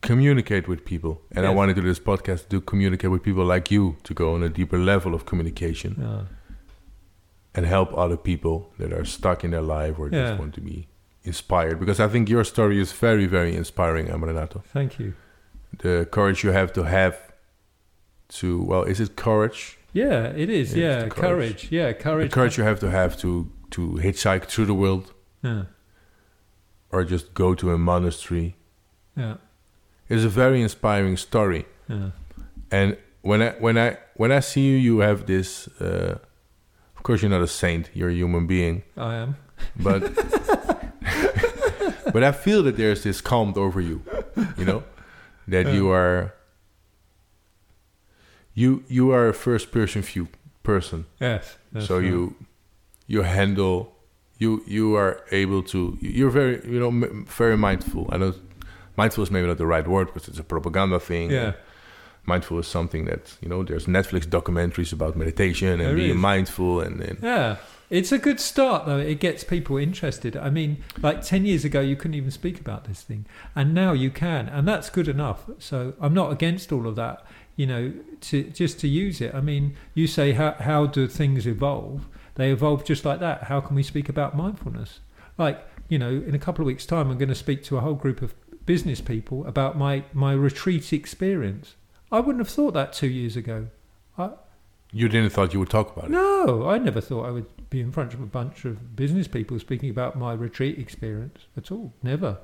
communicate 0.00 0.68
with 0.68 0.84
people. 0.84 1.20
And 1.34 1.46
I 1.46 1.50
wanted 1.50 1.74
to 1.76 1.82
do 1.82 1.88
this 1.88 1.98
podcast 2.00 2.48
to 2.50 2.60
communicate 2.60 3.10
with 3.10 3.22
people 3.22 3.44
like 3.44 3.70
you 3.70 3.96
to 4.04 4.14
go 4.14 4.34
on 4.34 4.42
a 4.42 4.48
deeper 4.48 4.78
level 4.78 5.14
of 5.14 5.24
communication 5.26 5.96
Yeah. 5.98 6.22
and 7.54 7.66
help 7.66 7.96
other 7.96 8.16
people 8.16 8.72
that 8.78 8.92
are 8.92 9.04
stuck 9.04 9.44
in 9.44 9.50
their 9.50 9.62
life 9.62 9.98
or 9.98 10.08
Yeah. 10.08 10.28
just 10.28 10.38
want 10.40 10.54
to 10.54 10.60
be 10.60 10.86
inspired. 11.24 11.78
Because 11.80 12.00
I 12.00 12.08
think 12.08 12.28
your 12.28 12.44
story 12.44 12.78
is 12.80 12.92
very, 12.92 13.26
very 13.26 13.54
inspiring, 13.56 14.06
Amaranatho. 14.08 14.62
Thank 14.64 14.98
you. 14.98 15.14
The 15.78 16.06
courage 16.10 16.42
you 16.44 16.52
have 16.52 16.72
to 16.74 16.82
have 16.84 17.16
to, 18.28 18.62
well, 18.62 18.84
is 18.84 19.00
it 19.00 19.16
courage? 19.16 19.77
Yeah, 20.02 20.42
it 20.42 20.48
is. 20.50 20.74
Yeah, 20.74 20.84
Yeah, 20.84 21.08
courage. 21.08 21.16
courage. 21.16 21.68
Yeah, 21.70 21.92
courage. 21.92 22.30
The 22.30 22.34
courage 22.34 22.58
you 22.58 22.64
have 22.64 22.80
to 22.80 22.90
have 22.90 23.16
to, 23.22 23.30
to 23.70 23.80
hitchhike 24.04 24.44
through 24.50 24.66
the 24.66 24.74
world 24.82 25.12
Yeah, 25.42 25.62
or 26.92 27.04
just 27.04 27.34
go 27.34 27.54
to 27.54 27.72
a 27.72 27.78
monastery. 27.78 28.54
yeah, 29.16 29.36
It's 30.08 30.24
a 30.24 30.28
very 30.42 30.60
inspiring 30.62 31.16
story. 31.18 31.64
yeah. 31.88 32.10
And 32.70 32.96
when 33.22 33.40
I 33.42 33.50
when 33.64 33.76
I 33.78 33.96
when 34.20 34.30
I 34.38 34.40
see 34.40 34.60
you, 34.70 34.76
you 34.88 34.98
have 35.00 35.24
this. 35.26 35.68
Uh, 35.80 36.18
of 36.96 37.02
course, 37.02 37.22
you're 37.22 37.30
not 37.38 37.42
a 37.42 37.46
saint. 37.62 37.90
You're 37.94 38.10
a 38.10 38.14
human 38.22 38.46
being, 38.46 38.82
I 38.96 39.14
am. 39.22 39.36
but 39.82 40.00
but 42.12 42.22
I 42.22 42.32
feel 42.32 42.62
that 42.64 42.76
there's 42.76 43.02
this 43.02 43.20
calm 43.20 43.52
over 43.56 43.80
you. 43.80 44.02
You 44.58 44.64
know 44.64 44.82
that 45.48 45.72
you 45.74 45.90
are. 45.90 46.34
You 48.60 48.70
you 48.88 49.12
are 49.14 49.28
a 49.28 49.34
first 49.34 49.66
person 49.70 50.02
view 50.02 50.26
person, 50.62 51.04
Yes. 51.20 51.56
so 51.80 51.94
right. 51.96 52.06
you 52.10 52.34
you 53.06 53.22
handle 53.22 53.76
you 54.42 54.50
you 54.66 54.96
are 54.96 55.14
able 55.42 55.62
to 55.72 55.78
you're 56.00 56.30
very 56.40 56.54
you 56.72 56.78
know 56.82 56.88
m- 56.88 57.24
very 57.38 57.56
mindful. 57.56 58.02
I 58.12 58.16
know 58.18 58.32
mindful 58.96 59.22
is 59.24 59.30
maybe 59.30 59.46
not 59.46 59.58
the 59.58 59.66
right 59.76 59.86
word 59.86 60.06
because 60.06 60.28
it's 60.30 60.40
a 60.40 60.44
propaganda 60.54 60.98
thing 61.00 61.30
Yeah. 61.30 61.52
mindful 62.26 62.58
is 62.58 62.66
something 62.66 63.06
that 63.10 63.36
you 63.42 63.48
know 63.48 63.62
there's 63.64 63.86
netflix 63.86 64.26
documentaries 64.26 64.92
about 64.92 65.16
meditation 65.16 65.68
and 65.68 65.80
There 65.80 65.94
being 65.96 66.16
is. 66.16 66.30
mindful 66.32 66.80
and, 66.86 67.00
and 67.00 67.18
Yeah. 67.22 67.56
It's 67.90 68.12
a 68.12 68.18
good 68.18 68.38
start, 68.38 68.84
though. 68.84 68.98
It 68.98 69.18
gets 69.18 69.44
people 69.44 69.78
interested. 69.78 70.36
I 70.36 70.50
mean, 70.50 70.76
like 71.02 71.22
10 71.22 71.46
years 71.46 71.64
ago, 71.64 71.80
you 71.80 71.96
couldn't 71.96 72.16
even 72.16 72.30
speak 72.30 72.60
about 72.60 72.84
this 72.84 73.00
thing. 73.02 73.24
And 73.54 73.72
now 73.72 73.92
you 73.94 74.10
can. 74.10 74.46
And 74.46 74.68
that's 74.68 74.90
good 74.90 75.08
enough. 75.08 75.38
So 75.58 75.94
I'm 75.98 76.12
not 76.12 76.30
against 76.30 76.70
all 76.70 76.86
of 76.86 76.96
that, 76.96 77.24
you 77.58 77.66
know, 77.66 77.92
to 78.20 78.44
just 78.44 78.78
to 78.78 78.88
use 78.88 79.20
it. 79.20 79.34
I 79.34 79.40
mean, 79.40 79.74
you 79.92 80.06
say, 80.06 80.30
how, 80.30 80.52
how 80.60 80.86
do 80.86 81.08
things 81.08 81.44
evolve? 81.44 82.06
They 82.36 82.52
evolve 82.52 82.84
just 82.84 83.04
like 83.04 83.18
that. 83.18 83.44
How 83.44 83.60
can 83.60 83.74
we 83.74 83.82
speak 83.82 84.08
about 84.08 84.36
mindfulness? 84.36 85.00
Like, 85.36 85.66
you 85.88 85.98
know, 85.98 86.08
in 86.08 86.36
a 86.36 86.38
couple 86.38 86.62
of 86.62 86.68
weeks' 86.68 86.86
time, 86.86 87.10
I'm 87.10 87.18
going 87.18 87.30
to 87.30 87.34
speak 87.34 87.64
to 87.64 87.76
a 87.76 87.80
whole 87.80 87.94
group 87.94 88.22
of 88.22 88.32
business 88.64 89.00
people 89.00 89.44
about 89.44 89.76
my, 89.76 90.04
my 90.12 90.34
retreat 90.34 90.92
experience. 90.92 91.74
I 92.12 92.20
wouldn't 92.20 92.38
have 92.38 92.48
thought 92.48 92.74
that 92.74 92.92
two 92.92 93.08
years 93.08 93.36
ago. 93.36 93.66
I, 94.16 94.30
you 94.92 95.08
didn't 95.08 95.30
thought 95.30 95.52
you 95.52 95.58
would 95.58 95.68
talk 95.68 95.96
about 95.96 96.06
it 96.06 96.12
no, 96.12 96.68
I 96.68 96.78
never 96.78 97.00
thought 97.00 97.26
I 97.26 97.30
would 97.32 97.70
be 97.70 97.80
in 97.80 97.90
front 97.90 98.14
of 98.14 98.22
a 98.22 98.26
bunch 98.26 98.64
of 98.64 98.94
business 98.94 99.26
people 99.26 99.58
speaking 99.58 99.90
about 99.90 100.16
my 100.16 100.32
retreat 100.32 100.78
experience 100.78 101.40
at 101.56 101.72
all. 101.72 101.92
Never. 102.04 102.38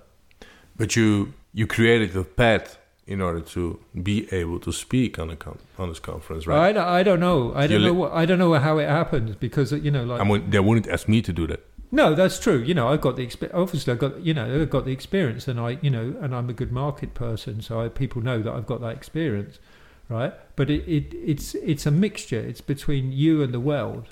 but 0.76 0.96
you 0.96 1.34
you 1.52 1.68
created 1.68 2.12
the 2.12 2.24
path 2.24 2.78
in 3.06 3.20
order 3.20 3.40
to 3.40 3.78
be 4.02 4.26
able 4.32 4.58
to 4.60 4.72
speak 4.72 5.18
on 5.18 5.28
a 5.30 5.36
con- 5.36 5.58
on 5.78 5.88
this 5.90 6.00
conference 6.00 6.46
right 6.46 6.68
I, 6.68 6.72
don't- 6.72 6.88
I 6.88 7.02
don't 7.02 7.20
know. 7.20 7.52
I 7.54 7.66
don't 7.66 7.82
know. 7.82 7.92
li- 8.04 8.10
I 8.12 8.24
don't 8.26 8.38
know 8.38 8.54
how 8.54 8.78
it 8.78 8.88
happened 8.88 9.38
because 9.40 9.72
you 9.72 9.90
know, 9.90 10.04
like 10.04 10.20
I 10.20 10.24
mean, 10.24 10.48
they 10.50 10.60
wouldn't 10.60 10.88
ask 10.88 11.08
me 11.08 11.20
to 11.22 11.32
do 11.32 11.46
that 11.48 11.60
no, 11.92 12.12
that's 12.16 12.40
true. 12.40 12.58
You 12.58 12.74
know, 12.74 12.88
I've 12.88 13.00
got 13.02 13.14
the 13.14 13.24
expe- 13.24 13.54
obviously 13.54 13.92
I've 13.92 14.00
got 14.00 14.20
you 14.20 14.34
know 14.34 14.62
I've 14.62 14.70
got 14.70 14.84
the 14.84 14.90
experience, 14.90 15.46
and 15.46 15.60
I 15.60 15.78
you 15.80 15.90
know, 15.90 16.16
and 16.20 16.34
I'm 16.34 16.50
a 16.50 16.52
good 16.52 16.72
market 16.72 17.14
person, 17.14 17.62
so 17.62 17.80
I, 17.80 17.88
people 17.88 18.20
know 18.20 18.42
that 18.42 18.52
I've 18.52 18.66
got 18.66 18.80
that 18.80 18.96
experience, 18.96 19.60
right? 20.08 20.32
But 20.56 20.70
it, 20.70 20.82
it 20.88 21.14
it's 21.14 21.54
it's 21.56 21.86
a 21.86 21.92
mixture. 21.92 22.40
It's 22.40 22.60
between 22.60 23.12
you 23.12 23.44
and 23.44 23.54
the 23.54 23.60
world. 23.60 24.06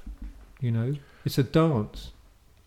You 0.60 0.70
know, 0.70 0.94
it's 1.24 1.38
a 1.38 1.42
dance. 1.42 2.12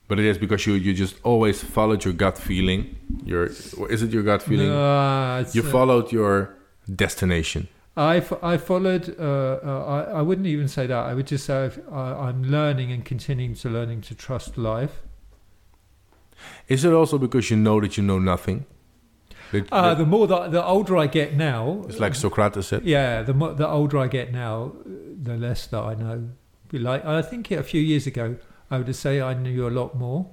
But 0.08 0.20
it 0.20 0.26
is 0.26 0.38
because 0.38 0.66
you 0.68 0.74
you 0.74 0.94
just 0.94 1.16
always 1.24 1.62
followed 1.64 2.04
your 2.06 2.14
gut 2.14 2.38
feeling 2.38 2.96
your 3.26 3.46
is 3.90 4.02
it 4.04 4.12
your 4.12 4.24
gut 4.24 4.42
feeling 4.44 4.68
you 4.68 5.62
uh, 5.64 5.72
followed 5.72 6.12
your 6.12 6.56
destination 6.96 7.68
I, 7.98 8.18
I 8.44 8.58
followed. 8.58 9.16
Uh, 9.18 9.24
uh, 9.64 9.86
I, 10.14 10.20
I 10.20 10.22
wouldn't 10.22 10.48
even 10.48 10.68
say 10.68 10.86
that. 10.86 10.98
I 11.12 11.14
would 11.14 11.28
just 11.28 11.46
say 11.46 11.72
I, 11.90 12.28
I'm 12.28 12.44
learning 12.44 12.92
and 12.92 13.06
continuing 13.06 13.56
to 13.56 13.70
learning 13.70 14.02
to 14.02 14.14
trust 14.16 14.58
life. 14.58 15.02
is 16.68 16.84
it 16.84 16.92
also 16.94 17.18
because 17.18 17.50
you 17.50 17.56
know 17.58 17.80
that 17.82 17.98
you 17.98 18.04
know 18.04 18.20
nothing 18.20 18.66
That- 19.52 19.72
Uh, 19.72 19.82
that- 19.82 19.98
the 20.00 20.06
more 20.06 20.28
that 20.28 20.52
the 20.52 20.64
older 20.64 20.98
I 20.98 21.08
get 21.08 21.36
now, 21.36 21.84
it's 21.88 22.00
like 22.00 22.16
socrates 22.16 22.68
said 22.68 22.84
yeah, 22.84 23.22
the 23.24 23.34
more, 23.34 23.54
the 23.54 23.68
older 23.68 23.98
I 24.00 24.08
get 24.08 24.32
now, 24.34 24.74
the 25.24 25.38
less 25.38 25.68
that 25.68 25.82
I 25.82 25.94
know. 25.96 26.30
Like 26.74 27.06
I 27.06 27.22
think 27.22 27.52
a 27.52 27.64
few 27.64 27.82
years 27.82 28.06
ago, 28.08 28.36
I 28.72 28.78
would 28.80 28.96
say 28.96 29.22
I 29.22 29.34
knew 29.34 29.68
a 29.68 29.70
lot 29.70 29.96
more, 29.96 30.28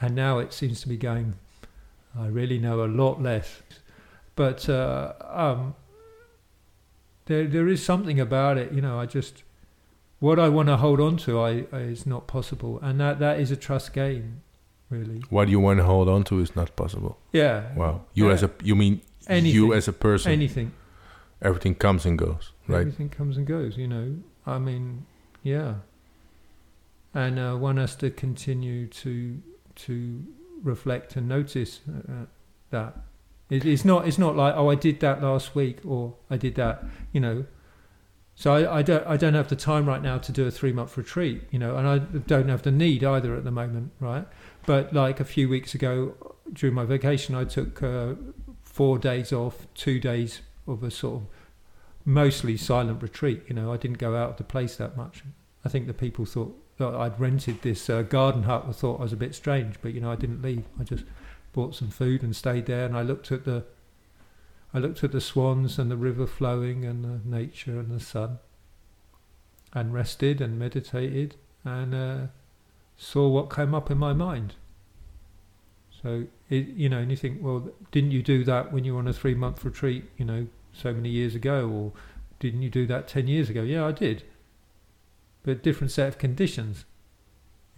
and 0.00 0.14
now 0.14 0.38
it 0.38 0.52
seems 0.52 0.80
to 0.82 0.88
be 0.88 0.96
going. 0.96 1.34
I 2.18 2.26
really 2.26 2.58
know 2.58 2.82
a 2.84 2.86
lot 2.86 3.22
less, 3.22 3.62
but 4.36 4.68
uh, 4.68 5.12
um, 5.30 5.74
there 7.26 7.46
there 7.46 7.68
is 7.68 7.84
something 7.84 8.18
about 8.20 8.56
it. 8.58 8.72
You 8.72 8.80
know, 8.80 8.98
I 8.98 9.06
just 9.06 9.42
what 10.18 10.38
I 10.38 10.48
want 10.48 10.68
to 10.68 10.76
hold 10.76 11.00
on 11.00 11.16
to, 11.18 11.40
I, 11.40 11.64
I 11.72 11.80
is 11.80 12.06
not 12.06 12.26
possible, 12.26 12.78
and 12.82 13.00
that 13.00 13.18
that 13.20 13.38
is 13.40 13.50
a 13.50 13.56
trust 13.56 13.92
game. 13.92 14.40
really. 14.90 15.22
What 15.30 15.48
you 15.48 15.60
want 15.60 15.78
to 15.80 15.84
hold 15.84 16.08
on 16.08 16.24
to 16.24 16.40
is 16.40 16.56
not 16.56 16.74
possible. 16.74 17.18
Yeah. 17.32 17.74
Wow. 17.76 18.02
You 18.14 18.26
Yeah. 18.28 18.32
as 18.34 18.42
a 18.42 18.50
you 18.64 18.74
mean 18.74 19.00
Anything. 19.26 19.54
you 19.54 19.74
as 19.74 19.86
a 19.88 19.92
person. 19.92 20.32
Anything. 20.32 20.72
everything 21.42 21.74
comes 21.74 22.06
and 22.06 22.18
goes, 22.18 22.52
right? 22.66 22.80
Everything 22.80 23.10
comes 23.10 23.36
and 23.36 23.46
goes, 23.46 23.76
you 23.76 23.86
know. 23.86 24.16
I 24.46 24.58
mean, 24.58 25.04
yeah. 25.42 25.74
And 27.14 27.38
uh, 27.38 27.56
one 27.56 27.78
has 27.78 27.96
to 27.96 28.10
continue 28.10 28.86
to 28.88 29.42
to 29.76 30.24
reflect 30.62 31.14
and 31.16 31.28
notice 31.28 31.80
uh, 31.88 32.26
that 32.70 32.96
it, 33.48 33.64
it's 33.64 33.84
not 33.84 34.06
it's 34.06 34.18
not 34.18 34.36
like 34.36 34.54
oh 34.56 34.70
I 34.70 34.74
did 34.74 35.00
that 35.00 35.22
last 35.22 35.54
week 35.54 35.78
or 35.86 36.14
I 36.30 36.36
did 36.36 36.54
that, 36.56 36.84
you 37.12 37.20
know. 37.20 37.46
So 38.34 38.54
I, 38.54 38.78
I 38.78 38.82
don't 38.82 39.06
I 39.06 39.16
don't 39.16 39.34
have 39.34 39.48
the 39.48 39.56
time 39.56 39.86
right 39.86 40.02
now 40.02 40.18
to 40.18 40.32
do 40.32 40.46
a 40.46 40.50
three 40.50 40.72
month 40.72 40.96
retreat, 40.96 41.42
you 41.50 41.58
know, 41.58 41.76
and 41.76 41.88
I 41.88 41.98
don't 41.98 42.48
have 42.48 42.62
the 42.62 42.70
need 42.70 43.02
either 43.02 43.34
at 43.34 43.44
the 43.44 43.50
moment, 43.50 43.92
right? 44.00 44.26
But 44.66 44.92
like 44.92 45.18
a 45.18 45.24
few 45.24 45.48
weeks 45.48 45.74
ago 45.74 46.14
during 46.52 46.74
my 46.74 46.84
vacation, 46.84 47.34
I 47.34 47.44
took 47.44 47.82
uh, 47.82 48.14
four 48.62 48.98
days 48.98 49.32
off, 49.32 49.66
two 49.74 49.98
days 49.98 50.42
of 50.66 50.82
a 50.82 50.90
sort 50.90 51.22
of 51.22 51.28
mostly 52.04 52.56
silent 52.56 53.02
retreat. 53.02 53.42
You 53.48 53.54
know, 53.54 53.72
I 53.72 53.76
didn't 53.76 53.98
go 53.98 54.14
out 54.14 54.30
of 54.30 54.36
the 54.36 54.44
place 54.44 54.76
that 54.76 54.96
much. 54.96 55.24
I 55.64 55.68
think 55.68 55.86
the 55.86 55.94
people 55.94 56.24
thought 56.24 56.56
that 56.78 56.94
I'd 56.94 57.18
rented 57.20 57.62
this 57.62 57.90
uh, 57.90 58.02
garden 58.02 58.44
hut 58.44 58.64
and 58.64 58.74
thought 58.74 59.00
I 59.00 59.02
was 59.02 59.12
a 59.12 59.16
bit 59.16 59.34
strange, 59.34 59.76
but 59.82 59.92
you 59.92 60.00
know, 60.00 60.10
I 60.10 60.16
didn't 60.16 60.42
leave. 60.42 60.64
I 60.80 60.84
just 60.84 61.04
bought 61.52 61.74
some 61.74 61.90
food 61.90 62.22
and 62.22 62.34
stayed 62.34 62.66
there, 62.66 62.86
and 62.86 62.96
I 62.96 63.02
looked 63.02 63.30
at 63.32 63.44
the, 63.44 63.64
I 64.72 64.78
looked 64.78 65.02
at 65.02 65.12
the 65.12 65.20
swans 65.20 65.78
and 65.78 65.90
the 65.90 65.96
river 65.96 66.26
flowing 66.26 66.84
and 66.84 67.04
the 67.04 67.20
nature 67.28 67.78
and 67.78 67.90
the 67.90 68.00
sun, 68.02 68.38
and 69.74 69.92
rested 69.92 70.40
and 70.40 70.58
meditated 70.58 71.34
and 71.64 71.94
uh, 71.94 72.26
saw 72.96 73.28
what 73.28 73.54
came 73.54 73.74
up 73.74 73.90
in 73.90 73.98
my 73.98 74.12
mind. 74.12 74.54
So 76.02 76.26
it, 76.48 76.68
you 76.68 76.88
know, 76.88 76.98
and 76.98 77.10
you 77.10 77.16
think, 77.16 77.42
well, 77.42 77.70
didn't 77.90 78.12
you 78.12 78.22
do 78.22 78.44
that 78.44 78.72
when 78.72 78.84
you 78.84 78.94
were 78.94 79.00
on 79.00 79.08
a 79.08 79.12
three-month 79.12 79.64
retreat? 79.64 80.04
You 80.16 80.24
know, 80.24 80.46
so 80.72 80.92
many 80.92 81.08
years 81.08 81.34
ago, 81.34 81.68
or 81.68 81.92
didn't 82.38 82.62
you 82.62 82.70
do 82.70 82.86
that 82.86 83.08
10 83.08 83.26
years 83.26 83.50
ago? 83.50 83.62
Yeah, 83.62 83.84
I 83.84 83.92
did. 83.92 84.22
But 85.48 85.62
different 85.62 85.90
set 85.90 86.08
of 86.08 86.18
conditions, 86.18 86.84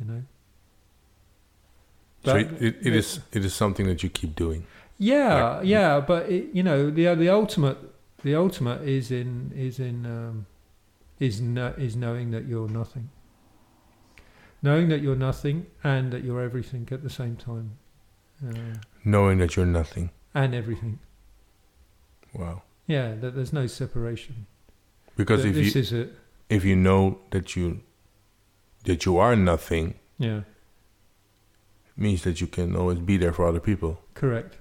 you 0.01 0.07
know. 0.07 0.23
so 2.25 2.37
it, 2.37 2.51
it, 2.61 2.77
it 2.87 2.95
is 2.97 3.21
it 3.33 3.45
is 3.45 3.55
something 3.55 3.87
that 3.87 4.03
you 4.03 4.09
keep 4.11 4.35
doing. 4.35 4.67
Yeah, 4.99 5.59
Like- 5.59 5.67
yeah, 5.67 6.01
but 6.01 6.29
it, 6.31 6.51
you 6.53 6.63
know, 6.65 6.91
the 6.91 7.15
the 7.15 7.29
ultimate 7.29 7.79
the 8.25 8.35
ultimate 8.35 8.83
is 8.83 9.11
in 9.11 9.53
is 9.55 9.79
in 9.79 10.05
um, 10.05 10.47
is 11.21 11.41
no, 11.41 11.69
is 11.79 11.95
knowing 11.95 12.33
that 12.33 12.45
you're 12.47 12.69
nothing. 12.69 13.09
Knowing 14.63 14.89
that 14.91 15.01
you're 15.01 15.17
nothing 15.17 15.67
and 15.85 16.13
that 16.13 16.23
you're 16.25 16.43
everything 16.43 16.89
at 16.91 17.03
the 17.03 17.09
same 17.11 17.37
time. 17.37 17.79
Uh, 18.47 18.79
Knowing 19.05 19.39
that 19.39 19.55
you're 19.57 19.65
nothing. 19.81 20.11
and 20.35 20.55
everything. 20.55 20.99
Wow. 22.35 22.63
Yeah, 22.87 23.15
that 23.21 23.35
there's 23.37 23.53
no 23.53 23.67
separation. 23.69 24.47
Because 25.17 25.43
That 25.43 25.51
if 25.51 25.55
this 25.55 25.75
you 25.75 25.81
is 25.81 25.93
it. 25.93 26.15
If 26.51 26.65
you 26.65 26.77
know 26.77 27.21
that 27.31 27.57
you 27.57 27.81
that 28.85 29.05
you 29.07 29.17
are 29.19 29.37
nothing, 29.37 29.95
Yeah. 30.19 30.41
means 31.97 32.23
that 32.23 32.41
you 32.41 32.47
can 32.47 32.75
always 32.77 32.99
be 32.99 33.17
there 33.17 33.33
for 33.33 33.47
other 33.47 33.61
people. 33.61 34.01
Correct. 34.15 34.57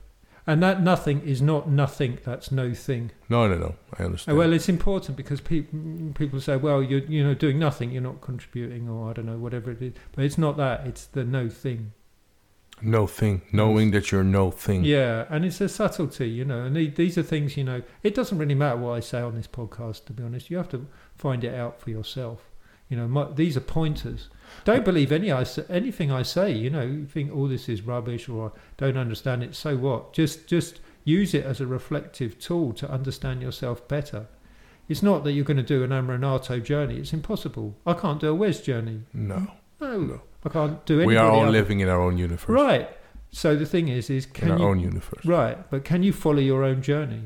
And 0.47 0.63
that 0.63 0.81
nothing 0.81 1.21
is 1.21 1.41
not 1.41 1.69
nothing, 1.69 2.17
that's 2.25 2.51
no 2.51 2.73
thing. 2.73 3.11
No, 3.29 3.47
no, 3.47 3.55
no. 3.57 3.75
I 3.99 4.03
understand. 4.03 4.37
Well, 4.37 4.51
it's 4.51 4.67
important 4.67 5.15
because 5.15 5.41
people 5.41 5.79
people 6.15 6.41
say, 6.41 6.55
well, 6.57 6.81
you're 6.81 7.05
you 7.05 7.23
know 7.23 7.35
doing 7.35 7.59
nothing, 7.59 7.91
you're 7.91 8.01
not 8.01 8.21
contributing, 8.21 8.89
or 8.89 9.09
I 9.09 9.13
don't 9.13 9.27
know, 9.27 9.37
whatever 9.37 9.71
it 9.71 9.81
is. 9.81 9.93
But 10.13 10.25
it's 10.25 10.37
not 10.39 10.57
that; 10.57 10.87
it's 10.87 11.05
the 11.05 11.23
no 11.23 11.49
thing. 11.49 11.91
no 12.81 13.05
thing. 13.05 13.41
Knowing 13.51 13.91
that 13.91 14.11
you're 14.11 14.23
no 14.23 14.49
thing. 14.51 14.83
Yeah, 14.85 15.25
and 15.29 15.45
it's 15.45 15.61
a 15.61 15.69
subtlety, 15.69 16.29
you 16.29 16.45
know. 16.45 16.63
And 16.63 16.75
these 16.95 17.17
are 17.17 17.23
things, 17.23 17.55
you 17.57 17.63
know. 17.63 17.83
It 18.01 18.15
doesn't 18.15 18.37
really 18.37 18.55
matter 18.55 18.77
what 18.77 18.93
I 18.93 19.01
say 19.01 19.21
on 19.21 19.35
this 19.35 19.47
podcast, 19.47 20.05
to 20.05 20.13
be 20.13 20.23
honest. 20.23 20.49
You 20.49 20.57
have 20.57 20.69
to 20.69 20.87
find 21.19 21.43
it 21.43 21.53
out 21.53 21.79
for 21.81 21.89
yourself. 21.89 22.39
You 22.89 22.97
know, 22.97 23.07
my, 23.07 23.31
these 23.31 23.55
are 23.55 23.61
pointers. 23.61 24.29
Don't 24.65 24.83
believe 24.83 25.11
any 25.11 25.31
I 25.31 25.45
anything 25.69 26.11
I 26.11 26.23
say. 26.23 26.51
You 26.51 26.71
know, 26.71 26.81
you 26.81 27.05
think 27.05 27.31
all 27.35 27.47
this 27.47 27.69
is 27.69 27.83
rubbish 27.83 28.27
or 28.27 28.51
I 28.51 28.51
don't 28.77 28.97
understand 28.97 29.43
it. 29.43 29.53
So 29.55 29.77
what? 29.77 30.13
Just 30.13 30.47
just 30.47 30.79
use 31.03 31.33
it 31.35 31.45
as 31.45 31.61
a 31.61 31.67
reflective 31.67 32.39
tool 32.39 32.73
to 32.73 32.89
understand 32.89 33.41
yourself 33.43 33.87
better. 33.87 34.25
It's 34.87 35.03
not 35.03 35.23
that 35.23 35.33
you're 35.33 35.45
going 35.45 35.57
to 35.57 35.63
do 35.63 35.83
an 35.83 35.91
Amaranatho 35.91 36.63
journey. 36.63 36.97
It's 36.97 37.13
impossible. 37.13 37.75
I 37.85 37.93
can't 37.93 38.19
do 38.19 38.29
a 38.29 38.33
Wes 38.35 38.59
journey. 38.59 39.03
No. 39.13 39.51
No, 39.79 39.99
No. 39.99 40.21
I 40.43 40.49
can't 40.49 40.83
do. 40.85 41.05
We 41.05 41.15
are 41.17 41.29
all 41.29 41.43
else. 41.45 41.51
living 41.51 41.81
in 41.81 41.89
our 41.89 42.01
own 42.01 42.17
universe. 42.17 42.49
right. 42.49 42.89
So 43.31 43.55
the 43.55 43.65
thing 43.67 43.87
is, 43.89 44.09
is 44.09 44.25
In 44.25 44.31
can 44.31 44.51
our 44.51 44.57
you 44.57 44.65
own 44.65 44.79
universe. 44.79 45.23
Right, 45.23 45.69
but 45.69 45.85
can 45.85 46.01
you 46.01 46.11
follow 46.11 46.39
your 46.39 46.63
own 46.63 46.81
journey 46.81 47.25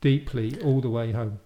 deeply 0.00 0.58
all 0.62 0.80
the 0.80 0.88
way 0.88 1.12
home? 1.12 1.40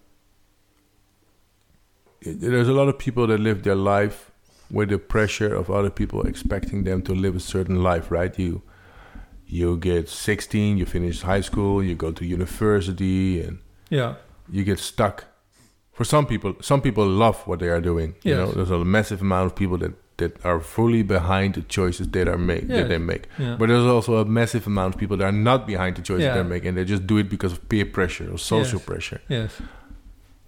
There's 2.25 2.68
a 2.68 2.72
lot 2.72 2.89
of 2.89 2.99
people 2.99 3.27
that 3.27 3.41
live 3.41 3.62
their 3.62 3.75
life 3.75 4.31
with 4.70 4.89
the 4.89 4.99
pressure 4.99 5.55
of 5.55 5.70
other 5.70 5.91
people 5.91 6.22
expecting 6.27 6.85
them 6.85 7.03
to 7.03 7.14
live 7.14 7.37
a 7.37 7.41
certain 7.41 7.83
life, 7.83 8.11
right? 8.11 8.37
You 8.39 8.62
you 9.47 9.77
get 9.77 10.09
16, 10.09 10.79
you 10.79 10.87
finish 10.87 11.20
high 11.22 11.43
school, 11.43 11.83
you 11.83 11.95
go 11.95 12.11
to 12.12 12.25
university 12.25 13.41
and 13.43 13.59
Yeah, 13.91 14.14
you 14.51 14.64
get 14.64 14.79
stuck. 14.79 15.25
For 15.93 16.05
some 16.05 16.27
people, 16.27 16.55
some 16.61 16.81
people 16.81 17.07
love 17.07 17.47
what 17.47 17.59
they 17.61 17.68
are 17.68 17.81
doing. 17.81 18.14
You 18.25 18.35
know, 18.35 18.51
there's 18.53 18.70
a 18.70 18.85
massive 18.85 19.20
amount 19.20 19.47
of 19.47 19.55
people 19.55 19.79
that, 19.79 19.93
that 20.16 20.45
are 20.45 20.59
fully 20.61 21.03
behind 21.03 21.55
the 21.55 21.62
choices 21.62 22.09
that 22.09 22.27
are 22.27 22.39
make 22.39 22.62
Yes. 22.62 22.70
that 22.79 22.89
they 22.89 22.99
make. 22.99 23.29
yeah, 23.39 23.57
But 23.59 23.68
there's 23.68 23.85
also 23.87 24.16
a 24.16 24.25
massive 24.25 24.66
amount 24.66 24.95
of 24.95 25.01
people 25.01 25.16
that 25.18 25.25
are 25.27 25.31
not 25.51 25.66
behind 25.66 25.97
the 25.97 26.03
choices 26.03 26.25
Yeah. 26.25 26.35
they're 26.35 26.43
making. 26.57 26.75
They 26.75 26.85
just 26.85 27.07
do 27.07 27.18
it 27.18 27.29
because 27.29 27.53
of 27.53 27.68
peer 27.68 27.85
pressure 27.85 28.29
or 28.33 28.39
social 28.39 28.79
Yes. 28.81 28.87
pressure. 28.87 29.20
yes. 29.29 29.61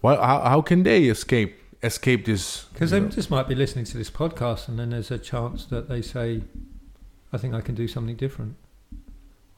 Why? 0.01 0.17
How, 0.17 0.41
how 0.41 0.61
can 0.63 0.83
they 0.83 1.05
escape 1.05 1.53
escape 1.83 2.25
this? 2.25 2.65
Because 2.73 2.91
they 2.91 3.01
know? 3.01 3.09
just 3.09 3.31
might 3.31 3.49
be 3.49 3.55
listening 3.55 3.85
to 3.87 3.97
this 3.97 4.11
podcast, 4.11 4.69
and 4.69 4.79
then 4.79 4.91
there's 4.91 5.11
a 5.11 5.19
chance 5.19 5.65
that 5.67 5.89
they 5.89 6.03
say, 6.03 6.43
"I 7.33 7.39
think 7.39 7.55
I 7.55 7.61
can 7.61 7.75
do 7.75 7.89
something 7.89 8.17
different," 8.17 8.57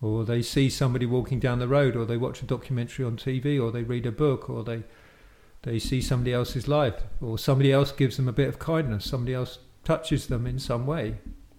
or 0.01 0.25
they 0.25 0.43
see 0.43 0.69
somebody 0.69 1.07
walking 1.07 1.39
down 1.41 1.59
the 1.59 1.69
road, 1.69 1.97
or 1.97 2.05
they 2.05 2.17
watch 2.17 2.43
a 2.43 2.47
documentary 2.47 3.05
on 3.05 3.17
TV, 3.17 3.59
or 3.59 3.71
they 3.71 3.83
read 3.83 4.07
a 4.07 4.13
book, 4.13 4.49
or 4.49 4.65
they 4.65 4.85
they 5.63 5.79
see 5.79 6.01
somebody 6.01 6.33
else's 6.33 6.69
life, 6.69 7.03
or 7.21 7.39
somebody 7.39 7.73
else 7.73 7.91
gives 7.93 8.17
them 8.17 8.29
a 8.29 8.33
bit 8.33 8.49
of 8.49 8.59
kindness, 8.59 9.05
somebody 9.05 9.35
else 9.35 9.59
touches 9.85 10.29
them 10.29 10.47
in 10.47 10.59
some 10.59 10.87
way. 10.87 11.17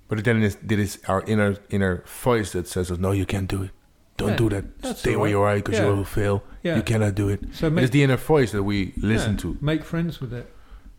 But 0.07 0.23
then 0.23 0.41
it's, 0.41 0.55
there 0.63 0.79
is 0.79 0.99
our 1.07 1.21
inner 1.23 1.57
inner 1.69 2.03
voice 2.05 2.51
that 2.53 2.67
says, 2.67 2.91
"No, 2.97 3.11
you 3.11 3.25
can't 3.25 3.47
do 3.47 3.63
it. 3.63 3.71
Don't 4.19 4.29
Yeah, 4.29 4.35
do 4.43 4.49
that. 4.49 4.97
Stay 4.97 5.15
where 5.15 5.29
you 5.29 5.41
are 5.41 5.55
because 5.55 5.77
Yeah. 5.79 5.87
you 5.89 5.95
will 5.95 6.03
fail. 6.19 6.43
Yeah. 6.63 6.75
You 6.77 6.83
cannot 6.83 7.15
do 7.15 7.29
it." 7.29 7.39
So 7.53 7.67
It's 7.77 7.89
the 7.91 8.03
inner 8.03 8.17
voice 8.17 8.51
that 8.51 8.63
we 8.63 8.93
listen 8.97 9.37
to. 9.37 9.57
Make 9.61 9.83
friends 9.83 10.19
with 10.21 10.33
it. 10.33 10.45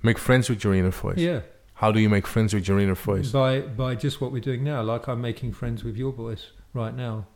Make 0.02 0.18
friends 0.18 0.48
with 0.50 0.64
your 0.64 0.74
inner 0.74 0.90
voice. 0.90 1.18
Yeah. 1.18 1.40
How 1.74 1.92
do 1.92 1.98
you 2.00 2.08
make 2.10 2.26
friends 2.26 2.52
with 2.54 2.66
your 2.68 2.78
inner 2.80 2.94
voice? 2.94 3.30
By 3.30 3.60
by 3.60 3.94
just 3.94 4.20
what 4.20 4.32
we're 4.32 4.40
doing 4.50 4.64
now, 4.64 4.82
like 4.82 5.06
I'm 5.08 5.20
making 5.20 5.52
friends 5.52 5.84
with 5.84 5.96
your 5.96 6.12
voice 6.12 6.44
right 6.74 6.94
now. 6.96 7.26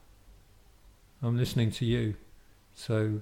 I'm 1.22 1.36
listening 1.36 1.70
to 1.72 1.84
you, 1.84 2.14
so 2.74 3.20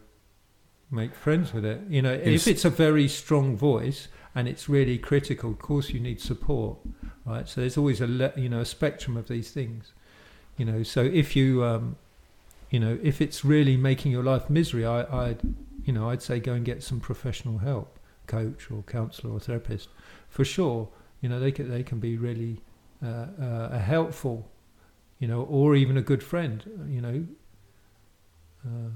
make 0.90 1.14
friends 1.14 1.52
with 1.52 1.64
it. 1.64 1.80
You 1.88 2.02
know, 2.02 2.12
if 2.12 2.46
it's 2.48 2.64
a 2.64 2.70
very 2.70 3.08
strong 3.08 3.56
voice 3.56 4.08
and 4.34 4.48
it's 4.48 4.68
really 4.68 4.98
critical, 4.98 5.50
of 5.50 5.58
course 5.58 5.90
you 5.90 6.00
need 6.00 6.20
support, 6.20 6.78
right? 7.24 7.48
So 7.48 7.60
there's 7.60 7.76
always 7.78 8.00
a 8.00 8.06
le- 8.06 8.32
you 8.36 8.48
know 8.48 8.60
a 8.60 8.64
spectrum 8.64 9.16
of 9.16 9.28
these 9.28 9.50
things. 9.52 9.92
You 10.56 10.64
know, 10.66 10.82
so 10.82 11.02
if 11.02 11.34
you 11.36 11.64
um, 11.64 11.96
you 12.72 12.80
know 12.80 12.98
if 13.02 13.20
it's 13.20 13.44
really 13.44 13.76
making 13.76 14.10
your 14.10 14.24
life 14.24 14.50
misery, 14.50 14.84
I, 14.84 15.02
I'd 15.26 15.40
you 15.84 15.92
know 15.92 16.10
I'd 16.10 16.22
say 16.22 16.40
go 16.40 16.54
and 16.54 16.64
get 16.64 16.82
some 16.82 16.98
professional 16.98 17.58
help, 17.58 17.98
coach 18.26 18.70
or 18.70 18.82
counselor 18.82 19.32
or 19.34 19.38
therapist, 19.38 19.88
for 20.28 20.44
sure 20.44 20.88
you 21.20 21.28
know 21.28 21.38
they 21.38 21.52
can 21.52 21.70
they 21.70 21.84
can 21.84 22.00
be 22.00 22.16
really 22.16 22.60
uh, 23.04 23.26
uh, 23.40 23.78
helpful 23.78 24.50
you 25.18 25.28
know 25.28 25.42
or 25.42 25.76
even 25.76 25.96
a 25.96 26.02
good 26.02 26.22
friend 26.22 26.88
you 26.88 27.00
know 27.00 27.26
uh, 28.66 28.90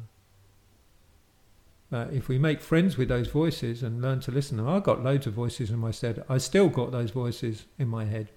uh, 1.92 2.06
if 2.12 2.28
we 2.28 2.38
make 2.38 2.60
friends 2.60 2.96
with 2.96 3.08
those 3.08 3.28
voices 3.28 3.82
and 3.82 4.02
learn 4.02 4.18
to 4.20 4.32
listen 4.32 4.56
to 4.56 4.64
them, 4.64 4.72
I've 4.72 4.82
got 4.82 5.04
loads 5.04 5.26
of 5.26 5.34
voices 5.34 5.70
in 5.70 5.78
my 5.78 5.92
head. 5.92 6.24
I 6.28 6.38
still 6.38 6.68
got 6.68 6.90
those 6.90 7.12
voices 7.12 7.66
in 7.78 7.88
my 7.88 8.04
head. 8.04 8.28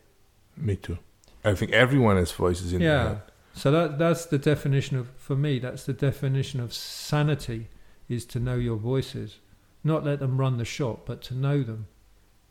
Me 0.55 0.75
too. 0.75 0.99
I 1.43 1.55
think 1.55 1.71
everyone 1.71 2.17
has 2.17 2.31
voices 2.31 2.73
in 2.73 2.79
their 2.79 3.09
head. 3.09 3.21
So 3.53 3.71
that 3.71 3.97
that's 3.97 4.25
the 4.25 4.37
definition 4.37 4.97
of 4.97 5.09
for 5.17 5.35
me. 5.35 5.59
That's 5.59 5.85
the 5.85 5.93
definition 5.93 6.59
of 6.59 6.73
sanity 6.73 7.67
is 8.07 8.25
to 8.25 8.39
know 8.39 8.55
your 8.55 8.77
voices, 8.77 9.37
not 9.83 10.03
let 10.03 10.19
them 10.19 10.39
run 10.39 10.57
the 10.57 10.65
shop, 10.65 11.05
but 11.05 11.21
to 11.23 11.35
know 11.35 11.63
them. 11.63 11.87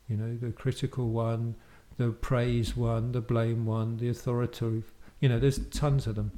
You 0.07 0.17
know, 0.17 0.35
the 0.35 0.51
critical 0.51 1.09
one, 1.09 1.55
the 1.97 2.09
praise 2.09 2.75
one, 2.75 3.11
the 3.11 3.21
blame 3.21 3.65
one, 3.65 3.97
the 3.97 4.09
authoritative. 4.09 4.91
You 5.19 5.29
know, 5.29 5.39
there's 5.39 5.59
tons 5.69 6.07
of 6.07 6.15
them. 6.15 6.31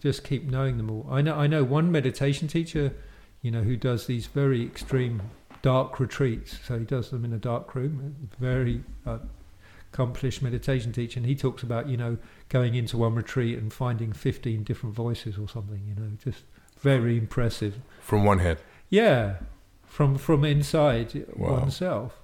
Just 0.00 0.24
keep 0.24 0.44
knowing 0.44 0.76
them 0.76 0.90
all. 0.90 1.06
I 1.10 1.22
know. 1.22 1.34
I 1.34 1.46
know 1.46 1.64
one 1.64 1.90
meditation 1.90 2.48
teacher, 2.48 2.94
you 3.42 3.50
know, 3.50 3.62
who 3.62 3.76
does 3.76 4.06
these 4.06 4.26
very 4.26 4.62
extreme 4.64 5.22
dark 5.62 5.98
retreats. 5.98 6.58
So 6.66 6.78
he 6.78 6.84
does 6.84 7.10
them 7.10 7.24
in 7.24 7.32
a 7.32 7.38
dark 7.38 7.74
room, 7.74 8.28
very 8.38 8.82
uh, 9.06 9.18
accomplished 9.92 10.42
meditation 10.42 10.92
teacher, 10.92 11.18
and 11.18 11.26
he 11.26 11.34
talks 11.34 11.62
about 11.62 11.88
you 11.88 11.96
know 11.96 12.18
going 12.48 12.74
into 12.74 12.96
one 12.96 13.14
retreat 13.14 13.58
and 13.58 13.72
finding 13.72 14.12
fifteen 14.12 14.62
different 14.64 14.94
voices 14.94 15.38
or 15.38 15.48
something. 15.48 15.82
You 15.88 15.94
know, 16.02 16.10
just 16.22 16.42
very 16.80 17.16
impressive. 17.18 17.74
From 18.00 18.24
one 18.24 18.38
head. 18.38 18.58
Yeah, 18.88 19.36
from 19.86 20.16
from 20.18 20.44
inside 20.44 21.26
Wow. 21.36 21.60
oneself. 21.60 22.20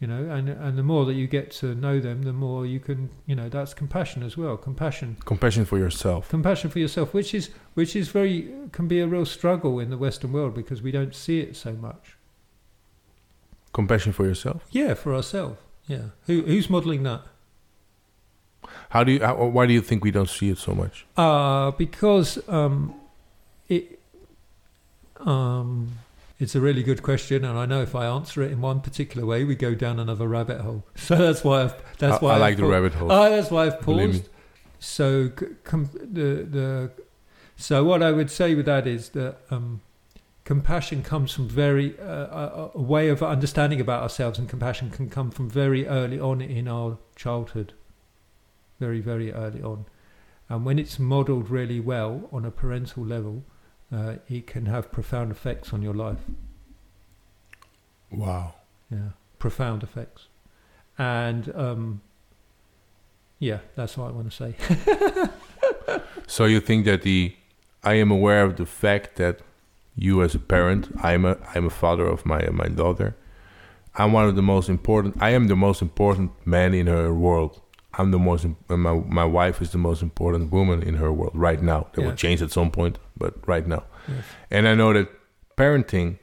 You 0.00 0.06
know, 0.06 0.30
and 0.30 0.48
and 0.48 0.78
the 0.78 0.82
more 0.82 1.04
that 1.04 1.12
you 1.12 1.26
get 1.26 1.50
to 1.60 1.74
know 1.74 2.00
them, 2.00 2.22
the 2.22 2.32
more 2.32 2.64
you 2.64 2.80
can, 2.80 3.10
you 3.26 3.34
know, 3.36 3.50
that's 3.50 3.74
compassion 3.74 4.22
as 4.22 4.34
well. 4.34 4.56
Compassion, 4.56 5.18
Compassion 5.26 5.66
for 5.66 5.76
yourself. 5.76 6.28
compassion 6.30 6.70
for 6.70 6.78
yourself, 6.78 7.12
which 7.12 7.34
is 7.34 7.50
which 7.74 7.94
is 7.94 8.08
very 8.08 8.50
can 8.72 8.88
be 8.88 9.00
a 9.00 9.06
real 9.06 9.26
struggle 9.26 9.78
in 9.78 9.90
the 9.90 9.98
Western 9.98 10.32
world 10.32 10.54
because 10.54 10.80
we 10.80 10.90
don't 10.90 11.14
see 11.14 11.40
it 11.40 11.54
so 11.54 11.72
much. 11.74 12.16
Compassion 13.74 14.12
for 14.12 14.24
yourself. 14.26 14.66
Yeah, 14.70 14.94
for 14.94 15.14
ourselves. 15.14 15.58
Yeah, 15.90 16.10
who 16.26 16.42
who's 16.42 16.70
modelling 16.70 17.02
that? 17.02 17.22
How 18.90 19.02
do 19.02 19.10
you? 19.10 19.20
How, 19.20 19.34
why 19.34 19.66
do 19.66 19.72
you 19.72 19.80
think 19.80 20.04
we 20.04 20.12
don't 20.12 20.28
see 20.28 20.48
it 20.48 20.58
so 20.58 20.72
much? 20.72 21.04
Uh, 21.16 21.72
because 21.72 22.38
um, 22.48 22.94
it 23.68 23.98
um, 25.18 25.98
it's 26.38 26.54
a 26.54 26.60
really 26.60 26.84
good 26.84 27.02
question, 27.02 27.44
and 27.44 27.58
I 27.58 27.66
know 27.66 27.82
if 27.82 27.96
I 27.96 28.06
answer 28.06 28.40
it 28.40 28.52
in 28.52 28.60
one 28.60 28.80
particular 28.80 29.26
way, 29.26 29.42
we 29.42 29.56
go 29.56 29.74
down 29.74 29.98
another 29.98 30.28
rabbit 30.28 30.60
hole. 30.60 30.84
So 30.94 31.16
that's 31.16 31.42
why 31.42 31.64
I've 31.64 31.98
that's 31.98 32.22
I, 32.22 32.24
why 32.24 32.30
I 32.30 32.34
I've 32.34 32.40
like 32.40 32.56
the 32.56 32.66
rabbit 32.66 32.94
hole. 32.94 33.10
Oh, 33.10 33.28
that's 33.28 33.50
why 33.50 33.66
I've 33.66 33.80
paused. 33.80 34.28
So 34.78 35.30
com- 35.64 35.90
the 35.92 36.46
the 36.56 36.90
so 37.56 37.82
what 37.82 38.00
I 38.00 38.12
would 38.12 38.30
say 38.30 38.54
with 38.54 38.66
that 38.66 38.86
is 38.86 39.08
that 39.10 39.38
um, 39.50 39.80
compassion 40.50 41.00
comes 41.00 41.30
from 41.30 41.46
very 41.48 41.96
uh, 42.00 42.26
a, 42.42 42.70
a 42.74 42.82
way 42.82 43.08
of 43.08 43.22
understanding 43.22 43.80
about 43.80 44.02
ourselves, 44.02 44.36
and 44.36 44.48
compassion 44.48 44.90
can 44.90 45.08
come 45.08 45.30
from 45.30 45.48
very 45.48 45.86
early 45.86 46.18
on 46.18 46.40
in 46.40 46.66
our 46.66 46.98
childhood, 47.14 47.72
very 48.80 49.00
very 49.00 49.32
early 49.32 49.62
on, 49.62 49.84
and 50.48 50.64
when 50.64 50.76
it's 50.76 50.98
modelled 50.98 51.48
really 51.48 51.78
well 51.78 52.28
on 52.32 52.44
a 52.44 52.50
parental 52.50 53.04
level, 53.04 53.44
uh, 53.92 54.14
it 54.28 54.48
can 54.48 54.66
have 54.66 54.90
profound 54.90 55.30
effects 55.30 55.72
on 55.72 55.82
your 55.82 55.94
life. 55.94 56.24
wow. 58.10 58.54
Yeah, 58.90 59.10
profound 59.38 59.84
effects, 59.84 60.26
and 60.98 61.54
um, 61.54 62.00
yeah, 63.38 63.60
that's 63.76 63.96
what 63.96 64.08
I 64.08 64.10
want 64.10 64.32
to 64.32 64.36
say. 64.36 65.30
So 66.26 66.44
you 66.44 66.60
think 66.60 66.86
that 66.86 67.02
the 67.02 67.34
I 67.84 67.94
am 67.94 68.10
aware 68.10 68.44
of 68.44 68.56
the 68.56 68.66
fact 68.66 69.16
that 69.16 69.40
you 70.06 70.22
as 70.22 70.34
a 70.34 70.38
parent, 70.54 70.82
I'm 71.08 71.24
a 71.24 71.34
I'm 71.54 71.66
a 71.66 71.74
father 71.82 72.06
of 72.14 72.24
my 72.32 72.40
my 72.62 72.68
daughter. 72.82 73.10
I'm 74.00 74.12
one 74.18 74.26
of 74.30 74.34
the 74.40 74.46
most 74.54 74.68
important. 74.68 75.12
I 75.28 75.30
am 75.38 75.48
the 75.48 75.56
most 75.56 75.82
important 75.82 76.30
man 76.46 76.74
in 76.74 76.86
her 76.86 77.12
world. 77.12 77.52
I'm 77.98 78.10
the 78.16 78.18
most. 78.18 78.46
uh, 78.46 78.76
My 78.76 78.94
my 79.20 79.24
wife 79.38 79.56
is 79.64 79.70
the 79.70 79.78
most 79.88 80.00
important 80.02 80.52
woman 80.52 80.82
in 80.88 80.94
her 81.02 81.10
world 81.18 81.34
right 81.48 81.62
now. 81.62 81.80
That 81.92 82.02
will 82.04 82.16
change 82.24 82.40
at 82.46 82.50
some 82.52 82.70
point, 82.70 82.98
but 83.22 83.32
right 83.52 83.66
now. 83.74 83.82
Yes. 84.08 84.24
And 84.50 84.62
I 84.68 84.74
know 84.80 84.92
that 84.96 85.08
parenting 85.56 86.18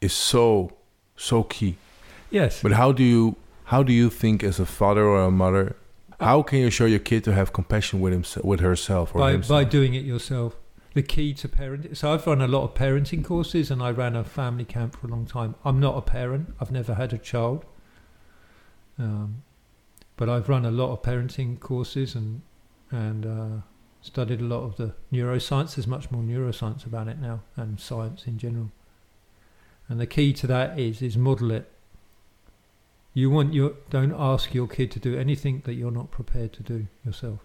is 0.00 0.12
so 0.12 0.72
so 1.16 1.42
key. 1.54 1.74
Yes. 2.30 2.62
But 2.62 2.72
how 2.72 2.92
do 2.92 3.02
you 3.02 3.36
how 3.64 3.82
do 3.82 3.92
you 3.92 4.08
think 4.10 4.42
as 4.42 4.58
a 4.60 4.66
father 4.66 5.04
or 5.04 5.20
a 5.24 5.30
mother? 5.30 5.76
How 6.20 6.42
can 6.42 6.58
you 6.58 6.70
show 6.70 6.86
your 6.86 6.98
kid 7.10 7.22
to 7.24 7.32
have 7.32 7.52
compassion 7.52 8.00
with 8.00 8.12
himself, 8.12 8.44
with 8.44 8.60
herself, 8.60 9.14
or 9.14 9.18
by, 9.20 9.32
himself? 9.32 9.56
by 9.56 9.64
doing 9.70 9.94
it 9.94 10.04
yourself. 10.04 10.56
The 10.98 11.04
key 11.04 11.32
to 11.34 11.48
parenting. 11.48 11.96
So 11.96 12.12
I've 12.12 12.26
run 12.26 12.42
a 12.42 12.48
lot 12.48 12.64
of 12.64 12.74
parenting 12.74 13.24
courses, 13.24 13.70
and 13.70 13.80
I 13.80 13.92
ran 13.92 14.16
a 14.16 14.24
family 14.24 14.64
camp 14.64 14.96
for 14.96 15.06
a 15.06 15.10
long 15.10 15.26
time. 15.26 15.54
I'm 15.64 15.78
not 15.78 15.96
a 15.96 16.02
parent. 16.02 16.56
I've 16.60 16.72
never 16.72 16.94
had 16.94 17.12
a 17.12 17.18
child, 17.18 17.64
um, 18.98 19.44
but 20.16 20.28
I've 20.28 20.48
run 20.48 20.64
a 20.64 20.72
lot 20.72 20.90
of 20.90 21.02
parenting 21.02 21.60
courses 21.60 22.16
and 22.16 22.42
and 22.90 23.24
uh, 23.24 23.60
studied 24.00 24.40
a 24.40 24.44
lot 24.44 24.64
of 24.64 24.76
the 24.76 24.92
neuroscience. 25.12 25.76
There's 25.76 25.86
much 25.86 26.10
more 26.10 26.20
neuroscience 26.20 26.84
about 26.84 27.06
it 27.06 27.20
now, 27.20 27.42
and 27.54 27.78
science 27.78 28.26
in 28.26 28.36
general. 28.36 28.72
And 29.88 30.00
the 30.00 30.06
key 30.08 30.32
to 30.32 30.48
that 30.48 30.80
is 30.80 31.00
is 31.00 31.16
model 31.16 31.52
it. 31.52 31.70
You 33.14 33.30
want 33.30 33.54
your 33.54 33.74
don't 33.88 34.16
ask 34.18 34.52
your 34.52 34.66
kid 34.66 34.90
to 34.90 34.98
do 34.98 35.16
anything 35.16 35.62
that 35.64 35.74
you're 35.74 35.92
not 35.92 36.10
prepared 36.10 36.52
to 36.54 36.64
do 36.64 36.88
yourself. 37.06 37.38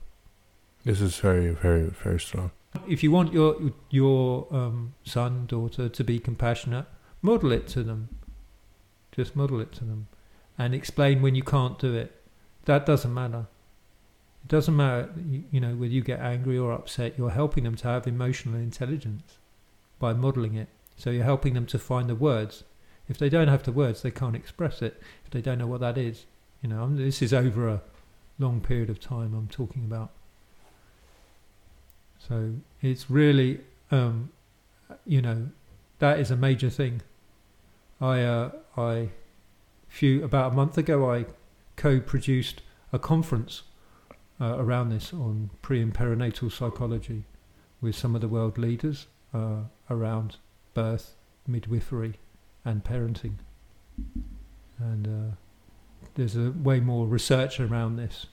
This 0.84 1.02
is 1.02 1.18
very, 1.18 1.52
very, 1.52 1.92
very 1.92 2.20
strong. 2.20 2.50
If 2.88 3.04
you 3.04 3.12
want 3.12 3.34
your 3.34 3.72
your 3.90 4.48
um, 4.52 4.94
son 5.04 5.46
daughter 5.46 5.90
to 5.90 6.04
be 6.04 6.20
compassionate 6.20 6.86
model 7.22 7.52
it 7.54 7.68
to 7.70 7.84
them. 7.84 8.10
Just 9.14 9.36
model 9.36 9.62
it 9.62 9.72
to 9.74 9.86
them 9.86 10.08
and 10.58 10.76
explain 10.76 11.22
when 11.22 11.36
you 11.36 11.44
can't 11.44 11.80
do 11.80 11.94
it. 11.96 12.12
That 12.66 12.86
doesn't 12.86 13.14
matter. 13.14 13.48
It 14.44 14.50
doesn't 14.50 14.76
matter 14.76 15.10
you, 15.26 15.44
you 15.52 15.60
know 15.62 15.76
whether 15.76 15.94
you 15.94 16.02
get 16.02 16.20
angry 16.20 16.58
or 16.58 16.72
upset. 16.74 17.18
You're 17.18 17.30
helping 17.30 17.64
them 17.64 17.76
to 17.78 17.88
have 17.88 18.08
emotional 18.08 18.56
intelligence 18.56 19.38
by 20.00 20.14
modeling 20.14 20.56
it. 20.56 20.70
So 20.98 21.10
you're 21.10 21.24
helping 21.24 21.54
them 21.54 21.66
to 21.68 21.80
find 21.80 22.10
the 22.10 22.16
words. 22.16 22.64
If 23.08 23.18
they 23.18 23.30
don't 23.30 23.48
have 23.48 23.64
the 23.64 23.72
words 23.72 24.02
they 24.02 24.12
can't 24.12 24.36
express 24.36 24.82
it. 24.82 25.02
If 25.26 25.32
they 25.32 25.42
don't 25.42 25.60
know 25.60 25.68
what 25.68 25.82
that 25.82 25.98
is 25.98 26.26
you 26.64 26.70
know 26.70 26.80
I'm- 26.80 26.96
this 26.96 27.22
is 27.22 27.34
over 27.34 27.68
a 27.68 27.82
long 28.40 28.62
period 28.62 28.90
of 28.90 29.00
time 29.00 29.36
i'm 29.36 29.48
talking 29.48 29.84
about 29.84 30.12
so 32.28 32.54
it's 32.82 33.10
really, 33.10 33.60
um, 33.92 34.32
you 35.06 35.22
know, 35.22 35.50
that 36.00 36.20
is 36.20 36.32
a 36.32 36.36
major 36.36 36.70
thing. 36.70 37.02
I, 38.00 38.22
uh, 38.22 38.52
I, 38.78 39.10
few 39.88 40.24
about 40.24 40.54
a 40.54 40.56
month 40.56 40.78
ago, 40.78 41.12
I 41.12 41.26
co-produced 41.76 42.62
a 42.92 43.00
conference 43.00 43.64
uh, 44.40 44.56
around 44.58 44.90
this 44.90 45.14
on 45.14 45.50
pre 45.62 45.82
and 45.82 45.94
perinatal 45.94 46.52
psychology 46.52 47.24
with 47.82 47.96
some 47.96 48.16
of 48.16 48.22
the 48.22 48.28
world 48.28 48.58
leaders 48.58 49.08
uh, 49.34 49.64
around 49.90 50.38
birth, 50.74 51.16
midwifery, 51.46 52.16
and 52.64 52.84
parenting. 52.84 53.36
And 54.80 55.08
uh, 55.08 55.36
there's 56.16 56.36
a 56.36 56.52
way 56.52 56.80
more 56.80 57.06
research 57.06 57.60
around 57.60 57.98
this, 57.98 58.28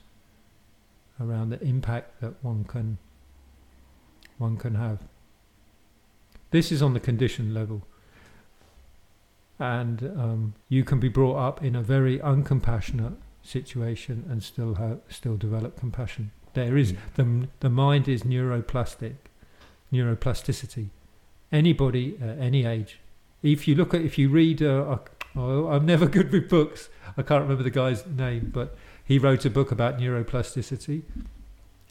around 1.21 1.51
the 1.51 1.63
impact 1.63 2.21
that 2.21 2.35
one 2.43 2.65
can 2.65 2.99
one 4.41 4.57
can 4.57 4.75
have. 4.75 4.99
This 6.51 6.73
is 6.73 6.83
on 6.83 6.95
the 6.95 7.01
condition 7.01 7.55
level. 7.55 7.83
And 9.59 10.03
um, 10.17 10.55
you 10.69 10.85
can 10.85 10.99
be 10.99 11.09
brought 11.09 11.37
up 11.37 11.63
in 11.63 11.77
a 11.77 11.83
very 11.83 12.19
uncompassionate 12.19 13.17
situation 13.43 14.25
and 14.29 14.43
still 14.43 14.75
have, 14.77 15.01
still 15.09 15.37
develop 15.37 15.79
compassion. 15.79 16.33
There 16.55 16.77
is 16.77 16.95
the 17.15 17.49
the 17.61 17.71
mind 17.71 18.09
is 18.09 18.23
neuroplastic, 18.23 19.17
neuroplasticity. 19.93 20.89
Anybody 21.53 22.17
at 22.21 22.39
any 22.39 22.65
age, 22.65 22.99
if 23.43 23.69
you 23.69 23.75
look 23.75 23.95
at 23.95 24.01
if 24.01 24.19
you 24.19 24.31
read, 24.31 24.63
uh, 24.63 24.99
oh, 25.37 25.67
I'm 25.69 25.87
never 25.87 26.07
good 26.07 26.33
with 26.33 26.49
books. 26.49 26.89
I 27.17 27.23
can't 27.23 27.43
remember 27.43 27.63
the 27.63 27.71
guy's 27.71 28.05
name, 28.07 28.51
but 28.53 28.77
he 29.05 29.19
wrote 29.19 29.45
a 29.45 29.51
book 29.51 29.71
about 29.71 29.99
neuroplasticity 29.99 31.03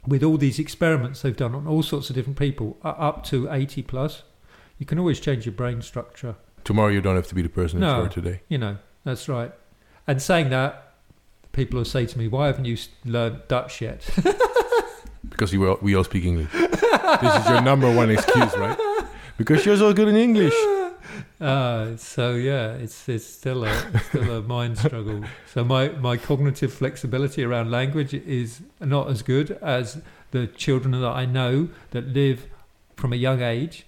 with 0.07 0.23
all 0.23 0.37
these 0.37 0.59
experiments 0.59 1.21
they've 1.21 1.35
done 1.35 1.53
on 1.55 1.67
all 1.67 1.83
sorts 1.83 2.09
of 2.09 2.15
different 2.15 2.37
people, 2.39 2.77
up 2.83 3.23
to 3.25 3.47
80 3.51 3.83
plus. 3.83 4.23
You 4.77 4.85
can 4.85 4.97
always 4.99 5.19
change 5.19 5.45
your 5.45 5.53
brain 5.53 5.81
structure. 5.81 6.35
Tomorrow 6.63 6.89
you 6.89 7.01
don't 7.01 7.15
have 7.15 7.27
to 7.27 7.35
be 7.35 7.41
the 7.41 7.49
person 7.49 7.79
No. 7.79 7.97
you 7.99 8.05
are 8.05 8.09
today. 8.09 8.41
You 8.47 8.57
know, 8.57 8.77
that's 9.03 9.27
right. 9.27 9.51
And 10.07 10.21
saying 10.21 10.49
that, 10.49 10.93
people 11.51 11.77
will 11.77 11.85
say 11.85 12.05
to 12.05 12.17
me, 12.17 12.27
"Why 12.27 12.47
haven't 12.47 12.65
you 12.65 12.77
learned 13.05 13.41
Dutch 13.47 13.81
yet?" 13.81 14.07
Because 15.29 15.51
we 15.55 15.65
all, 15.67 15.77
we 15.81 15.95
all 15.95 16.03
speak 16.05 16.23
English. 16.25 16.51
this 16.51 17.35
is 17.41 17.49
your 17.49 17.61
number 17.61 17.93
one 17.93 18.09
excuse, 18.09 18.55
right? 18.57 18.77
Because 19.37 19.65
you're 19.65 19.77
so 19.77 19.93
good 19.93 20.07
in 20.07 20.15
English. 20.15 20.53
Uh, 21.41 21.95
so 21.95 22.35
yeah, 22.35 22.73
it's 22.73 23.07
it's 23.07 23.25
still 23.25 23.63
a 23.63 23.71
it's 23.93 24.05
still 24.07 24.29
a 24.37 24.41
mind 24.55 24.77
struggle. 24.77 25.23
So 25.53 25.63
my 25.63 25.89
my 25.89 26.17
cognitive 26.17 26.73
flexibility 26.73 27.43
around 27.43 27.71
language 27.71 28.13
is 28.13 28.61
not 28.81 29.09
as 29.09 29.21
good 29.21 29.51
as 29.61 30.01
the 30.31 30.47
children 30.47 30.91
that 30.91 31.07
I 31.07 31.25
know 31.25 31.69
that 31.91 32.07
live 32.07 32.47
from 32.97 33.13
a 33.13 33.15
young 33.15 33.41
age 33.41 33.85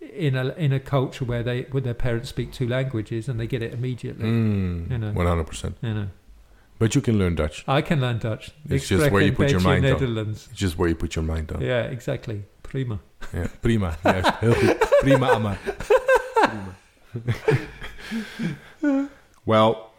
in 0.00 0.34
a 0.36 0.48
in 0.56 0.72
a 0.72 0.80
culture 0.80 1.24
where 1.26 1.42
they 1.42 1.62
where 1.72 1.82
their 1.82 1.94
parents 1.94 2.28
speak 2.30 2.52
two 2.52 2.66
languages 2.68 3.28
and 3.28 3.38
they 3.38 3.46
get 3.46 3.62
it 3.62 3.72
immediately. 3.74 4.24
Mm, 4.28 4.90
You 4.90 4.98
know. 4.98 5.12
100%. 5.12 5.74
You 5.82 5.94
know, 5.94 6.08
But 6.78 6.94
you 6.94 7.00
can 7.02 7.18
learn 7.18 7.34
Dutch. 7.34 7.64
I 7.68 7.82
can 7.82 8.00
learn 8.00 8.18
Dutch. 8.18 8.50
It's 8.68 8.88
just 8.88 9.10
where 9.10 9.22
you 9.22 9.32
put 9.32 9.50
your 9.50 9.60
mind 9.60 9.84
on. 9.84 9.92
Netherlands. 9.92 10.48
It's 10.50 10.58
just 10.60 10.78
where 10.78 10.88
you 10.88 10.94
put 10.96 11.14
your 11.16 11.24
mind 11.24 11.52
on. 11.52 11.60
Yeah, 11.60 11.82
exactly. 11.84 12.44
Prima. 12.62 12.98
Ja, 13.32 13.46
prima. 13.62 13.96
Goed. 14.40 14.80
Prima, 15.00 15.26
Amma. 15.34 15.58
Prima. 16.40 16.76
well, 19.46 19.92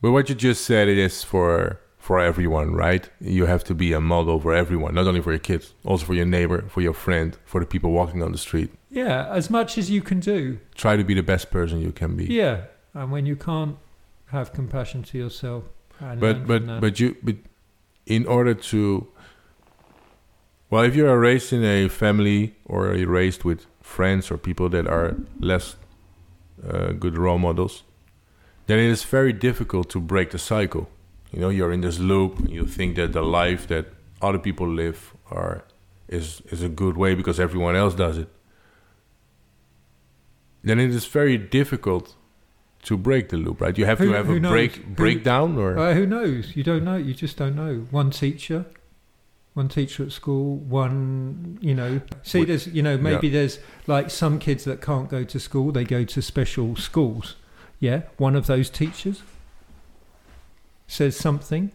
but 0.00 0.12
what 0.12 0.28
you 0.28 0.34
just 0.34 0.64
said, 0.64 0.88
it 0.88 0.98
is 0.98 1.24
for 1.24 1.80
for 1.98 2.20
everyone, 2.20 2.74
right? 2.74 3.08
You 3.20 3.46
have 3.46 3.64
to 3.64 3.74
be 3.74 3.92
a 3.92 4.00
model 4.00 4.40
for 4.40 4.54
everyone, 4.54 4.94
not 4.94 5.06
only 5.06 5.20
for 5.20 5.30
your 5.30 5.38
kids, 5.40 5.74
also 5.84 6.06
for 6.06 6.14
your 6.14 6.24
neighbor, 6.24 6.64
for 6.68 6.80
your 6.80 6.94
friend, 6.94 7.36
for 7.44 7.60
the 7.60 7.66
people 7.66 7.90
walking 7.90 8.22
on 8.22 8.32
the 8.32 8.38
street. 8.38 8.70
Yeah, 8.90 9.26
as 9.30 9.50
much 9.50 9.76
as 9.76 9.90
you 9.90 10.00
can 10.00 10.20
do. 10.20 10.58
Try 10.74 10.96
to 10.96 11.04
be 11.04 11.14
the 11.14 11.22
best 11.22 11.50
person 11.50 11.80
you 11.80 11.92
can 11.92 12.16
be. 12.16 12.24
Yeah, 12.24 12.62
and 12.94 13.12
when 13.12 13.26
you 13.26 13.36
can't 13.36 13.76
have 14.26 14.52
compassion 14.52 15.02
to 15.02 15.18
yourself. 15.18 15.64
And 16.00 16.20
but 16.20 16.46
but 16.46 16.80
but 16.80 17.00
you 17.00 17.16
but 17.22 17.36
in 18.06 18.26
order 18.26 18.54
to 18.54 19.08
well 20.70 20.82
if 20.82 20.94
you 20.94 21.06
are 21.08 21.18
raised 21.18 21.52
in 21.52 21.64
a 21.64 21.88
family 21.88 22.54
or 22.64 22.94
you're 22.94 23.10
raised 23.10 23.42
with 23.44 23.66
friends 23.96 24.30
or 24.30 24.36
people 24.38 24.68
that 24.68 24.86
are 24.86 25.14
less 25.40 25.76
uh, 26.70 26.92
good 27.04 27.16
role 27.16 27.38
models 27.38 27.82
then 28.66 28.78
it 28.78 28.90
is 28.90 29.02
very 29.12 29.32
difficult 29.32 29.88
to 29.90 29.98
break 30.00 30.28
the 30.30 30.38
cycle 30.38 30.84
you 31.32 31.40
know 31.40 31.50
you're 31.58 31.72
in 31.72 31.80
this 31.80 31.98
loop 31.98 32.32
you 32.56 32.66
think 32.66 32.96
that 32.96 33.12
the 33.12 33.22
life 33.22 33.66
that 33.68 33.84
other 34.20 34.38
people 34.38 34.68
live 34.82 34.98
are 35.30 35.62
is 36.08 36.42
is 36.52 36.62
a 36.62 36.68
good 36.68 36.96
way 36.96 37.14
because 37.14 37.42
everyone 37.42 37.76
else 37.82 37.94
does 37.96 38.18
it 38.18 38.28
then 40.64 40.78
it 40.78 40.90
is 40.90 41.06
very 41.06 41.38
difficult 41.38 42.16
to 42.82 42.96
break 42.96 43.28
the 43.28 43.36
loop 43.36 43.60
right 43.60 43.78
you 43.78 43.86
have 43.86 43.98
Who- 43.98 44.10
to 44.10 44.16
have 44.16 44.28
a 44.30 44.40
knows? 44.40 44.50
break 44.52 44.72
breakdown 44.96 45.56
or 45.58 45.78
Uh, 45.78 45.94
who 45.94 46.06
knows? 46.06 46.56
You 46.56 46.62
don't 46.64 46.84
know. 46.84 46.96
You 46.96 47.14
just 47.14 47.36
don't 47.38 47.54
know. 47.56 47.86
One 47.90 48.10
teacher, 48.10 48.64
one 49.58 49.68
teacher 49.68 50.04
at 50.04 50.12
school, 50.12 50.56
one, 50.56 51.58
you 51.60 51.74
know. 51.74 52.00
See, 52.22 52.44
there's, 52.44 52.68
you 52.68 52.82
know, 52.82 52.96
maybe 52.96 53.28
there's 53.28 53.58
like 53.86 54.08
some 54.08 54.38
kids 54.38 54.62
that 54.64 54.80
can't 54.80 55.08
go 55.10 55.24
to 55.24 55.38
school, 55.40 55.72
they 55.72 55.84
go 55.84 56.04
to 56.04 56.22
special 56.22 56.76
schools. 56.76 57.34
Yeah. 57.80 58.02
One 58.16 58.34
of 58.36 58.46
those 58.46 58.70
teachers 58.70 59.22
says 60.86 61.16
something. 61.16 61.70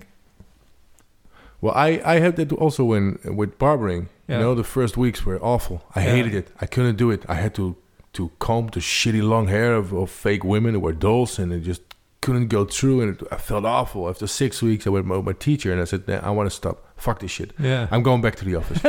Well, 1.62 1.74
I, 1.76 2.02
I 2.04 2.20
had 2.20 2.36
that 2.38 2.52
also 2.54 2.84
when 2.86 3.20
with 3.24 3.58
barbering. 3.60 4.10
Yeah. 4.28 4.38
You 4.38 4.44
know, 4.44 4.56
the 4.56 4.64
first 4.64 4.98
weeks 4.98 5.26
were 5.26 5.40
awful. 5.42 5.84
I 5.96 6.04
Yeah. 6.04 6.12
hated 6.16 6.36
it. 6.36 6.48
I 6.62 6.66
couldn't 6.66 6.96
do 6.98 7.12
it. 7.12 7.24
I 7.30 7.36
had 7.36 7.54
to 7.56 7.76
to 8.14 8.30
comb 8.38 8.68
the 8.68 8.80
shitty 8.80 9.24
long 9.28 9.48
hair 9.48 9.74
of, 9.76 9.92
of 9.92 10.10
fake 10.10 10.44
women 10.44 10.74
who 10.76 10.80
were 10.82 10.94
dolls, 10.94 11.40
and 11.40 11.52
it 11.52 11.62
just 11.62 11.82
couldn't 12.22 12.48
go 12.48 12.64
through. 12.64 13.02
And 13.02 13.10
it, 13.22 13.28
I 13.32 13.38
felt 13.38 13.66
awful. 13.66 14.08
After 14.08 14.28
six 14.28 14.62
weeks, 14.62 14.86
I 14.86 14.92
went 14.92 15.08
with 15.08 15.26
my 15.26 15.34
teacher, 15.34 15.72
and 15.74 15.82
I 15.82 15.86
said, 15.86 16.08
nah, 16.08 16.20
"I 16.22 16.30
want 16.30 16.48
to 16.50 16.56
stop. 16.56 16.78
Fuck 17.06 17.18
this 17.20 17.32
shit. 17.38 17.50
Yeah. 17.70 17.88
I'm 17.94 18.04
going 18.10 18.22
back 18.26 18.36
to 18.42 18.46
the 18.50 18.56
office." 18.62 18.80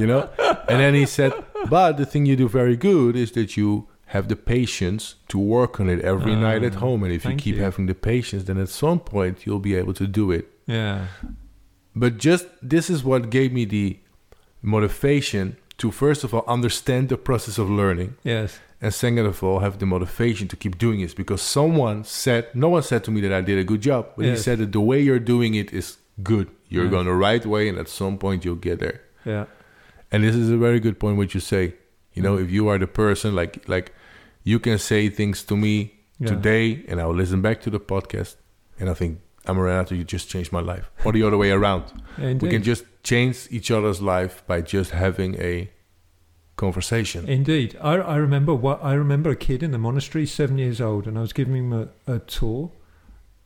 you 0.00 0.06
know. 0.12 0.22
And 0.70 0.78
then 0.82 0.94
he 1.00 1.06
said, 1.06 1.32
"But 1.76 1.90
the 2.00 2.06
thing 2.10 2.22
you 2.30 2.36
do 2.42 2.48
very 2.60 2.76
good 2.88 3.12
is 3.24 3.30
that 3.32 3.50
you." 3.58 3.68
Have 4.10 4.28
the 4.28 4.36
patience 4.36 5.02
to 5.32 5.36
work 5.56 5.72
on 5.80 5.86
it 5.94 6.00
every 6.12 6.34
Ah, 6.38 6.40
night 6.48 6.62
at 6.70 6.74
home, 6.84 7.00
and 7.04 7.12
if 7.18 7.22
you 7.26 7.34
keep 7.44 7.56
you. 7.56 7.64
having 7.66 7.86
the 7.92 7.94
patience, 8.12 8.42
then 8.48 8.56
at 8.64 8.68
some 8.68 9.00
point 9.00 9.34
you'll 9.44 9.64
be 9.70 9.74
able 9.80 9.94
to 9.94 10.06
do 10.20 10.24
it 10.38 10.44
yeah. 10.78 10.98
but 12.02 12.12
just 12.28 12.44
this 12.74 12.86
is 12.94 12.98
what 13.10 13.20
gave 13.36 13.50
me 13.58 13.64
the 13.76 13.86
motivation 14.62 15.56
to 15.78 15.90
first 15.90 16.24
of 16.24 16.34
all 16.34 16.44
understand 16.46 17.08
the 17.08 17.16
process 17.16 17.56
of 17.58 17.68
learning 17.70 18.10
Yes. 18.24 18.58
and 18.80 18.92
second 18.92 19.26
of 19.26 19.42
all 19.42 19.58
have 19.60 19.78
the 19.78 19.86
motivation 19.86 20.48
to 20.48 20.56
keep 20.56 20.74
doing 20.78 21.00
this 21.00 21.14
because 21.14 21.42
someone 21.42 22.04
said 22.04 22.42
no 22.54 22.68
one 22.76 22.82
said 22.82 23.02
to 23.04 23.10
me 23.10 23.20
that 23.22 23.32
i 23.32 23.40
did 23.40 23.58
a 23.58 23.64
good 23.64 23.80
job 23.80 24.02
but 24.16 24.24
he 24.24 24.36
said 24.36 24.58
that 24.58 24.72
the 24.72 24.80
way 24.80 24.98
you're 25.00 25.24
doing 25.34 25.54
it 25.54 25.72
is 25.72 25.86
good 26.22 26.48
you're 26.68 26.84
Yes. 26.84 26.90
going 26.90 27.06
the 27.06 27.14
right 27.28 27.44
way 27.46 27.68
and 27.68 27.78
at 27.78 27.88
some 27.88 28.18
point 28.18 28.44
you'll 28.44 28.56
get 28.70 28.78
there 28.80 29.00
Yeah. 29.24 29.44
and 30.10 30.22
this 30.24 30.34
is 30.34 30.50
a 30.50 30.56
very 30.56 30.80
good 30.80 30.98
point 30.98 31.16
what 31.16 31.34
you 31.34 31.40
say 31.40 31.74
you 32.14 32.22
know 32.22 32.36
Mm. 32.36 32.44
if 32.44 32.50
you 32.50 32.68
are 32.68 32.78
the 32.78 32.86
person 32.86 33.34
like 33.34 33.68
like 33.68 33.92
you 34.44 34.58
can 34.58 34.78
say 34.78 35.08
things 35.08 35.42
to 35.44 35.56
me 35.56 35.74
Yeah. 36.18 36.28
today 36.32 36.84
and 36.88 37.00
i'll 37.00 37.14
listen 37.22 37.40
back 37.42 37.60
to 37.62 37.70
the 37.70 37.80
podcast 37.80 38.36
and 38.80 38.88
i 38.90 38.94
think 38.94 39.18
Amaranatho, 39.46 39.92
you 39.96 40.02
just 40.04 40.28
changed 40.28 40.50
my 40.52 40.60
life 40.72 40.90
or 41.04 41.12
the 41.12 41.22
other 41.22 41.36
way 41.38 41.50
around 41.52 41.84
Indeed. 42.18 42.42
we 42.42 42.48
can 42.54 42.62
just 42.64 42.84
change 43.04 43.36
each 43.50 43.70
other's 43.70 44.00
life 44.02 44.42
by 44.48 44.60
just 44.60 44.90
having 44.90 45.36
a 45.40 45.70
conversation. 46.56 47.28
Indeed, 47.28 47.76
I, 47.82 47.94
I 47.96 48.16
remember 48.16 48.54
what 48.54 48.82
I 48.82 48.94
remember 48.94 49.30
a 49.30 49.36
kid 49.36 49.62
in 49.62 49.70
the 49.72 49.78
monastery, 49.78 50.26
seven 50.26 50.58
years 50.58 50.80
old, 50.80 51.06
and 51.06 51.16
I 51.18 51.20
was 51.20 51.32
giving 51.32 51.54
him 51.54 51.72
a, 51.72 51.88
a 52.06 52.18
tour 52.18 52.72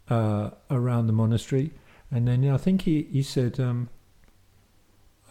uh, 0.09 0.51
around 0.71 1.07
the 1.07 1.13
monastery, 1.13 1.73
and 2.11 2.27
then 2.27 2.49
I 2.49 2.57
think 2.57 2.83
he 2.83 3.09
he 3.11 3.23
said, 3.23 3.59
um, 3.61 3.89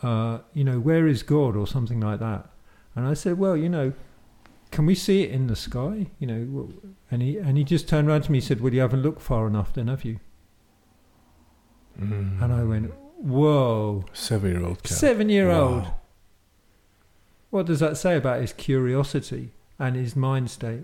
uh, 0.02 0.40
you 0.54 0.64
know, 0.64 0.80
where 0.80 1.08
is 1.08 1.24
God 1.24 1.56
or 1.56 1.68
something 1.68 2.00
like 2.00 2.20
that, 2.20 2.50
and 2.96 3.08
I 3.08 3.14
said, 3.14 3.38
well, 3.38 3.58
you 3.58 3.70
know, 3.70 3.94
can 4.72 4.86
we 4.86 4.96
see 4.96 5.24
it 5.24 5.32
in 5.32 5.48
the 5.48 5.56
sky, 5.56 6.08
you 6.20 6.28
know, 6.28 6.70
and 7.12 7.22
he 7.22 7.38
and 7.38 7.58
he 7.58 7.64
just 7.64 7.88
turned 7.88 8.08
around 8.08 8.24
to 8.24 8.32
me 8.32 8.38
and 8.40 8.46
said, 8.46 8.62
well, 8.62 8.74
you 8.74 8.82
haven't 8.82 9.02
looked 9.02 9.22
far 9.22 9.48
enough, 9.48 9.74
then 9.74 9.88
have 9.88 10.06
you? 10.06 10.20
Mm. 12.00 12.42
And 12.42 12.54
I 12.54 12.64
went, 12.64 12.94
whoa, 13.18 14.06
seven-year-old 14.14 14.84
cat. 14.84 14.98
seven 14.98 15.30
year 15.30 15.50
old. 15.50 15.84
Wow. 15.84 16.00
What 17.50 17.66
does 17.66 17.80
that 17.80 17.98
say 17.98 18.16
about 18.16 18.42
his 18.42 18.54
curiosity 18.54 19.52
and 19.78 19.96
his 19.96 20.16
mind 20.16 20.50
state? 20.52 20.84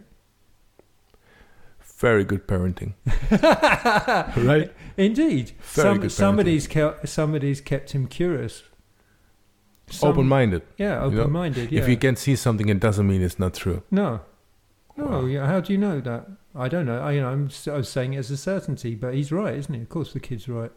Very 2.05 2.23
good 2.23 2.45
parenting, 2.47 2.93
right? 4.45 4.71
Indeed, 4.95 5.53
Very 5.59 5.87
Some, 5.87 5.99
good 6.01 6.11
somebody's 6.11 6.67
kept, 6.67 7.09
somebody's 7.09 7.61
kept 7.61 7.93
him 7.93 8.05
curious. 8.05 8.61
Some- 9.89 10.09
Open-minded. 10.09 10.61
yeah, 10.77 11.03
you 11.05 11.11
know, 11.15 11.21
open-minded. 11.21 11.71
Yeah. 11.71 11.81
If 11.81 11.89
you 11.89 11.97
can 11.97 12.15
see 12.15 12.35
something, 12.35 12.69
it 12.69 12.79
doesn't 12.79 13.07
mean 13.07 13.23
it's 13.23 13.39
not 13.39 13.55
true. 13.55 13.81
no, 13.89 14.19
no. 14.95 15.05
Wow. 15.05 15.25
Yeah, 15.25 15.47
how 15.47 15.59
do 15.61 15.73
you 15.73 15.79
know 15.79 15.99
that? 15.99 16.27
I 16.53 16.67
don't 16.67 16.85
know. 16.85 16.99
I, 17.01 17.13
you 17.13 17.21
know, 17.21 17.29
I'm, 17.29 17.49
I 17.67 17.77
was 17.77 17.89
saying 17.89 18.13
it 18.13 18.19
as 18.19 18.29
a 18.29 18.37
certainty, 18.37 18.93
but 18.93 19.15
he's 19.15 19.31
right, 19.31 19.55
isn't 19.55 19.73
he? 19.73 19.81
Of 19.81 19.89
course, 19.89 20.13
the 20.13 20.19
kid's 20.19 20.47
right. 20.47 20.71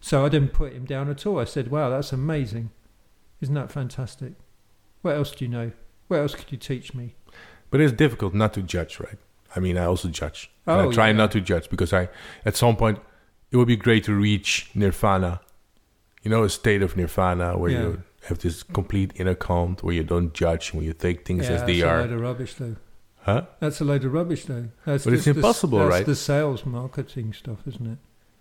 So 0.00 0.22
I 0.24 0.28
didn't 0.28 0.52
put 0.52 0.74
him 0.74 0.84
down 0.84 1.08
at 1.08 1.24
all. 1.26 1.38
I 1.38 1.44
said, 1.44 1.70
"Wow, 1.70 1.88
that's 1.88 2.12
amazing! 2.12 2.70
Isn't 3.40 3.54
that 3.54 3.72
fantastic? 3.72 4.34
What 5.00 5.16
else 5.16 5.30
do 5.30 5.46
you 5.46 5.50
know? 5.50 5.72
What 6.08 6.18
else 6.20 6.34
could 6.34 6.52
you 6.52 6.58
teach 6.58 6.92
me?" 6.92 7.14
But 7.70 7.80
it's 7.80 7.92
difficult 7.94 8.34
not 8.34 8.52
to 8.54 8.62
judge, 8.62 9.00
right? 9.00 9.18
I 9.56 9.60
mean, 9.60 9.76
I 9.76 9.84
also 9.84 10.08
judge. 10.08 10.50
And 10.66 10.80
Oh, 10.80 10.90
I 10.90 10.92
try 10.92 11.06
yeah. 11.08 11.12
not 11.16 11.30
to 11.32 11.40
judge 11.40 11.68
because 11.70 11.92
I, 11.92 12.08
at 12.44 12.56
some 12.56 12.76
point, 12.76 12.98
it 13.50 13.56
would 13.56 13.68
be 13.68 13.76
great 13.76 14.04
to 14.04 14.14
reach 14.14 14.70
nirvana. 14.74 15.40
You 16.22 16.30
know, 16.30 16.44
a 16.44 16.48
state 16.48 16.82
of 16.82 16.96
nirvana 16.96 17.58
where 17.58 17.70
Yeah. 17.70 17.80
you 17.82 18.02
have 18.28 18.38
this 18.38 18.62
complete 18.62 19.12
inner 19.16 19.34
calm, 19.34 19.76
where 19.82 19.94
you 19.94 20.04
don't 20.04 20.32
judge, 20.32 20.72
where 20.72 20.84
you 20.84 20.92
take 20.92 21.26
things 21.26 21.48
yeah, 21.48 21.56
as 21.56 21.64
they 21.64 21.82
are. 21.82 21.98
that's 21.98 22.10
a 22.10 22.10
load 22.10 22.12
of 22.14 22.20
rubbish, 22.20 22.54
though. 22.54 22.76
Huh? 23.22 23.42
That's 23.60 23.80
a 23.80 23.84
load 23.84 24.04
of 24.04 24.12
rubbish, 24.12 24.44
though. 24.46 24.68
That's 24.86 25.04
But 25.04 25.12
it's 25.14 25.24
just 25.24 25.34
the 25.34 25.38
impossible, 25.40 25.78
that's 25.78 25.90
right? 25.90 26.06
the 26.06 26.14
sales 26.16 26.64
marketing 26.64 27.32
stuff, 27.32 27.58
isn't 27.66 27.86
it? 27.92 27.98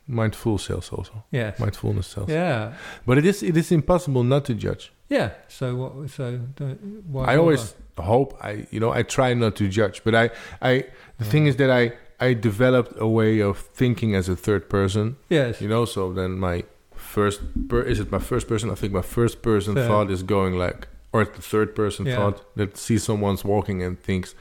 Mindful 0.07 0.57
sales 0.57 0.89
also. 0.91 1.23
Yes. 1.31 1.59
Mindfulness 1.59 2.07
sales. 2.07 2.29
Yeah. 2.29 2.73
But 3.05 3.17
it 3.19 3.25
is 3.25 3.43
it 3.43 3.55
is 3.55 3.71
impossible 3.71 4.23
not 4.23 4.45
to 4.45 4.53
judge. 4.55 4.91
Yeah. 5.09 5.31
So 5.47 5.75
what? 5.75 6.09
So 6.09 6.39
don't, 6.55 7.03
why? 7.07 7.25
I 7.33 7.37
always 7.37 7.75
hope 8.01 8.37
I 8.41 8.65
you 8.71 8.79
know 8.79 8.91
I 8.91 9.03
try 9.03 9.33
not 9.33 9.55
to 9.57 9.67
judge, 9.67 10.03
but 10.03 10.13
I 10.15 10.29
I 10.61 10.85
the 11.19 11.25
thing 11.25 11.47
is 11.47 11.55
that 11.57 11.69
I 11.69 11.93
I 12.19 12.33
developed 12.35 12.93
a 12.99 13.07
way 13.07 13.39
of 13.41 13.57
thinking 13.57 14.15
as 14.15 14.29
a 14.29 14.35
third 14.35 14.69
person, 14.69 15.15
Yes. 15.29 15.59
you 15.61 15.67
know. 15.67 15.85
So 15.85 16.13
then 16.13 16.31
my 16.39 16.63
first 16.95 17.41
per, 17.69 17.81
is 17.81 17.99
it 17.99 18.11
my 18.11 18.19
first 18.19 18.47
person? 18.47 18.69
I 18.69 18.75
think 18.75 18.93
my 18.93 19.01
first 19.01 19.41
person 19.41 19.73
thought 19.75 20.11
is 20.11 20.21
going 20.23 20.53
like, 20.55 20.87
or 21.13 21.25
the 21.25 21.41
third 21.41 21.75
person 21.75 22.05
Yeah. 22.05 22.15
thought 22.17 22.55
that 22.55 22.77
sees 22.77 23.03
someone's 23.03 23.43
walking 23.43 23.81
and 23.83 23.99
thinks, 23.99 24.35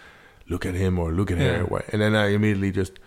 look 0.48 0.66
at 0.66 0.74
him 0.74 0.98
or 0.98 1.10
look 1.12 1.30
at 1.30 1.38
Yeah. 1.38 1.64
her, 1.66 1.84
and 1.92 2.00
then 2.02 2.14
I 2.14 2.26
immediately 2.34 2.70
just 2.70 3.00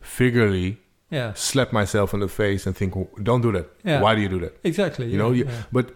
figuratively 0.00 0.78
Yeah. 1.10 1.32
slap 1.34 1.72
myself 1.72 2.12
in 2.14 2.20
the 2.20 2.28
face 2.28 2.66
and 2.66 2.76
think, 2.76 2.94
don't 3.22 3.40
do 3.40 3.52
that. 3.52 3.66
Yeah. 3.84 4.00
Why 4.02 4.14
do 4.14 4.20
you 4.20 4.28
do 4.28 4.40
that? 4.40 4.58
Exactly. 4.64 5.06
You 5.10 5.16
know, 5.18 5.30
you, 5.32 5.44
yeah. 5.44 5.62
but 5.72 5.86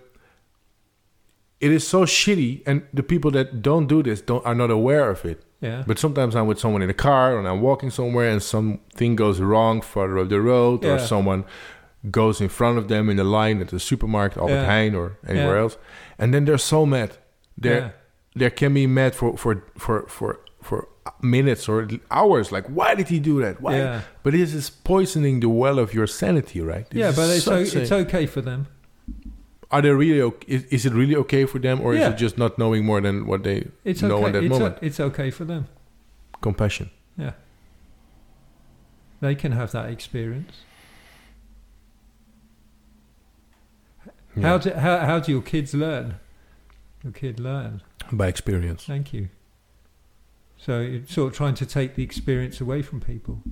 it 1.66 1.70
is 1.78 1.84
so 1.94 2.00
shitty, 2.04 2.52
and 2.66 2.82
the 2.98 3.02
people 3.12 3.30
that 3.38 3.62
don't 3.62 3.86
do 3.94 4.02
this 4.02 4.20
don't 4.28 4.44
are 4.44 4.54
not 4.62 4.70
aware 4.70 5.08
of 5.10 5.24
it. 5.24 5.38
Yeah. 5.68 5.84
But 5.86 5.96
sometimes 5.98 6.34
I'm 6.36 6.46
with 6.50 6.58
someone 6.58 6.82
in 6.86 6.90
a 6.90 6.94
car 7.08 7.38
and 7.38 7.46
I'm 7.50 7.60
walking 7.60 7.90
somewhere, 7.90 8.28
and 8.32 8.42
something 8.42 9.16
goes 9.16 9.38
wrong 9.40 9.80
further 9.80 10.18
up 10.18 10.28
the 10.28 10.40
road, 10.40 10.84
or 10.84 10.98
someone 10.98 11.44
goes 12.10 12.40
in 12.40 12.48
front 12.48 12.78
of 12.78 12.84
them 12.88 13.08
in 13.08 13.16
the 13.16 13.28
line 13.38 13.60
at 13.60 13.68
the 13.68 13.78
supermarket, 13.78 14.38
Albert 14.38 14.54
Yeah. 14.62 14.68
Heijn, 14.72 14.94
or 15.00 15.08
anywhere 15.32 15.56
Yeah. 15.56 15.62
else, 15.62 15.76
and 16.18 16.28
then 16.34 16.44
they're 16.46 16.58
so 16.74 16.84
mad. 16.84 17.10
They're 17.62 17.80
yeah. 17.80 17.90
they 18.40 18.50
can 18.50 18.74
be 18.74 18.86
mad 19.00 19.14
for 19.14 19.36
for 19.42 19.52
for 19.84 19.96
for 20.16 20.30
for 20.68 20.88
minutes 21.20 21.68
or 21.68 21.88
hours. 22.10 22.46
Like, 22.56 22.66
why 22.78 22.94
did 22.98 23.08
he 23.14 23.18
do 23.20 23.40
that? 23.44 23.60
Why? 23.60 23.76
Yeah. 23.76 24.00
But 24.24 24.32
this 24.32 24.52
is 24.60 24.70
poisoning 24.70 25.40
the 25.40 25.48
well 25.48 25.78
of 25.84 25.88
your 25.94 26.06
sanity, 26.08 26.60
right? 26.60 26.86
This 26.90 26.98
Yeah, 27.02 27.12
but 27.18 27.26
it's, 27.36 27.48
o- 27.48 27.80
it's 27.82 27.92
okay 27.92 28.26
for 28.26 28.40
them. 28.40 28.66
Are 29.72 29.82
they 29.82 29.90
really 29.90 30.20
okay? 30.20 30.46
Is, 30.46 30.64
is 30.64 30.86
it 30.86 30.92
really 30.92 31.16
okay 31.16 31.46
for 31.46 31.58
them, 31.58 31.80
or 31.80 31.94
Yeah. 31.94 32.08
is 32.08 32.14
it 32.14 32.16
just 32.18 32.36
not 32.38 32.58
knowing 32.58 32.84
more 32.84 33.00
than 33.00 33.26
what 33.26 33.42
they 33.42 33.68
It's 33.84 34.02
know 34.02 34.18
okay. 34.18 34.26
in 34.26 34.32
that 34.32 34.44
it's, 34.44 34.50
moment? 34.50 34.78
it's 34.82 35.00
okay 35.00 35.30
for 35.30 35.44
them. 35.44 35.66
Compassion. 36.40 36.90
Yeah. 37.16 37.32
They 39.20 39.34
can 39.34 39.52
have 39.52 39.72
that 39.72 39.88
experience. 39.90 40.64
Yeah. 44.36 44.42
How 44.48 44.58
do 44.58 44.70
how 44.72 44.98
how 44.98 45.18
do 45.20 45.32
your 45.32 45.42
kids 45.42 45.74
learn? 45.74 46.16
Your 47.02 47.12
kid 47.12 47.38
learn. 47.40 47.82
By 48.12 48.28
experience. 48.28 48.84
Thank 48.84 49.12
you. 49.12 49.28
So 50.56 50.80
you're 50.80 51.06
sort 51.06 51.32
of 51.32 51.36
trying 51.36 51.54
to 51.56 51.66
take 51.66 51.94
the 51.96 52.02
experience 52.02 52.60
away 52.60 52.82
from 52.82 53.00
people. 53.00 53.42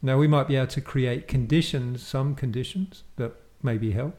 Now 0.00 0.18
we 0.18 0.28
might 0.28 0.48
be 0.48 0.56
able 0.56 0.68
to 0.68 0.80
create 0.80 1.26
conditions, 1.28 2.06
some 2.06 2.34
conditions 2.34 3.04
that 3.16 3.32
maybe 3.62 3.92
help. 3.92 4.16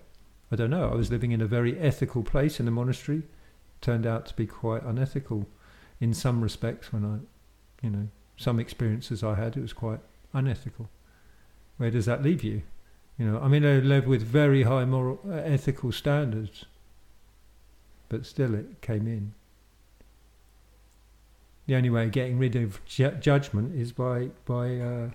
I 0.56 0.58
don't 0.58 0.70
know. 0.70 0.90
I 0.90 0.96
was 0.96 1.12
living 1.12 1.34
in 1.34 1.42
a 1.42 1.48
very 1.48 1.78
ethical 1.78 2.24
place 2.24 2.62
in 2.62 2.68
a 2.70 2.72
monastery. 2.72 3.24
Turned 3.82 4.08
out 4.08 4.26
to 4.28 4.34
be 4.36 4.48
quite 4.48 4.84
unethical 4.84 5.48
in 6.00 6.14
some 6.14 6.40
respects 6.40 6.94
when 6.94 7.04
I, 7.04 7.86
you 7.86 7.90
know, 7.92 8.08
some 8.38 8.58
experiences 8.58 9.22
I 9.22 9.36
had, 9.36 9.58
it 9.58 9.62
was 9.62 9.74
quite 9.74 10.00
unethical. 10.34 10.90
Where 11.76 11.92
does 11.92 12.06
that 12.06 12.24
leave 12.24 12.42
you? 12.42 12.62
You 13.18 13.30
know, 13.30 13.40
I 13.42 13.50
mean, 13.50 13.66
I 13.66 13.80
live 13.80 14.08
with 14.08 14.22
very 14.22 14.64
high 14.64 14.86
moral, 14.86 15.20
uh, 15.28 15.34
ethical 15.34 15.92
standards, 15.92 16.64
but 18.08 18.26
still 18.26 18.56
it 18.56 18.80
came 18.80 19.08
in. 19.08 19.34
The 21.68 21.76
only 21.76 21.90
way 21.90 22.06
of 22.06 22.14
getting 22.14 22.40
rid 22.40 22.56
of 22.56 22.80
ju- 22.86 23.18
judgment 23.20 23.76
is 23.76 23.92
by 23.92 24.30
by 24.46 24.78
uh, 24.78 25.10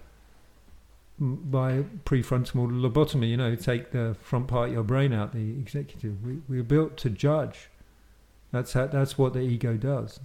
by 1.20 1.84
prefrontal 2.04 2.70
lobotomy. 2.70 3.28
You 3.28 3.36
know, 3.36 3.54
take 3.54 3.92
the 3.92 4.16
front 4.20 4.48
part 4.48 4.68
of 4.68 4.74
your 4.74 4.82
brain 4.82 5.12
out, 5.12 5.32
the 5.32 5.50
executive. 5.50 6.24
We 6.24 6.38
we're 6.48 6.62
built 6.62 6.96
to 6.98 7.10
judge. 7.10 7.68
That's 8.50 8.72
how, 8.72 8.86
that's 8.86 9.16
what 9.16 9.34
the 9.34 9.40
ego 9.40 9.76
does. 9.76 10.18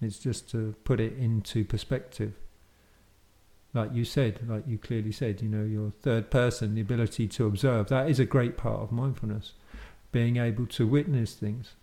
It's 0.00 0.18
just 0.18 0.50
to 0.50 0.74
put 0.84 1.00
it 1.00 1.16
into 1.16 1.64
perspective. 1.64 2.34
Like 3.72 3.92
you 3.92 4.04
said, 4.04 4.40
like 4.48 4.64
you 4.66 4.78
clearly 4.78 5.12
said, 5.12 5.42
you 5.42 5.48
know, 5.48 5.64
your 5.64 5.90
third 5.90 6.30
person, 6.30 6.74
the 6.74 6.80
ability 6.80 7.28
to 7.28 7.46
observe, 7.46 7.88
that 7.88 8.08
is 8.08 8.18
a 8.18 8.24
great 8.24 8.56
part 8.56 8.80
of 8.80 8.90
mindfulness. 8.90 9.52
Being 10.12 10.38
able 10.38 10.66
to 10.68 10.86
witness 10.86 11.34
things. 11.34 11.74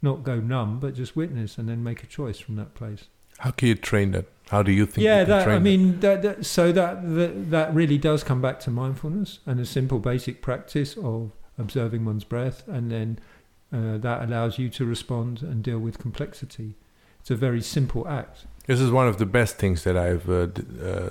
Not 0.00 0.22
go 0.22 0.40
numb, 0.40 0.78
but 0.80 0.94
just 0.94 1.16
witness 1.16 1.58
and 1.58 1.68
then 1.68 1.82
make 1.82 2.02
a 2.02 2.06
choice 2.06 2.38
from 2.38 2.56
that 2.56 2.74
place. 2.74 3.04
How 3.38 3.50
can 3.50 3.68
you 3.68 3.74
train 3.74 4.12
that? 4.12 4.26
How 4.52 4.62
do 4.62 4.70
you 4.70 4.86
think? 4.86 5.04
yeah, 5.04 5.20
you 5.20 5.26
that, 5.32 5.48
I 5.48 5.58
mean, 5.58 6.00
that, 6.00 6.20
that, 6.22 6.46
so 6.46 6.72
that, 6.72 6.94
that 7.16 7.32
that 7.50 7.74
really 7.74 7.98
does 7.98 8.22
come 8.22 8.40
back 8.42 8.60
to 8.60 8.70
mindfulness 8.70 9.40
and 9.46 9.58
a 9.60 9.64
simple 9.64 9.98
basic 9.98 10.42
practice 10.42 10.96
of 10.98 11.32
observing 11.58 12.04
one's 12.04 12.24
breath, 12.24 12.68
and 12.68 12.90
then 12.90 13.18
uh, 13.72 13.96
that 14.06 14.22
allows 14.26 14.58
you 14.58 14.68
to 14.78 14.84
respond 14.84 15.42
and 15.42 15.62
deal 15.64 15.78
with 15.78 15.98
complexity. 15.98 16.74
It's 17.20 17.30
a 17.30 17.36
very 17.36 17.62
simple 17.62 18.06
act. 18.06 18.46
This 18.66 18.80
is 18.80 18.90
one 18.90 19.08
of 19.08 19.16
the 19.16 19.26
best 19.26 19.56
things 19.56 19.82
that 19.84 19.96
I've 19.96 20.28
uh, 20.28 20.46
d- 20.46 20.62
uh, 20.90 21.10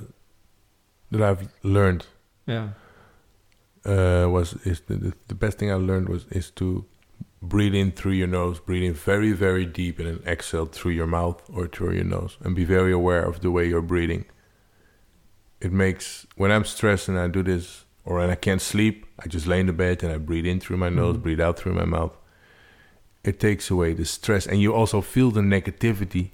that 1.11 1.21
I've 1.21 1.47
learned. 1.63 2.05
Yeah, 2.47 2.69
Uh, 3.85 4.27
was 4.29 4.53
is 4.65 4.81
the, 4.81 4.95
the, 4.95 5.13
the 5.27 5.35
best 5.35 5.57
thing 5.57 5.71
I 5.71 5.75
learned 5.75 6.07
was 6.09 6.25
is 6.31 6.51
to 6.51 6.85
breathe 7.41 7.73
in 7.75 7.91
through 7.91 8.11
your 8.13 8.27
nose, 8.27 8.59
breathe 8.59 8.83
in 8.83 8.93
very 8.93 9.31
very 9.31 9.65
deep, 9.65 9.99
and 9.99 10.07
then 10.07 10.19
exhale 10.25 10.65
through 10.65 10.91
your 10.91 11.07
mouth 11.07 11.41
or 11.53 11.67
through 11.67 11.93
your 11.93 12.03
nose, 12.03 12.37
and 12.41 12.55
be 12.55 12.65
very 12.65 12.91
aware 12.91 13.23
of 13.23 13.41
the 13.41 13.51
way 13.51 13.67
you're 13.67 13.81
breathing. 13.81 14.25
It 15.59 15.71
makes 15.71 16.25
when 16.35 16.51
I'm 16.51 16.65
stressed 16.65 17.07
and 17.07 17.17
I 17.19 17.27
do 17.27 17.43
this, 17.43 17.85
or 18.05 18.17
when 18.17 18.29
I 18.29 18.35
can't 18.35 18.61
sleep, 18.61 19.05
I 19.19 19.27
just 19.27 19.47
lay 19.47 19.59
in 19.59 19.67
the 19.67 19.73
bed 19.73 20.03
and 20.03 20.11
I 20.11 20.17
breathe 20.17 20.45
in 20.45 20.59
through 20.59 20.77
my 20.77 20.89
nose, 20.89 21.17
Mhm. 21.17 21.21
breathe 21.23 21.41
out 21.41 21.57
through 21.59 21.73
my 21.73 21.85
mouth. 21.85 22.15
It 23.23 23.39
takes 23.39 23.69
away 23.69 23.93
the 23.93 24.05
stress, 24.05 24.47
and 24.47 24.59
you 24.59 24.73
also 24.73 25.01
feel 25.01 25.29
the 25.31 25.41
negativity 25.41 26.31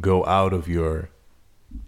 go 0.00 0.24
out 0.26 0.52
of 0.52 0.66
your 0.68 1.08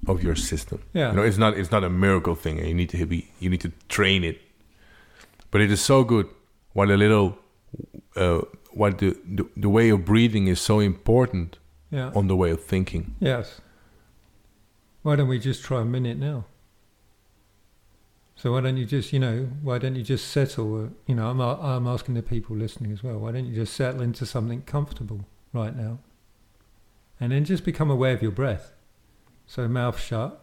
of 0.07 0.23
your 0.23 0.37
system. 0.37 0.79
yeah, 0.93 1.11
You 1.11 1.17
know, 1.17 1.23
it's 1.25 1.39
not 1.39 1.57
it's 1.59 1.73
not 1.73 1.83
a 1.83 1.91
miracle 1.91 2.37
thing, 2.37 2.59
and 2.61 2.69
you 2.69 2.75
need 2.75 2.91
to 2.91 3.07
be 3.07 3.31
you 3.41 3.51
need 3.51 3.61
to 3.63 3.73
train 3.89 4.23
it. 4.23 4.41
But 5.51 5.61
it 5.61 5.71
is 5.73 5.81
so 5.81 6.05
good. 6.05 6.29
What 6.73 6.89
a 6.91 6.97
little, 6.97 7.37
uh, 8.17 8.43
what 8.73 8.99
the, 8.99 9.17
the 9.25 9.49
the 9.57 9.69
way 9.69 9.91
of 9.91 10.05
breathing 10.05 10.47
is 10.49 10.61
so 10.61 10.81
important 10.81 11.59
yeah. 11.91 12.11
on 12.15 12.27
the 12.29 12.37
way 12.37 12.51
of 12.51 12.63
thinking. 12.65 13.15
Yes. 13.21 13.61
Why 15.03 15.17
don't 15.17 15.29
we 15.29 15.39
just 15.39 15.65
try 15.65 15.81
a 15.81 15.85
minute 15.85 16.19
now? 16.19 16.45
So 18.37 18.53
why 18.53 18.61
don't 18.61 18.77
you 18.77 18.87
just, 18.87 19.13
you 19.13 19.21
know, 19.21 19.49
why 19.63 19.79
don't 19.79 19.95
you 19.95 20.03
just 20.03 20.29
settle? 20.29 20.85
uh, 20.85 20.89
You 21.07 21.15
know, 21.15 21.29
I'm 21.31 21.41
I'm 21.41 21.87
asking 21.87 22.15
the 22.15 22.23
people 22.23 22.57
listening 22.57 22.93
as 22.93 23.03
well. 23.03 23.19
Why 23.19 23.33
don't 23.33 23.47
you 23.47 23.55
just 23.55 23.75
settle 23.75 24.03
into 24.03 24.27
something 24.27 24.63
comfortable 24.63 25.27
right 25.53 25.77
now, 25.77 25.99
and 27.21 27.31
then 27.33 27.45
just 27.45 27.65
become 27.65 27.91
aware 27.91 28.15
of 28.15 28.23
your 28.23 28.33
breath. 28.33 28.73
So 29.47 29.69
mouth 29.69 30.01
shut, 30.01 30.41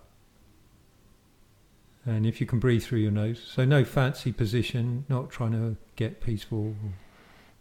and 2.05 2.26
if 2.26 2.39
you 2.39 2.47
can 2.47 2.59
breathe 2.59 2.84
through 2.84 2.99
your 2.99 3.11
nose. 3.11 3.41
So 3.53 3.65
no 3.65 3.84
fancy 3.84 4.32
position, 4.32 5.05
not 5.09 5.30
trying 5.30 5.51
to 5.53 5.76
get 5.95 6.22
peaceful, 6.22 6.76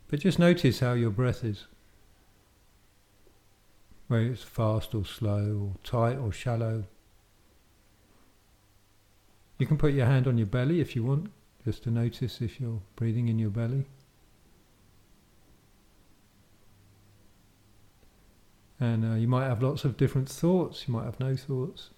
but 0.09 0.21
just 0.21 0.39
notice 0.39 0.81
how 0.81 0.95
your 0.95 1.11
breath 1.11 1.45
is 1.45 1.67
whether 4.09 4.25
it's 4.25 4.43
fast 4.43 4.95
or 4.95 5.05
slow 5.05 5.71
or 5.71 5.77
tight 5.85 6.17
or 6.17 6.33
shallow. 6.33 6.85
You 9.59 9.67
can 9.67 9.77
put 9.77 9.93
your 9.93 10.07
hand 10.07 10.27
on 10.27 10.39
your 10.39 10.47
belly 10.47 10.81
if 10.81 10.97
you 10.97 11.05
want, 11.05 11.31
just 11.65 11.83
to 11.85 11.91
notice 11.91 12.41
if 12.41 12.59
you're 12.59 12.81
breathing 12.97 13.29
in 13.29 13.39
your 13.39 13.51
belly. 13.51 13.85
And 18.81 19.05
uh, 19.05 19.17
you 19.17 19.29
might 19.29 19.47
have 19.47 19.63
lots 19.63 19.85
of 19.85 19.97
different 19.97 20.29
thoughts, 20.29 20.87
you 20.87 20.95
might 20.95 21.05
have 21.05 21.21
no 21.21 21.37
thoughts. 21.37 21.91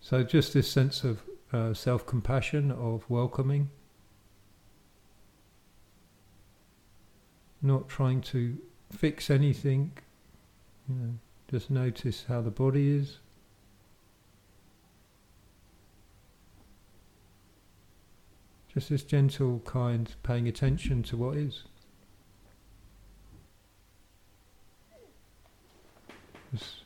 So, 0.00 0.22
just 0.22 0.52
this 0.52 0.70
sense 0.70 1.02
of 1.02 1.22
uh, 1.52 1.72
self 1.72 2.04
compassion, 2.04 2.70
of 2.72 3.08
welcoming, 3.08 3.70
not 7.64 7.88
trying 7.88 8.20
to 8.20 8.58
fix 8.92 9.30
anything, 9.30 9.92
you 10.88 10.94
know, 10.94 11.14
just 11.50 11.70
notice 11.70 12.26
how 12.28 12.40
the 12.40 12.50
body 12.50 12.96
is. 12.96 13.18
Just 18.72 18.90
this 18.90 19.02
gentle, 19.02 19.62
kind, 19.64 20.14
paying 20.22 20.48
attention 20.48 21.02
to 21.04 21.16
what 21.16 21.36
is. 21.36 21.62
Just 26.52 26.82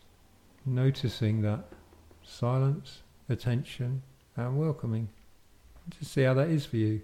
noticing 0.64 1.42
that 1.42 1.64
silence, 2.22 3.02
attention, 3.28 4.02
and 4.36 4.58
welcoming. 4.58 5.08
Just 5.98 6.12
see 6.12 6.22
how 6.22 6.34
that 6.34 6.48
is 6.48 6.66
for 6.66 6.76
you. 6.76 7.00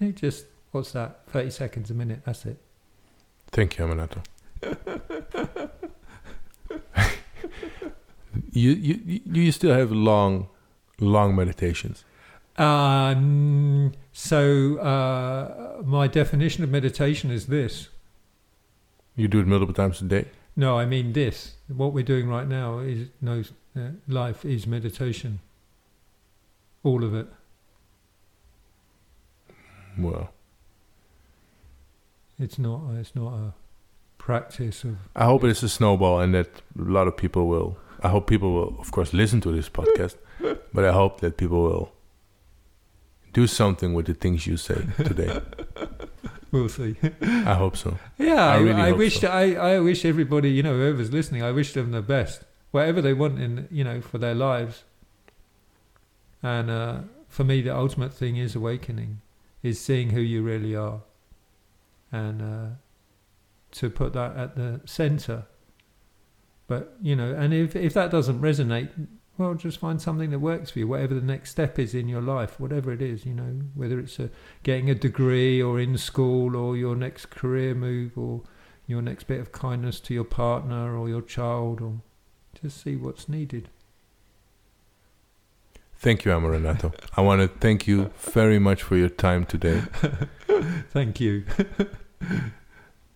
It 0.00 0.16
just, 0.16 0.46
what's 0.72 0.92
that? 0.92 1.26
30 1.28 1.50
seconds 1.50 1.90
a 1.90 1.94
minute, 1.94 2.22
that's 2.24 2.46
it. 2.46 2.58
Thank 3.52 3.78
you, 3.78 3.84
Amaranatho. 3.84 4.22
you, 8.52 8.70
you 8.70 9.00
you 9.04 9.20
you 9.26 9.52
still 9.52 9.74
have 9.74 9.92
long, 9.92 10.48
long 10.98 11.36
meditations. 11.36 12.04
Um, 12.56 13.92
so 14.12 14.78
uh, 14.78 15.82
my 15.84 16.06
definition 16.06 16.64
of 16.64 16.70
meditation 16.70 17.30
is 17.30 17.46
this. 17.46 17.88
You 19.16 19.28
do 19.28 19.40
it 19.40 19.46
multiple 19.46 19.74
times 19.74 20.00
a 20.00 20.04
day. 20.04 20.26
No, 20.56 20.78
I 20.78 20.86
mean 20.86 21.12
this. 21.12 21.56
What 21.68 21.92
we're 21.92 22.04
doing 22.04 22.28
right 22.28 22.48
now 22.48 22.78
is 22.78 23.08
no 23.20 23.42
uh, 23.76 23.80
life 24.08 24.44
is 24.44 24.66
meditation. 24.66 25.40
All 26.82 27.04
of 27.04 27.14
it. 27.14 27.26
Well, 29.98 30.30
It's 32.38 32.58
not. 32.58 32.80
It's 32.98 33.14
not 33.14 33.32
a 33.34 33.54
practice 34.18 34.84
of. 34.84 34.96
I 35.14 35.24
hope 35.24 35.44
it 35.44 35.50
is 35.50 35.62
a 35.62 35.68
snowball 35.68 36.20
and 36.20 36.34
that 36.34 36.48
a 36.78 36.82
lot 36.82 37.06
of 37.06 37.16
people 37.16 37.48
will. 37.48 37.76
I 38.02 38.08
hope 38.08 38.26
people 38.26 38.52
will, 38.52 38.76
of 38.80 38.90
course, 38.90 39.12
listen 39.12 39.40
to 39.42 39.52
this 39.52 39.68
podcast, 39.68 40.16
but 40.74 40.84
I 40.84 40.92
hope 40.92 41.20
that 41.20 41.36
people 41.36 41.62
will 41.62 41.92
do 43.32 43.46
something 43.46 43.94
with 43.94 44.06
the 44.06 44.14
things 44.14 44.46
you 44.46 44.56
say 44.56 44.86
today. 44.96 45.40
We'll 46.52 46.68
see. 46.68 46.96
I 47.22 47.54
hope 47.54 47.78
so. 47.78 47.98
Yeah, 48.18 48.46
I 48.46 48.56
I, 48.56 48.58
really 48.58 48.82
I 48.82 48.88
hope 48.90 48.98
wish 48.98 49.20
so. 49.20 49.28
I, 49.28 49.52
I 49.52 49.78
wish 49.80 50.04
everybody, 50.04 50.50
you 50.50 50.62
know, 50.62 50.74
whoever's 50.74 51.10
listening, 51.10 51.42
I 51.42 51.50
wish 51.50 51.72
them 51.72 51.92
the 51.92 52.02
best, 52.02 52.42
whatever 52.72 53.00
they 53.00 53.14
want 53.14 53.40
in, 53.40 53.68
you 53.70 53.82
know, 53.82 54.02
for 54.02 54.18
their 54.18 54.34
lives. 54.34 54.84
And 56.42 56.70
uh, 56.70 56.98
for 57.26 57.42
me, 57.42 57.62
the 57.62 57.74
ultimate 57.74 58.12
thing 58.12 58.36
is 58.36 58.54
awakening, 58.54 59.22
is 59.62 59.80
seeing 59.80 60.10
who 60.10 60.20
you 60.20 60.42
really 60.42 60.76
are, 60.76 61.00
and 62.12 62.42
uh, 62.42 62.74
to 63.72 63.90
put 63.90 64.12
that 64.12 64.36
at 64.36 64.54
the 64.54 64.80
center. 64.84 65.46
But 66.68 66.96
you 67.02 67.16
know, 67.16 67.34
and 67.34 67.52
if 67.52 67.74
if 67.74 67.94
that 67.94 68.10
doesn't 68.10 68.40
resonate, 68.40 68.90
well, 69.38 69.54
just 69.54 69.78
find 69.78 70.00
something 70.00 70.30
that 70.30 70.38
works 70.38 70.70
for 70.70 70.78
you. 70.80 70.86
Whatever 70.86 71.14
the 71.14 71.20
next 71.20 71.50
step 71.50 71.78
is 71.78 71.94
in 71.94 72.08
your 72.08 72.20
life, 72.20 72.60
whatever 72.60 72.92
it 72.92 73.02
is, 73.02 73.24
you 73.24 73.34
know, 73.34 73.62
whether 73.74 73.98
it's 73.98 74.18
a 74.18 74.30
getting 74.62 74.90
a 74.90 74.94
degree 74.94 75.60
or 75.60 75.80
in 75.80 75.96
school 75.96 76.54
or 76.54 76.76
your 76.76 76.94
next 76.94 77.30
career 77.30 77.74
move 77.74 78.16
or 78.16 78.42
your 78.86 79.02
next 79.02 79.24
bit 79.24 79.40
of 79.40 79.50
kindness 79.52 80.00
to 80.00 80.14
your 80.14 80.24
partner 80.24 80.96
or 80.96 81.08
your 81.08 81.22
child 81.22 81.80
or 81.80 82.02
just 82.60 82.82
see 82.82 82.94
what's 82.94 83.28
needed. 83.28 83.70
Thank 85.96 86.24
you, 86.24 86.32
Amaranatho. 86.32 86.92
I 87.16 87.20
want 87.20 87.42
to 87.42 87.48
thank 87.48 87.86
you 87.86 88.10
very 88.18 88.58
much 88.58 88.82
for 88.82 88.96
your 88.96 89.08
time 89.08 89.44
today. 89.46 89.82
Thank 90.90 91.20
you. 91.20 91.44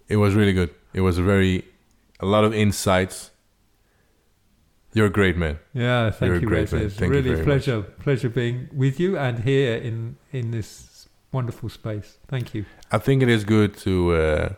It 0.09 0.17
was 0.19 0.35
really 0.35 0.53
good. 0.53 0.71
It 0.95 1.01
was 1.01 1.19
a 1.19 1.23
very, 1.23 1.65
a 2.21 2.27
lot 2.27 2.45
of 2.45 2.55
insights. 2.55 3.31
You're 4.95 5.07
a 5.07 5.11
great 5.11 5.37
man. 5.37 5.59
Yeah, 5.75 6.11
thank 6.11 6.29
You're 6.31 6.37
a 6.37 6.41
great 6.41 6.73
man. 6.73 6.83
It's 6.83 6.95
Thank 6.95 7.11
you 7.13 7.17
really 7.19 7.31
very 7.35 7.45
pleasure 7.45 7.83
pleasure 7.83 8.29
being 8.31 8.69
with 8.73 9.01
you 9.01 9.19
and 9.19 9.41
here 9.41 9.77
in 9.77 10.17
in 10.33 10.53
this 10.53 11.09
wonderful 11.33 11.69
space. 11.69 12.19
Thank 12.29 12.55
you. 12.55 12.65
I 12.93 12.99
think 12.99 13.23
it 13.23 13.29
is 13.29 13.45
good 13.45 13.77
to, 13.79 14.15
uh, 14.15 14.49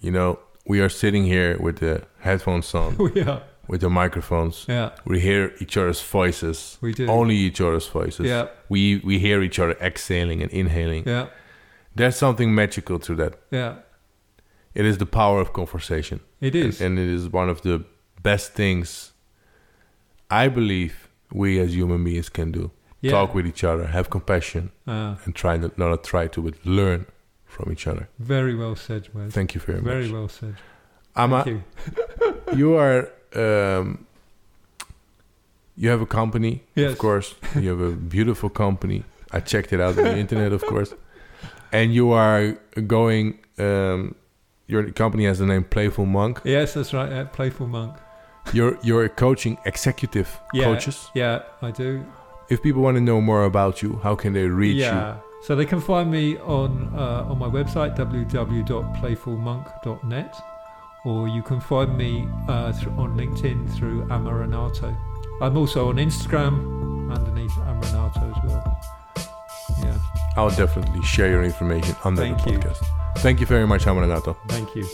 you 0.00 0.10
know, 0.10 0.40
we 0.66 0.80
are 0.80 0.88
sitting 0.90 1.24
here 1.24 1.56
with 1.60 1.76
the 1.78 2.02
headphones 2.18 2.74
on, 2.74 2.96
we 3.14 3.22
are. 3.22 3.42
with 3.68 3.80
the 3.80 3.88
microphones. 3.88 4.66
Yeah, 4.68 4.90
We 5.06 5.20
hear 5.20 5.52
each 5.60 5.76
other's 5.76 6.02
voices. 6.02 6.76
we 6.82 6.92
do. 6.92 7.06
Only 7.06 7.36
each 7.36 7.60
other's 7.60 7.86
voices. 7.86 8.26
Yeah, 8.26 8.48
We 8.68 9.00
we 9.04 9.18
hear 9.20 9.42
each 9.42 9.58
other 9.60 9.76
exhaling 9.80 10.42
and 10.42 10.50
inhaling. 10.52 11.04
yeah, 11.06 11.26
There's 11.98 12.16
something 12.16 12.54
magical 12.54 12.98
to 13.00 13.14
that. 13.16 13.32
yeah. 13.50 13.74
It 14.74 14.86
is 14.86 14.98
the 14.98 15.06
power 15.06 15.40
of 15.40 15.52
conversation. 15.52 16.20
It 16.40 16.54
is. 16.54 16.80
And, 16.80 16.98
and 16.98 17.08
it 17.08 17.12
is 17.14 17.28
one 17.32 17.48
of 17.48 17.62
the 17.62 17.84
best 18.22 18.52
things 18.54 19.12
I 20.30 20.48
believe 20.48 21.08
we 21.32 21.58
as 21.58 21.74
human 21.74 22.04
beings 22.04 22.28
can 22.28 22.52
do. 22.52 22.70
yeah. 23.00 23.10
Talk 23.10 23.34
with 23.34 23.46
each 23.46 23.64
other, 23.64 23.86
have 23.86 24.08
compassion, 24.10 24.70
Uh, 24.86 25.16
and 25.24 25.34
try 25.34 25.56
not, 25.56 25.76
not 25.78 26.04
try 26.04 26.28
to, 26.28 26.42
but 26.42 26.54
learn 26.64 27.06
from 27.46 27.72
each 27.72 27.86
other. 27.86 28.08
very 28.18 28.54
well 28.54 28.76
said, 28.76 29.08
Wes. 29.14 29.32
Thank 29.32 29.54
you 29.54 29.60
very, 29.60 29.80
Very 29.80 30.02
much. 30.02 30.10
Very 30.10 30.12
well 30.20 30.28
said. 30.28 30.54
Amma, 31.16 31.42
Thank 31.44 31.56
you. 31.56 31.62
you 32.60 32.74
are 32.76 33.08
um, 33.34 34.06
you 35.76 35.88
have 35.90 36.02
a 36.02 36.06
company 36.06 36.62
Yes. 36.74 36.92
of 36.92 36.98
course 36.98 37.34
you 37.62 37.68
have 37.70 37.80
a 37.80 37.90
beautiful 38.16 38.50
company 38.50 39.04
i 39.36 39.40
checked 39.40 39.72
it 39.72 39.80
out 39.80 39.98
on 39.98 40.04
the 40.04 40.18
internet 40.18 40.52
of 40.52 40.62
course 40.72 40.94
and 41.72 41.92
you 41.94 42.12
are 42.12 42.56
going 42.86 43.38
um, 43.58 44.14
your 44.66 44.90
company 44.92 45.24
has 45.26 45.38
the 45.38 45.46
name 45.46 45.64
playful 45.64 46.06
monk 46.06 46.40
Yes, 46.44 46.72
that's 46.74 46.92
right. 46.94 47.12
Uh, 47.12 47.24
Playful 47.26 47.66
Monk. 47.66 47.96
you're 48.52 48.78
you're 48.82 49.08
coaching 49.08 49.56
executive 49.64 50.28
Yeah. 50.52 50.64
coaches 50.64 51.10
Yeah, 51.14 51.42
I 51.62 51.70
do. 51.70 52.04
if 52.50 52.60
people 52.62 52.82
want 52.82 52.96
to 52.96 53.00
know 53.00 53.20
more 53.20 53.44
about 53.44 53.82
you 53.82 54.00
how 54.02 54.14
can 54.16 54.32
they 54.32 54.46
reach 54.46 54.76
you? 54.76 54.82
yeah. 54.82 55.16
So 55.46 55.54
they 55.54 55.66
can 55.66 55.80
find 55.80 56.10
me 56.10 56.36
on 56.38 56.92
uh, 56.96 57.24
on 57.30 57.38
my 57.38 57.46
website 57.48 57.94
www.playfulmonk.net, 57.96 60.36
or 61.04 61.28
you 61.28 61.42
can 61.42 61.60
find 61.60 61.96
me 61.96 62.26
uh, 62.48 62.72
through, 62.72 62.92
on 62.92 63.16
LinkedIn 63.16 63.68
through 63.76 64.04
Amaranatho. 64.06 64.96
I'm 65.40 65.56
also 65.56 65.88
on 65.90 65.96
Instagram 65.96 67.12
underneath 67.14 67.52
Amaranatho 67.52 68.36
as 68.36 68.42
well. 68.44 68.80
You 70.38 70.44
i'll 70.44 70.50
definitely 70.50 71.02
share 71.02 71.28
your 71.28 71.42
information 71.42 71.96
under 72.04 72.22
Thank 72.22 72.44
the 72.44 72.52
you. 72.52 72.58
podcast 72.58 72.86
thank 73.18 73.40
you 73.40 73.46
very 73.46 73.66
much 73.66 73.86
Amaranatho. 73.86 74.36
Thank 74.46 74.76
you. 74.76 74.86